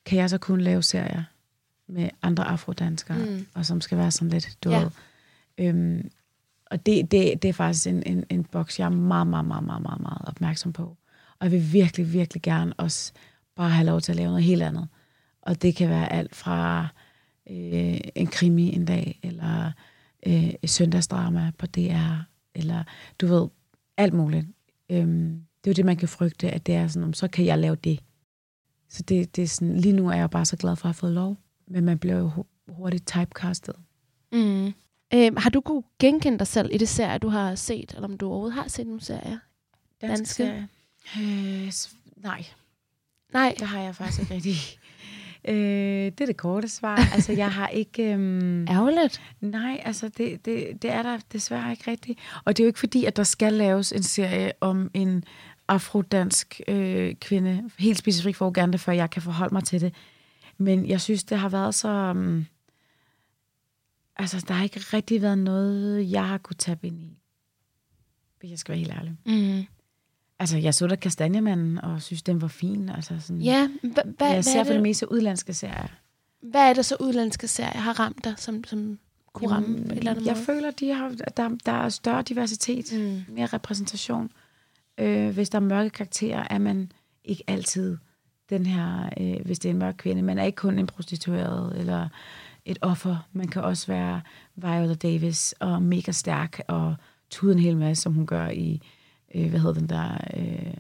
kan 0.05 0.19
jeg 0.19 0.31
så 0.31 0.39
kun 0.39 0.61
lave 0.61 0.83
serier 0.83 1.23
med 1.89 2.11
andre 2.23 2.45
afrodanskere, 2.45 3.19
mm. 3.19 3.25
Mm. 3.25 3.47
og 3.55 3.67
som 3.67 3.81
skal 3.81 3.99
være 3.99 4.11
sådan 4.11 4.29
lidt, 4.29 4.57
du 4.65 4.71
Ja. 4.71 4.79
ved. 4.81 4.91
Øhm, 5.59 6.11
og 6.71 6.87
det, 6.87 7.11
det, 7.11 7.43
det 7.43 7.49
er 7.49 7.53
faktisk 7.53 7.87
en, 7.87 8.03
en, 8.07 8.25
en 8.31 8.45
boks, 8.45 8.79
jeg 8.79 8.85
er 8.85 8.89
meget, 8.91 9.27
meget, 9.27 9.45
meget, 9.45 9.65
meget, 9.65 9.83
meget, 9.83 10.01
meget 10.01 10.23
opmærksom 10.27 10.73
på. 10.73 10.83
Og 11.39 11.45
jeg 11.47 11.53
vil 11.53 11.73
virkelig, 11.73 12.13
virkelig 12.13 12.43
gerne 12.43 12.73
også 12.77 13.13
bare 13.57 13.71
have 13.71 13.87
lov 13.87 14.01
til 14.01 14.13
at 14.13 14.17
lave 14.17 14.29
noget 14.29 14.45
helt 14.45 14.63
andet. 14.63 14.89
Og 15.43 15.63
det 15.63 15.77
kan 15.77 15.89
være 15.89 16.13
alt 16.13 16.37
fra 16.37 16.89
øh, 17.51 18.01
en 18.15 18.27
krimi 18.27 18.75
en 18.75 18.85
dag, 18.85 19.21
eller 19.23 19.73
øh, 20.27 20.51
et 20.63 20.71
søndagsdrama 20.71 21.53
på 21.59 21.67
DR, 21.67 22.23
eller 22.55 22.85
du 23.21 23.27
ved, 23.27 23.49
alt 23.97 24.13
muligt. 24.15 24.47
Øhm, 24.91 25.43
det 25.65 25.71
er 25.71 25.73
jo 25.73 25.77
det, 25.77 25.85
man 25.85 25.97
kan 25.97 26.09
frygte, 26.09 26.51
at 26.51 26.67
det 26.67 26.75
er 26.75 26.89
sådan, 26.89 27.05
om 27.05 27.13
så 27.13 27.29
kan 27.29 27.45
jeg 27.45 27.59
lave 27.59 27.77
det. 27.77 28.01
Så 28.89 29.03
det, 29.03 29.37
det 29.37 29.43
er 29.43 29.49
sådan, 29.49 29.77
lige 29.77 29.93
nu 29.93 30.09
er 30.09 30.15
jeg 30.17 30.31
bare 30.31 30.45
så 30.45 30.57
glad 30.57 30.77
for 30.77 30.85
at 30.85 30.89
have 30.89 30.95
fået 30.95 31.13
lov, 31.13 31.37
men 31.67 31.85
man 31.85 31.99
bliver 31.99 32.17
jo 32.17 32.29
hu- 32.29 32.47
hurtigt 32.69 33.07
typecastet. 33.07 33.75
Mm. 34.33 34.67
Øh, 35.15 35.37
har 35.37 35.51
du 35.51 35.61
kunne 35.61 35.83
genkende 35.99 36.39
dig 36.39 36.47
selv 36.47 36.71
i 36.73 36.79
det 36.79 36.89
serie, 36.89 37.19
du 37.19 37.29
har 37.29 37.55
set, 37.55 37.93
eller 37.95 38.09
om 38.09 38.19
du 38.19 38.27
overhovedet 38.29 38.55
har 38.55 38.69
set 38.69 38.87
nogle 38.87 39.01
serier? 39.01 39.39
Danske? 40.01 40.35
serie? 40.35 40.69
Øh, 41.21 41.73
nej, 42.17 42.45
Nej. 43.33 43.55
det 43.59 43.67
har 43.67 43.81
jeg 43.81 43.97
faktisk 43.97 44.21
ikke 44.21 44.35
rigtig. 44.35 44.55
Øh, 45.49 45.55
det 46.05 46.21
er 46.21 46.27
det 46.27 46.37
korte 46.37 46.69
svar. 46.69 46.97
Altså, 47.15 47.33
jeg 47.33 47.53
har 47.53 47.69
ikke... 47.69 48.13
Øhm, 48.13 48.69
Ærgerligt. 48.69 49.23
Nej, 49.41 49.83
altså 49.85 50.09
det, 50.09 50.45
det, 50.45 50.83
det 50.83 50.91
er 50.91 51.03
der 51.03 51.19
desværre 51.33 51.71
ikke 51.71 51.91
rigtigt. 51.91 52.19
Og 52.45 52.57
det 52.57 52.63
er 52.63 52.65
jo 52.65 52.69
ikke 52.69 52.79
fordi, 52.79 53.05
at 53.05 53.17
der 53.17 53.23
skal 53.23 53.53
laves 53.53 53.93
en 53.93 54.03
serie 54.03 54.53
om 54.61 54.91
en 54.95 55.25
afrodansk 55.69 56.61
øh, 56.69 57.15
kvinde, 57.15 57.71
helt 57.79 57.99
specifikt 57.99 58.37
for 58.37 58.47
Uganda, 58.47 58.77
før 58.77 58.93
jeg 58.93 59.11
kan 59.11 59.23
forholde 59.23 59.55
mig 59.55 59.65
til 59.65 59.81
det. 59.81 59.95
Men 60.59 60.89
jeg 60.89 61.01
synes, 61.01 61.25
det 61.25 61.39
har 61.39 61.49
været 61.49 61.75
så... 61.75 61.89
Um, 61.89 62.47
altså, 64.17 64.45
der 64.49 64.55
har 64.55 64.65
ikke 64.65 64.81
rigtig 64.81 65.23
været 65.23 65.39
noget, 65.39 66.11
jeg 66.11 66.29
har 66.29 66.39
kunne 66.39 66.57
tabe 66.57 66.87
ind 66.87 67.03
i. 67.03 67.19
Hvis 68.41 68.51
jeg 68.51 68.59
skal 68.59 68.73
være 68.73 68.79
helt 68.79 68.93
ærlig. 68.93 69.17
Mm. 69.27 69.67
Altså, 70.43 70.59
jeg 70.59 70.75
så 70.75 70.87
da 70.87 70.95
Kastanjemanden, 70.97 71.79
og 71.79 72.03
synes, 72.03 72.23
den 72.23 72.43
var 72.43 72.49
fin. 72.49 72.89
Altså, 72.89 73.15
sådan, 73.21 73.43
Ja, 73.43 73.69
hva, 73.83 74.03
hva, 74.19 74.27
jeg 74.27 74.45
ser 74.45 74.61
er 74.61 74.65
for 74.65 74.73
det 74.73 74.83
meste 74.83 75.13
udlandske 75.13 75.55
serier. 75.55 75.89
hvad 76.41 76.61
er 76.71 76.75
det 76.75 76.85
så 76.85 76.97
udlandske 77.01 77.49
serier 77.49 77.81
har 77.81 78.01
ramt 78.01 78.25
dig, 78.25 78.35
som, 78.37 78.65
som 78.65 78.99
kunne 79.33 79.51
ramme 79.51 79.77
på 79.77 79.93
et 79.93 79.99
eller 79.99 80.11
andet 80.11 80.27
jeg 80.27 80.35
måde? 80.35 80.45
føler, 80.45 80.71
de 80.71 80.95
har, 80.95 81.09
der, 81.37 81.49
der 81.67 81.73
er 81.73 81.89
større 81.89 82.23
diversitet. 82.23 82.93
Mm. 82.93 83.35
mere 83.35 83.47
repræsentation. 83.47 84.31
Øh, 84.99 85.31
hvis 85.31 85.49
der 85.51 85.57
er 85.59 85.63
mørke 85.63 85.91
karakterer, 85.91 86.47
er 86.51 86.59
man 86.59 86.93
ikke 87.25 87.45
altid 87.47 87.97
den 88.51 88.67
her, 88.67 89.09
øh, 89.21 89.45
hvis 89.45 89.59
det 89.59 89.69
er 89.69 89.73
en 89.73 89.79
mørk 89.79 89.95
kvinde, 89.99 90.23
man 90.23 90.39
er 90.39 90.45
ikke 90.45 90.57
kun 90.57 90.79
en 90.79 90.87
prostitueret 90.87 91.79
eller 91.81 92.09
et 92.65 92.79
offer. 92.83 93.29
Man 93.33 93.49
kan 93.49 93.63
også 93.63 93.87
være 93.87 94.21
Viola 94.57 94.95
Davis 94.95 95.55
og 95.61 95.83
mega 95.83 96.13
stærk 96.13 96.61
og 96.69 96.95
tude 97.31 97.53
en 97.53 97.59
hel 97.59 97.77
masse, 97.77 98.03
som 98.03 98.13
hun 98.15 98.27
gør 98.27 98.49
i, 98.49 98.81
øh, 99.35 99.51
hvad 99.51 99.61
hedder 99.61 99.75
den 99.81 99.89
der, 99.89 100.09
øh, 100.37 100.75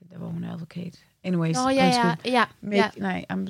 den 0.00 0.08
der, 0.10 0.18
hvor 0.18 0.26
hun 0.28 0.44
er 0.44 0.52
advokat. 0.52 0.98
Anyways, 1.24 1.56
Nå, 1.56 1.68
ja, 1.68 1.86
ja, 1.86 2.14
ja. 2.24 2.44
Make, 2.60 2.76
ja. 2.76 2.88
Nej, 2.96 3.24
um, 3.32 3.46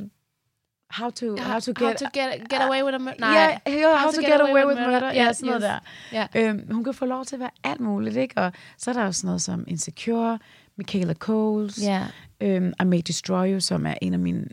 how 0.91 1.11
to, 1.11 1.27
how 1.27 1.61
to 1.61 1.73
how 1.79 1.89
get, 1.89 1.97
to 1.97 2.05
get, 2.15 2.49
get 2.51 2.61
away 2.61 2.83
with 2.83 2.95
a 2.95 2.99
murder. 2.99 3.19
Nej. 3.21 3.31
Ja, 3.67 3.73
yeah, 3.73 3.99
how, 3.99 4.11
to, 4.13 4.21
get, 4.21 4.41
away, 4.41 4.65
with 4.67 4.81
murder. 4.81 5.13
Ja, 5.13 5.33
sådan 5.33 5.47
noget 5.47 5.63
yes. 5.63 5.81
der. 6.13 6.27
Ja. 6.43 6.49
Øhm, 6.49 6.73
hun 6.73 6.85
kan 6.85 6.95
få 6.95 7.05
lov 7.05 7.25
til 7.25 7.37
at 7.37 7.41
være 7.41 7.51
alt 7.65 7.81
muligt, 7.81 8.17
ikke? 8.17 8.41
Og 8.41 8.53
så 8.79 8.91
er 8.91 8.95
der 8.95 9.05
jo 9.05 9.13
sådan 9.13 9.27
noget 9.27 9.43
som 9.43 9.65
Insecure, 9.67 10.39
Michaela 10.77 11.15
Coles, 11.15 11.83
Ja. 11.83 12.03
øhm, 12.41 12.73
I 12.83 12.85
May 12.85 13.01
Destroy 13.07 13.53
You, 13.53 13.61
som 13.61 13.87
er 13.87 13.95
en 14.03 14.13
af 14.13 14.19
mine, 14.19 14.45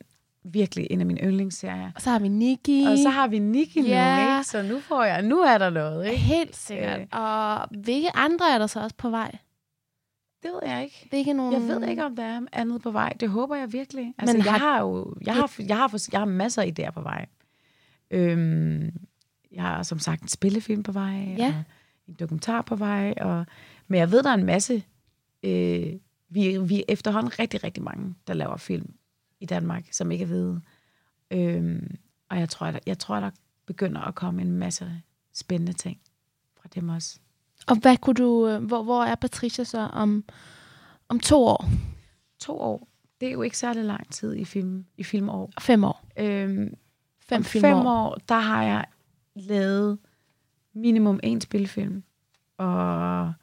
virkelig 0.44 0.88
en 0.92 1.00
af 1.00 1.06
mine 1.06 1.22
yndlingsserier. 1.22 1.92
Og 1.96 2.02
så 2.02 2.10
har 2.10 2.20
vi 2.20 2.28
Nikki. 2.28 2.86
Og 2.88 2.98
så 2.98 3.10
har 3.10 3.28
vi 3.28 3.40
Nikki 3.40 3.82
Ja. 3.82 4.16
nu, 4.16 4.22
ikke? 4.38 4.44
Så 4.44 4.62
nu 4.62 4.80
får 4.80 5.04
jeg, 5.04 5.22
nu 5.22 5.40
er 5.40 5.58
der 5.58 5.70
noget, 5.70 6.06
ikke? 6.06 6.18
Helt 6.18 6.56
sikkert. 6.56 7.00
Øh. 7.00 7.08
Og 7.12 7.68
hvilke 7.72 8.16
andre 8.16 8.54
er 8.54 8.58
der 8.58 8.68
så 8.68 8.80
også 8.80 8.96
på 8.98 9.10
vej? 9.10 9.38
Det 10.44 10.52
ved 10.52 10.60
jeg 10.72 10.84
ikke. 10.84 11.06
Hvilke 11.10 11.34
nogle... 11.34 11.58
Jeg 11.58 11.68
ved 11.68 11.88
ikke, 11.90 12.06
om 12.06 12.16
der 12.16 12.24
er 12.24 12.42
andet 12.52 12.82
på 12.82 12.92
vej. 12.92 13.14
Det 13.20 13.30
håber 13.30 13.56
jeg 13.56 13.74
virkelig. 13.74 14.14
Altså, 14.18 14.38
Men 14.38 14.46
jeg 14.46 14.54
har- 14.54 14.60
har 14.60 14.82
jo, 14.82 15.16
jeg 15.26 15.36
har, 15.36 15.56
jeg 15.60 15.78
har, 15.78 15.88
fors- 15.88 16.10
jeg 16.12 16.20
har 16.20 16.26
masser 16.26 16.62
af 16.62 16.74
idéer 16.80 16.92
på 16.92 17.02
vej. 17.02 17.26
Øhm, 18.12 18.92
jeg 19.52 19.64
har 19.64 19.84
som 19.84 20.00
sagt 20.00 20.22
en 20.22 20.28
spillefilm 20.28 20.84
på 20.84 20.92
vej, 20.92 21.36
Ja. 21.38 21.48
og 21.48 21.64
en 22.08 22.14
dokumentar 22.14 22.62
på 22.62 22.76
vej, 22.76 23.14
og, 23.22 23.46
men 23.88 24.00
jeg 24.00 24.12
ved, 24.12 24.24
der 24.24 24.30
er 24.30 24.34
en 24.34 24.46
masse, 24.46 24.84
øh, 25.44 25.94
vi, 26.30 26.58
vi 26.58 26.80
er 26.80 26.84
efterhånden 26.88 27.40
rigtig, 27.40 27.64
rigtig 27.64 27.84
mange, 27.84 28.16
der 28.28 28.34
laver 28.34 28.58
film 28.58 28.94
i 29.40 29.46
Danmark, 29.46 29.88
som 29.92 30.12
ikke 30.12 30.24
er 30.24 30.28
hvide. 30.28 30.62
Øhm, 31.32 31.96
og 32.30 32.40
jeg 32.40 32.50
tror, 32.50 32.68
at, 32.68 32.80
jeg 32.86 33.00
tror, 33.00 33.20
der 33.20 33.30
begynder 33.66 34.02
at 34.02 34.16
komme 34.16 34.42
en 34.42 34.52
masse 34.52 35.02
spændende 35.34 35.74
ting 35.74 36.00
fra 36.62 36.70
dem 36.76 36.90
også. 36.90 37.20
Og 37.70 37.76
hvad 37.78 37.98
kunne 37.98 38.14
du... 38.14 38.48
øh, 38.48 38.64
Hvor, 38.64 38.84
hvor 38.84 39.04
er 39.04 39.16
Patricia 39.16 39.64
så 39.64 39.80
om, 39.80 40.24
om 41.10 41.20
to 41.20 41.44
år? 41.44 41.70
To 42.40 42.60
år, 42.60 42.88
det 43.22 43.28
er 43.28 43.32
jo 43.32 43.42
ikke 43.42 43.58
særlig 43.58 43.84
lang 43.84 44.12
tid 44.12 44.36
i, 44.36 44.46
film, 44.46 44.86
i 44.98 45.04
filmår. 45.04 45.52
Fem 45.60 45.84
år? 45.84 46.06
Øhm, 46.18 46.74
Fem 47.30 47.44
filmår? 47.44 47.70
fem 47.70 47.78
år, 47.88 48.18
der 48.30 48.40
har 48.40 48.64
jeg 48.64 48.86
lavet 49.36 49.98
minimum 50.76 51.20
en 51.24 51.42
spilfilm. 51.42 52.04
Og 52.58 53.34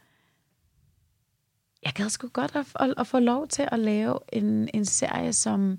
jeg 1.83 1.93
gad 1.95 2.09
sgu 2.09 2.29
godt 2.29 2.57
at, 2.57 2.67
at, 2.81 2.95
at 2.99 3.07
få 3.07 3.19
lov 3.19 3.49
til 3.49 3.69
at 3.73 3.79
lave 3.79 4.19
en, 4.33 4.69
en 4.75 4.85
serie, 4.85 5.33
som 5.33 5.79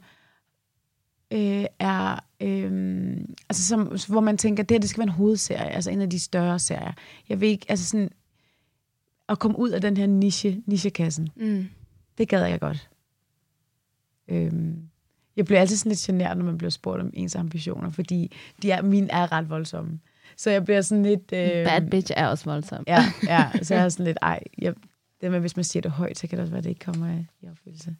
øh, 1.33 1.65
er, 1.79 2.19
øh, 2.41 3.17
altså 3.49 3.67
som, 3.67 3.97
hvor 4.07 4.21
man 4.21 4.37
tænker, 4.37 4.63
det 4.63 4.75
her 4.75 4.79
det 4.79 4.89
skal 4.89 4.99
være 4.99 5.07
en 5.07 5.09
hovedserie, 5.09 5.69
altså 5.69 5.91
en 5.91 6.01
af 6.01 6.09
de 6.09 6.19
større 6.19 6.59
serier. 6.59 6.93
Jeg 7.29 7.41
vil 7.41 7.49
ikke, 7.49 7.65
altså 7.69 7.85
sådan, 7.85 8.11
at 9.29 9.39
komme 9.39 9.59
ud 9.59 9.69
af 9.69 9.81
den 9.81 9.97
her 9.97 10.05
niche, 10.07 10.63
nichekassen. 10.65 11.29
Mm. 11.35 11.65
Det 12.17 12.27
gad 12.29 12.45
jeg 12.45 12.59
godt. 12.59 12.89
Øhm, 14.27 14.75
jeg 15.35 15.45
bliver 15.45 15.59
altid 15.59 15.77
sådan 15.77 15.89
lidt 15.89 15.99
genert, 15.99 16.37
når 16.37 16.45
man 16.45 16.57
bliver 16.57 16.71
spurgt 16.71 17.01
om 17.01 17.09
ens 17.13 17.35
ambitioner, 17.35 17.89
fordi 17.89 18.31
de 18.61 18.71
er, 18.71 18.81
mine 18.81 19.11
er 19.11 19.31
ret 19.31 19.49
voldsomme. 19.49 19.99
Så 20.37 20.49
jeg 20.49 20.63
bliver 20.65 20.81
sådan 20.81 21.03
lidt... 21.03 21.21
Øh, 21.33 21.65
Bad 21.65 21.89
bitch 21.89 22.11
er 22.15 22.27
også 22.27 22.45
voldsom. 22.45 22.83
Ja, 22.87 23.03
ja, 23.27 23.51
så 23.63 23.75
jeg 23.75 23.83
er 23.85 23.89
sådan 23.89 24.05
lidt, 24.05 24.17
ej, 24.21 24.39
jeg, 24.57 24.73
det 25.21 25.31
med, 25.31 25.39
hvis 25.39 25.55
man 25.55 25.63
siger 25.63 25.81
det 25.81 25.91
højt, 25.91 26.17
så 26.17 26.27
kan 26.27 26.37
det 26.37 26.41
også 26.41 26.51
være, 26.51 26.57
at 26.57 26.63
det 26.63 26.69
ikke 26.69 26.85
kommer 26.85 27.07
i- 27.19 27.25
i 27.41 27.47
opfyldelse. 27.49 27.95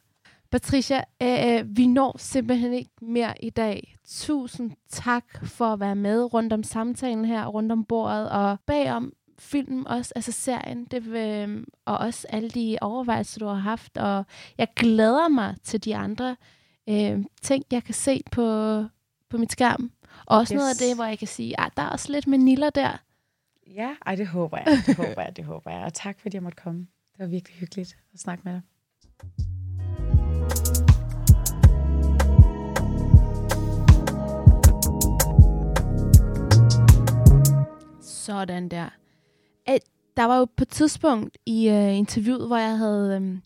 Patricia, 0.50 1.00
øh, 1.22 1.76
vi 1.76 1.86
når 1.86 2.16
simpelthen 2.18 2.72
ikke 2.72 2.90
mere 3.02 3.44
i 3.44 3.50
dag. 3.50 3.96
Tusind 4.08 4.70
tak 4.88 5.24
for 5.46 5.72
at 5.72 5.80
være 5.80 5.96
med 5.96 6.34
rundt 6.34 6.52
om 6.52 6.62
samtalen 6.62 7.24
her, 7.24 7.46
rundt 7.46 7.72
om 7.72 7.84
bordet 7.84 8.30
og 8.30 8.58
bagom 8.66 9.12
film 9.38 9.86
også, 9.86 10.12
altså 10.16 10.32
serien, 10.32 10.84
det, 10.84 11.06
øh, 11.06 11.64
og 11.84 11.98
også 11.98 12.26
alle 12.30 12.50
de 12.50 12.78
overvejelser, 12.80 13.38
du 13.38 13.46
har 13.46 13.54
haft, 13.54 13.98
og 13.98 14.24
jeg 14.58 14.68
glæder 14.76 15.28
mig 15.28 15.56
til 15.62 15.84
de 15.84 15.96
andre 15.96 16.36
øh, 16.88 17.24
ting, 17.42 17.64
jeg 17.70 17.84
kan 17.84 17.94
se 17.94 18.22
på, 18.30 18.84
på 19.30 19.38
mit 19.38 19.52
skærm. 19.52 19.90
Og 20.26 20.38
også 20.38 20.54
yes. 20.54 20.58
noget 20.58 20.70
af 20.70 20.76
det, 20.76 20.96
hvor 20.96 21.04
jeg 21.04 21.18
kan 21.18 21.28
sige, 21.28 21.60
at 21.60 21.72
der 21.76 21.82
er 21.82 21.88
også 21.88 22.12
lidt 22.12 22.26
Manila 22.26 22.70
der. 22.70 22.96
Ja, 23.74 23.94
ej, 24.06 24.14
det 24.14 24.26
håber 24.26 24.58
jeg, 24.58 24.82
det 24.86 24.96
håber 24.96 25.22
jeg, 25.22 25.36
det 25.36 25.44
håber 25.44 25.70
jeg. 25.70 25.84
Og 25.84 25.94
tak 25.94 26.20
fordi 26.20 26.36
jeg 26.36 26.42
måtte 26.42 26.62
komme. 26.62 26.86
Det 27.12 27.18
var 27.18 27.26
virkelig 27.26 27.58
hyggeligt 27.58 27.96
at 28.14 28.20
snakke 28.20 28.42
med 28.44 28.52
dig. 28.52 28.62
Sådan 38.02 38.68
der. 38.68 38.88
At 39.68 39.82
der 40.16 40.24
var 40.24 40.38
jo 40.38 40.44
på 40.44 40.62
et 40.62 40.68
tidspunkt 40.68 41.38
i 41.46 41.68
uh, 41.68 41.96
interviewet, 41.96 42.46
hvor 42.46 42.56
jeg 42.56 42.78
havde, 42.78 43.16
um, 43.16 43.42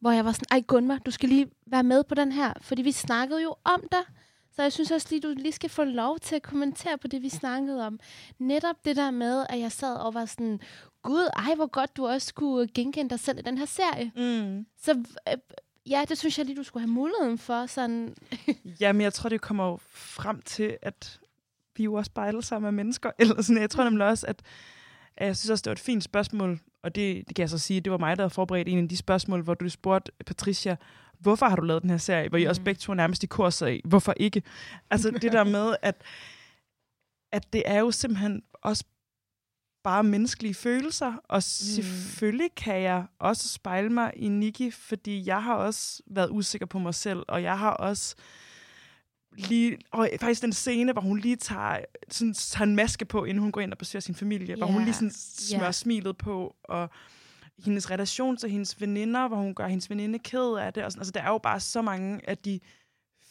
hvor 0.00 0.10
jeg 0.10 0.24
var 0.24 0.32
sådan, 0.32 0.46
ej 0.50 0.60
Gunvar, 0.66 0.98
du 0.98 1.10
skal 1.10 1.28
lige 1.28 1.46
være 1.66 1.82
med 1.82 2.04
på 2.04 2.14
den 2.14 2.32
her, 2.32 2.52
fordi 2.60 2.82
vi 2.82 2.92
snakkede 2.92 3.42
jo 3.42 3.54
om 3.64 3.82
dig. 3.92 4.02
Så 4.56 4.62
jeg 4.62 4.72
synes 4.72 4.90
også 4.90 5.06
lige, 5.10 5.20
du 5.20 5.34
lige 5.36 5.52
skal 5.52 5.70
få 5.70 5.84
lov 5.84 6.18
til 6.18 6.36
at 6.36 6.42
kommentere 6.42 6.98
på 6.98 7.08
det, 7.08 7.22
vi 7.22 7.28
snakkede 7.28 7.86
om. 7.86 8.00
Netop 8.38 8.76
det 8.84 8.96
der 8.96 9.10
med, 9.10 9.46
at 9.48 9.58
jeg 9.58 9.72
sad 9.72 9.96
og 9.96 10.14
var 10.14 10.24
sådan, 10.24 10.60
gud, 11.02 11.28
ej 11.36 11.54
hvor 11.54 11.66
godt 11.66 11.96
du 11.96 12.06
også 12.06 12.28
skulle 12.28 12.68
genkende 12.74 13.10
dig 13.10 13.20
selv 13.20 13.38
i 13.38 13.42
den 13.42 13.58
her 13.58 13.66
serie. 13.66 14.12
Mm. 14.16 14.66
Så 14.78 15.04
øh, 15.28 15.36
ja, 15.90 16.04
det 16.08 16.18
synes 16.18 16.38
jeg 16.38 16.46
lige, 16.46 16.56
du 16.56 16.62
skulle 16.62 16.86
have 16.86 16.92
muligheden 16.92 17.38
for. 17.38 17.66
Sådan. 17.66 18.14
Jamen, 18.80 19.02
jeg 19.02 19.12
tror, 19.12 19.28
det 19.28 19.40
kommer 19.40 19.66
jo 19.66 19.78
frem 19.90 20.42
til, 20.42 20.76
at 20.82 21.20
vi 21.76 21.84
jo 21.84 21.94
også 21.94 22.08
spejler 22.08 22.40
sammen 22.40 22.74
med 22.74 22.84
mennesker. 22.84 23.10
Eller 23.18 23.42
sådan, 23.42 23.62
jeg 23.62 23.70
tror 23.70 23.84
nemlig 23.84 24.06
også, 24.06 24.26
at 24.26 24.42
jeg 25.20 25.36
synes 25.36 25.50
også, 25.50 25.62
det 25.62 25.70
var 25.70 25.74
et 25.74 25.78
fint 25.78 26.04
spørgsmål, 26.04 26.60
og 26.82 26.94
det, 26.94 27.28
det 27.28 27.36
kan 27.36 27.42
jeg 27.42 27.50
så 27.50 27.58
sige, 27.58 27.80
det 27.80 27.92
var 27.92 27.98
mig, 27.98 28.16
der 28.16 28.22
havde 28.22 28.34
forberedt 28.34 28.68
en 28.68 28.78
af 28.78 28.88
de 28.88 28.96
spørgsmål, 28.96 29.42
hvor 29.42 29.54
du 29.54 29.68
spurgte 29.68 30.12
Patricia, 30.26 30.76
hvorfor 31.18 31.46
har 31.46 31.56
du 31.56 31.62
lavet 31.62 31.82
den 31.82 31.90
her 31.90 31.96
serie? 31.96 32.28
Hvor 32.28 32.38
I 32.38 32.44
mm. 32.44 32.48
også 32.48 32.62
begge 32.62 32.78
to 32.78 32.94
nærmest 32.94 33.22
i 33.22 33.26
kurs 33.26 33.62
af, 33.62 33.80
hvorfor 33.84 34.14
ikke? 34.16 34.42
Altså 34.90 35.10
det 35.10 35.32
der 35.32 35.44
med, 35.44 35.76
at, 35.82 36.02
at 37.32 37.52
det 37.52 37.62
er 37.66 37.78
jo 37.78 37.90
simpelthen 37.90 38.42
også 38.52 38.84
bare 39.84 40.02
menneskelige 40.02 40.54
følelser, 40.54 41.12
og 41.28 41.36
mm. 41.36 41.40
selvfølgelig 41.40 42.54
kan 42.56 42.82
jeg 42.82 43.06
også 43.18 43.48
spejle 43.48 43.90
mig 43.90 44.12
i 44.16 44.28
Nikki, 44.28 44.70
fordi 44.70 45.26
jeg 45.26 45.42
har 45.42 45.54
også 45.54 46.02
været 46.06 46.28
usikker 46.30 46.66
på 46.66 46.78
mig 46.78 46.94
selv, 46.94 47.22
og 47.28 47.42
jeg 47.42 47.58
har 47.58 47.70
også 47.70 48.16
lige, 49.36 49.78
og 49.90 50.08
faktisk 50.20 50.42
den 50.42 50.52
scene, 50.52 50.92
hvor 50.92 51.02
hun 51.02 51.18
lige 51.18 51.36
tager, 51.36 51.78
sådan, 52.10 52.34
tager 52.34 52.66
en 52.66 52.76
maske 52.76 53.04
på, 53.04 53.24
inden 53.24 53.42
hun 53.42 53.52
går 53.52 53.60
ind 53.60 53.72
og 53.72 53.78
besøger 53.78 54.00
sin 54.00 54.14
familie, 54.14 54.48
yeah. 54.48 54.58
hvor 54.58 54.66
hun 54.66 54.84
lige 54.84 54.94
sådan 54.94 55.12
smører 55.14 55.62
yeah. 55.62 55.74
smilet 55.74 56.16
på, 56.16 56.56
og 56.64 56.90
hendes 57.64 57.90
relation 57.90 58.36
til 58.36 58.50
hendes 58.50 58.80
veninder, 58.80 59.28
hvor 59.28 59.36
hun 59.36 59.54
gør 59.54 59.66
hendes 59.66 59.90
veninde 59.90 60.18
ked 60.18 60.54
af 60.54 60.72
det. 60.72 60.84
Og 60.84 60.92
sådan. 60.92 61.00
Altså, 61.00 61.12
der 61.12 61.20
er 61.20 61.28
jo 61.28 61.38
bare 61.38 61.60
så 61.60 61.82
mange 61.82 62.28
af 62.28 62.38
de 62.38 62.60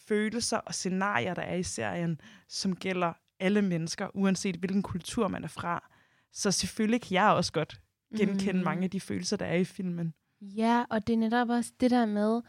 følelser 0.08 0.56
og 0.56 0.74
scenarier, 0.74 1.34
der 1.34 1.42
er 1.42 1.54
i 1.54 1.62
serien, 1.62 2.20
som 2.48 2.76
gælder 2.76 3.12
alle 3.40 3.62
mennesker, 3.62 4.08
uanset 4.14 4.56
hvilken 4.56 4.82
kultur 4.82 5.28
man 5.28 5.44
er 5.44 5.48
fra. 5.48 5.90
Så 6.32 6.50
selvfølgelig 6.50 7.00
kan 7.00 7.14
jeg 7.14 7.30
også 7.30 7.52
godt 7.52 7.80
genkende 8.16 8.52
mm. 8.52 8.64
mange 8.64 8.84
af 8.84 8.90
de 8.90 9.00
følelser, 9.00 9.36
der 9.36 9.46
er 9.46 9.56
i 9.56 9.64
filmen. 9.64 10.14
Ja, 10.40 10.84
og 10.90 11.06
det 11.06 11.12
er 11.12 11.16
netop 11.16 11.48
også 11.48 11.72
det 11.80 11.90
der 11.90 12.06
med, 12.06 12.40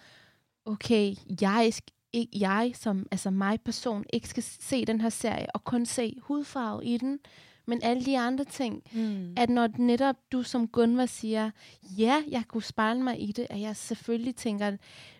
okay, 0.66 1.16
jeg, 1.42 1.74
ikke, 2.14 2.40
jeg 2.40 2.72
som 2.76 3.08
altså 3.12 3.30
mig 3.30 3.62
person, 3.62 4.06
ikke 4.14 4.30
skal 4.30 4.44
se 4.44 4.86
den 4.86 5.02
her 5.02 5.10
serie 5.10 5.48
og 5.56 5.64
kun 5.64 5.86
se 5.86 6.18
hudfarve 6.22 6.86
i 6.86 6.98
den, 6.98 7.20
men 7.68 7.84
alle 7.84 8.06
de 8.06 8.20
andre 8.20 8.44
ting, 8.44 8.84
mm. 8.92 9.34
at 9.38 9.50
når 9.50 9.70
netop 9.78 10.16
du 10.32 10.44
som 10.44 10.68
Gunvar 10.68 11.06
siger, 11.06 11.52
ja, 11.98 12.24
jeg 12.28 12.44
kunne 12.48 12.64
spejle 12.64 13.04
mig 13.04 13.22
i 13.22 13.32
det, 13.32 13.48
at 13.50 13.62
jeg 13.62 13.76
selvfølgelig 13.76 14.36
tænker, 14.36 14.78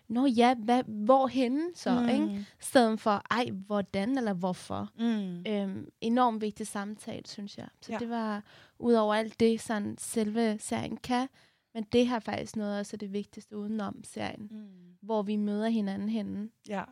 nå 0.08 0.26
ja, 0.26 0.54
hvad, 0.54 0.82
hvorhen 0.86 1.60
så, 1.74 2.00
mm. 2.00 2.08
ikke? 2.08 2.46
Stedet 2.60 3.00
for, 3.00 3.22
ej, 3.30 3.50
hvordan 3.66 4.18
eller 4.18 4.32
hvorfor. 4.32 4.90
Mm. 4.98 5.52
Øhm, 5.52 5.88
enormt 6.00 6.40
vigtig 6.42 6.66
samtale, 6.66 7.22
synes 7.26 7.58
jeg. 7.58 7.68
Så 7.80 7.92
ja. 7.92 7.98
det 7.98 8.10
var, 8.10 8.42
ud 8.78 8.94
over 8.94 9.14
alt 9.14 9.40
det, 9.40 9.60
sådan 9.60 9.94
selve 9.98 10.58
serien 10.60 10.96
kan, 10.96 11.28
men 11.74 11.84
det 11.92 12.06
har 12.06 12.18
faktisk 12.18 12.56
noget 12.56 12.78
også 12.78 12.96
det 12.96 13.12
vigtigste 13.12 13.56
udenom 13.56 14.04
serien, 14.04 14.48
mm. 14.50 14.66
hvor 15.02 15.22
vi 15.22 15.36
møder 15.36 15.68
hinanden 15.68 16.08
henne. 16.08 16.48
Ja, 16.68 16.82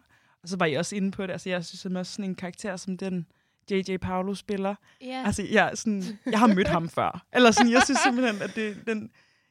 og 0.43 0.49
så 0.49 0.57
var 0.57 0.67
jeg 0.67 0.79
også 0.79 0.97
inde 0.97 1.11
på 1.11 1.23
det. 1.23 1.33
Altså, 1.33 1.49
jeg 1.49 1.65
synes 1.65 1.87
også 1.87 2.13
sådan 2.13 2.25
en 2.25 2.35
karakter 2.35 2.77
som 2.77 2.97
den, 2.97 3.27
J.J. 3.71 3.97
Paolo 3.97 4.35
spiller. 4.35 4.75
Yeah. 5.05 5.27
Altså, 5.27 5.43
jeg, 5.51 5.71
sådan, 5.75 6.03
jeg 6.27 6.39
har 6.39 6.47
mødt 6.47 6.69
ham 6.69 6.89
før. 6.89 7.27
Eller 7.33 7.51
sådan, 7.51 7.73
jeg 7.73 7.83
synes 7.85 7.99
simpelthen, 7.99 8.43
at 8.43 8.55
det 8.55 8.77
den... 8.87 9.11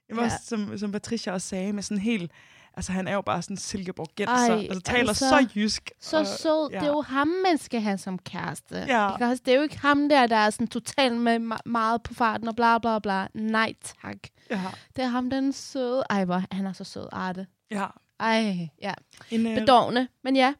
Jeg 0.10 0.18
yeah. 0.18 0.32
som, 0.44 0.78
som 0.78 0.92
Patricia 0.92 1.34
også 1.34 1.48
sagde, 1.48 1.74
med 1.74 1.84
sådan 1.84 2.02
helt... 2.02 2.32
Altså, 2.78 2.92
han 2.92 3.08
er 3.08 3.14
jo 3.14 3.22
bare 3.22 3.42
sådan 3.42 3.58
silkeborgenser. 3.58 4.56
Altså, 4.56 4.80
taler 4.80 5.10
altså, 5.10 5.30
så 5.30 5.48
jysk. 5.56 5.92
Så 6.02 6.20
og, 6.20 6.28
sød. 6.28 6.70
Ja. 6.72 6.80
Det 6.80 6.88
er 6.88 6.92
jo 6.92 7.02
ham, 7.02 7.28
man 7.28 7.58
skal 7.58 7.82
have 7.82 7.98
som 7.98 8.20
kæreste. 8.20 8.76
Ja. 8.76 9.16
Ikke? 9.16 9.36
Det 9.46 9.48
er 9.48 9.56
jo 9.56 9.62
ikke 9.62 9.80
ham 9.80 10.10
der, 10.10 10.28
der 10.28 10.36
er 10.36 10.50
sådan 10.50 10.68
totalt 10.68 11.18
med 11.18 11.40
meget 11.66 12.04
på 12.04 12.14
farten 12.14 12.48
og 12.48 12.56
bla 12.56 12.78
bla 12.78 13.00
bla. 13.00 13.28
Nej, 13.34 13.74
tak. 14.02 14.18
Ja. 14.50 14.62
Det 14.96 15.04
er 15.04 15.08
ham, 15.08 15.30
den 15.30 15.54
søde. 15.54 16.04
Ej, 16.10 16.26
hvor, 16.26 16.42
han 16.52 16.66
er 16.66 16.74
så 16.74 16.84
sød. 16.84 17.08
Arte. 17.12 17.48
Ja. 17.72 17.86
Ej, 18.20 18.70
ja. 18.82 18.94
En, 19.32 19.48
øh... 19.48 20.08
Men 20.24 20.36
ja, 20.36 20.54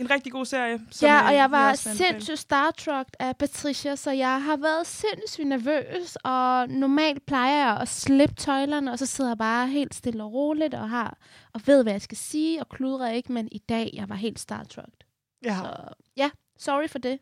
en 0.00 0.10
rigtig 0.10 0.32
god 0.32 0.44
serie. 0.44 0.80
Som 0.90 1.06
ja, 1.06 1.26
og 1.26 1.34
jeg 1.34 1.50
var 1.50 1.74
sindssygt 1.74 2.38
Star 2.38 3.04
af 3.18 3.36
Patricia, 3.36 3.96
så 3.96 4.10
jeg 4.10 4.42
har 4.42 4.56
været 4.56 4.86
sindssygt 4.86 5.46
nervøs, 5.46 6.16
og 6.24 6.68
normalt 6.68 7.26
plejer 7.26 7.66
jeg 7.66 7.80
at 7.80 7.88
slippe 7.88 8.34
tøjlerne, 8.34 8.92
og 8.92 8.98
så 8.98 9.06
sidder 9.06 9.30
jeg 9.30 9.38
bare 9.38 9.68
helt 9.68 9.94
stille 9.94 10.24
og 10.24 10.32
roligt 10.32 10.74
og 10.74 10.90
har 10.90 11.18
og 11.54 11.60
ved, 11.66 11.82
hvad 11.82 11.92
jeg 11.92 12.02
skal 12.02 12.18
sige, 12.18 12.60
og 12.60 12.68
kludrer 12.68 13.10
ikke, 13.10 13.32
men 13.32 13.48
i 13.52 13.58
dag, 13.58 13.90
jeg 13.94 14.08
var 14.08 14.14
helt 14.14 14.38
Star 14.38 14.64
Ja. 15.44 15.56
Så 15.56 15.94
ja, 16.16 16.30
sorry 16.58 16.88
for 16.88 16.98
det. 16.98 17.18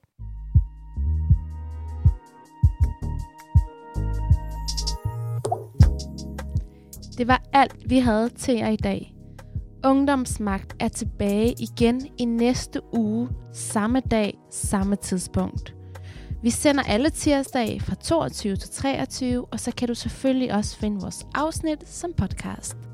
Det 7.19 7.29
var 7.29 7.43
alt, 7.53 7.91
vi 7.91 7.99
havde 7.99 8.29
til 8.29 8.55
jer 8.55 8.69
i 8.69 8.77
dag. 8.77 9.18
Ungdomsmagt 9.85 10.77
er 10.81 10.89
tilbage 10.89 11.55
igen 11.59 12.07
i 12.19 12.25
næste 12.25 12.81
uge, 12.93 13.29
samme 13.53 14.01
dag, 14.01 14.39
samme 14.51 14.97
tidspunkt. 14.97 15.75
Vi 16.43 16.51
sender 16.51 16.83
alle 16.83 17.11
tirsdage 17.11 17.81
fra 17.81 17.95
22 17.95 18.57
til 18.57 18.71
23, 18.71 19.45
og 19.45 19.61
så 19.61 19.73
kan 19.77 19.89
du 19.89 19.95
selvfølgelig 19.95 20.55
også 20.55 20.77
finde 20.77 21.01
vores 21.01 21.27
afsnit 21.35 21.89
som 21.89 22.13
podcast. 22.13 22.88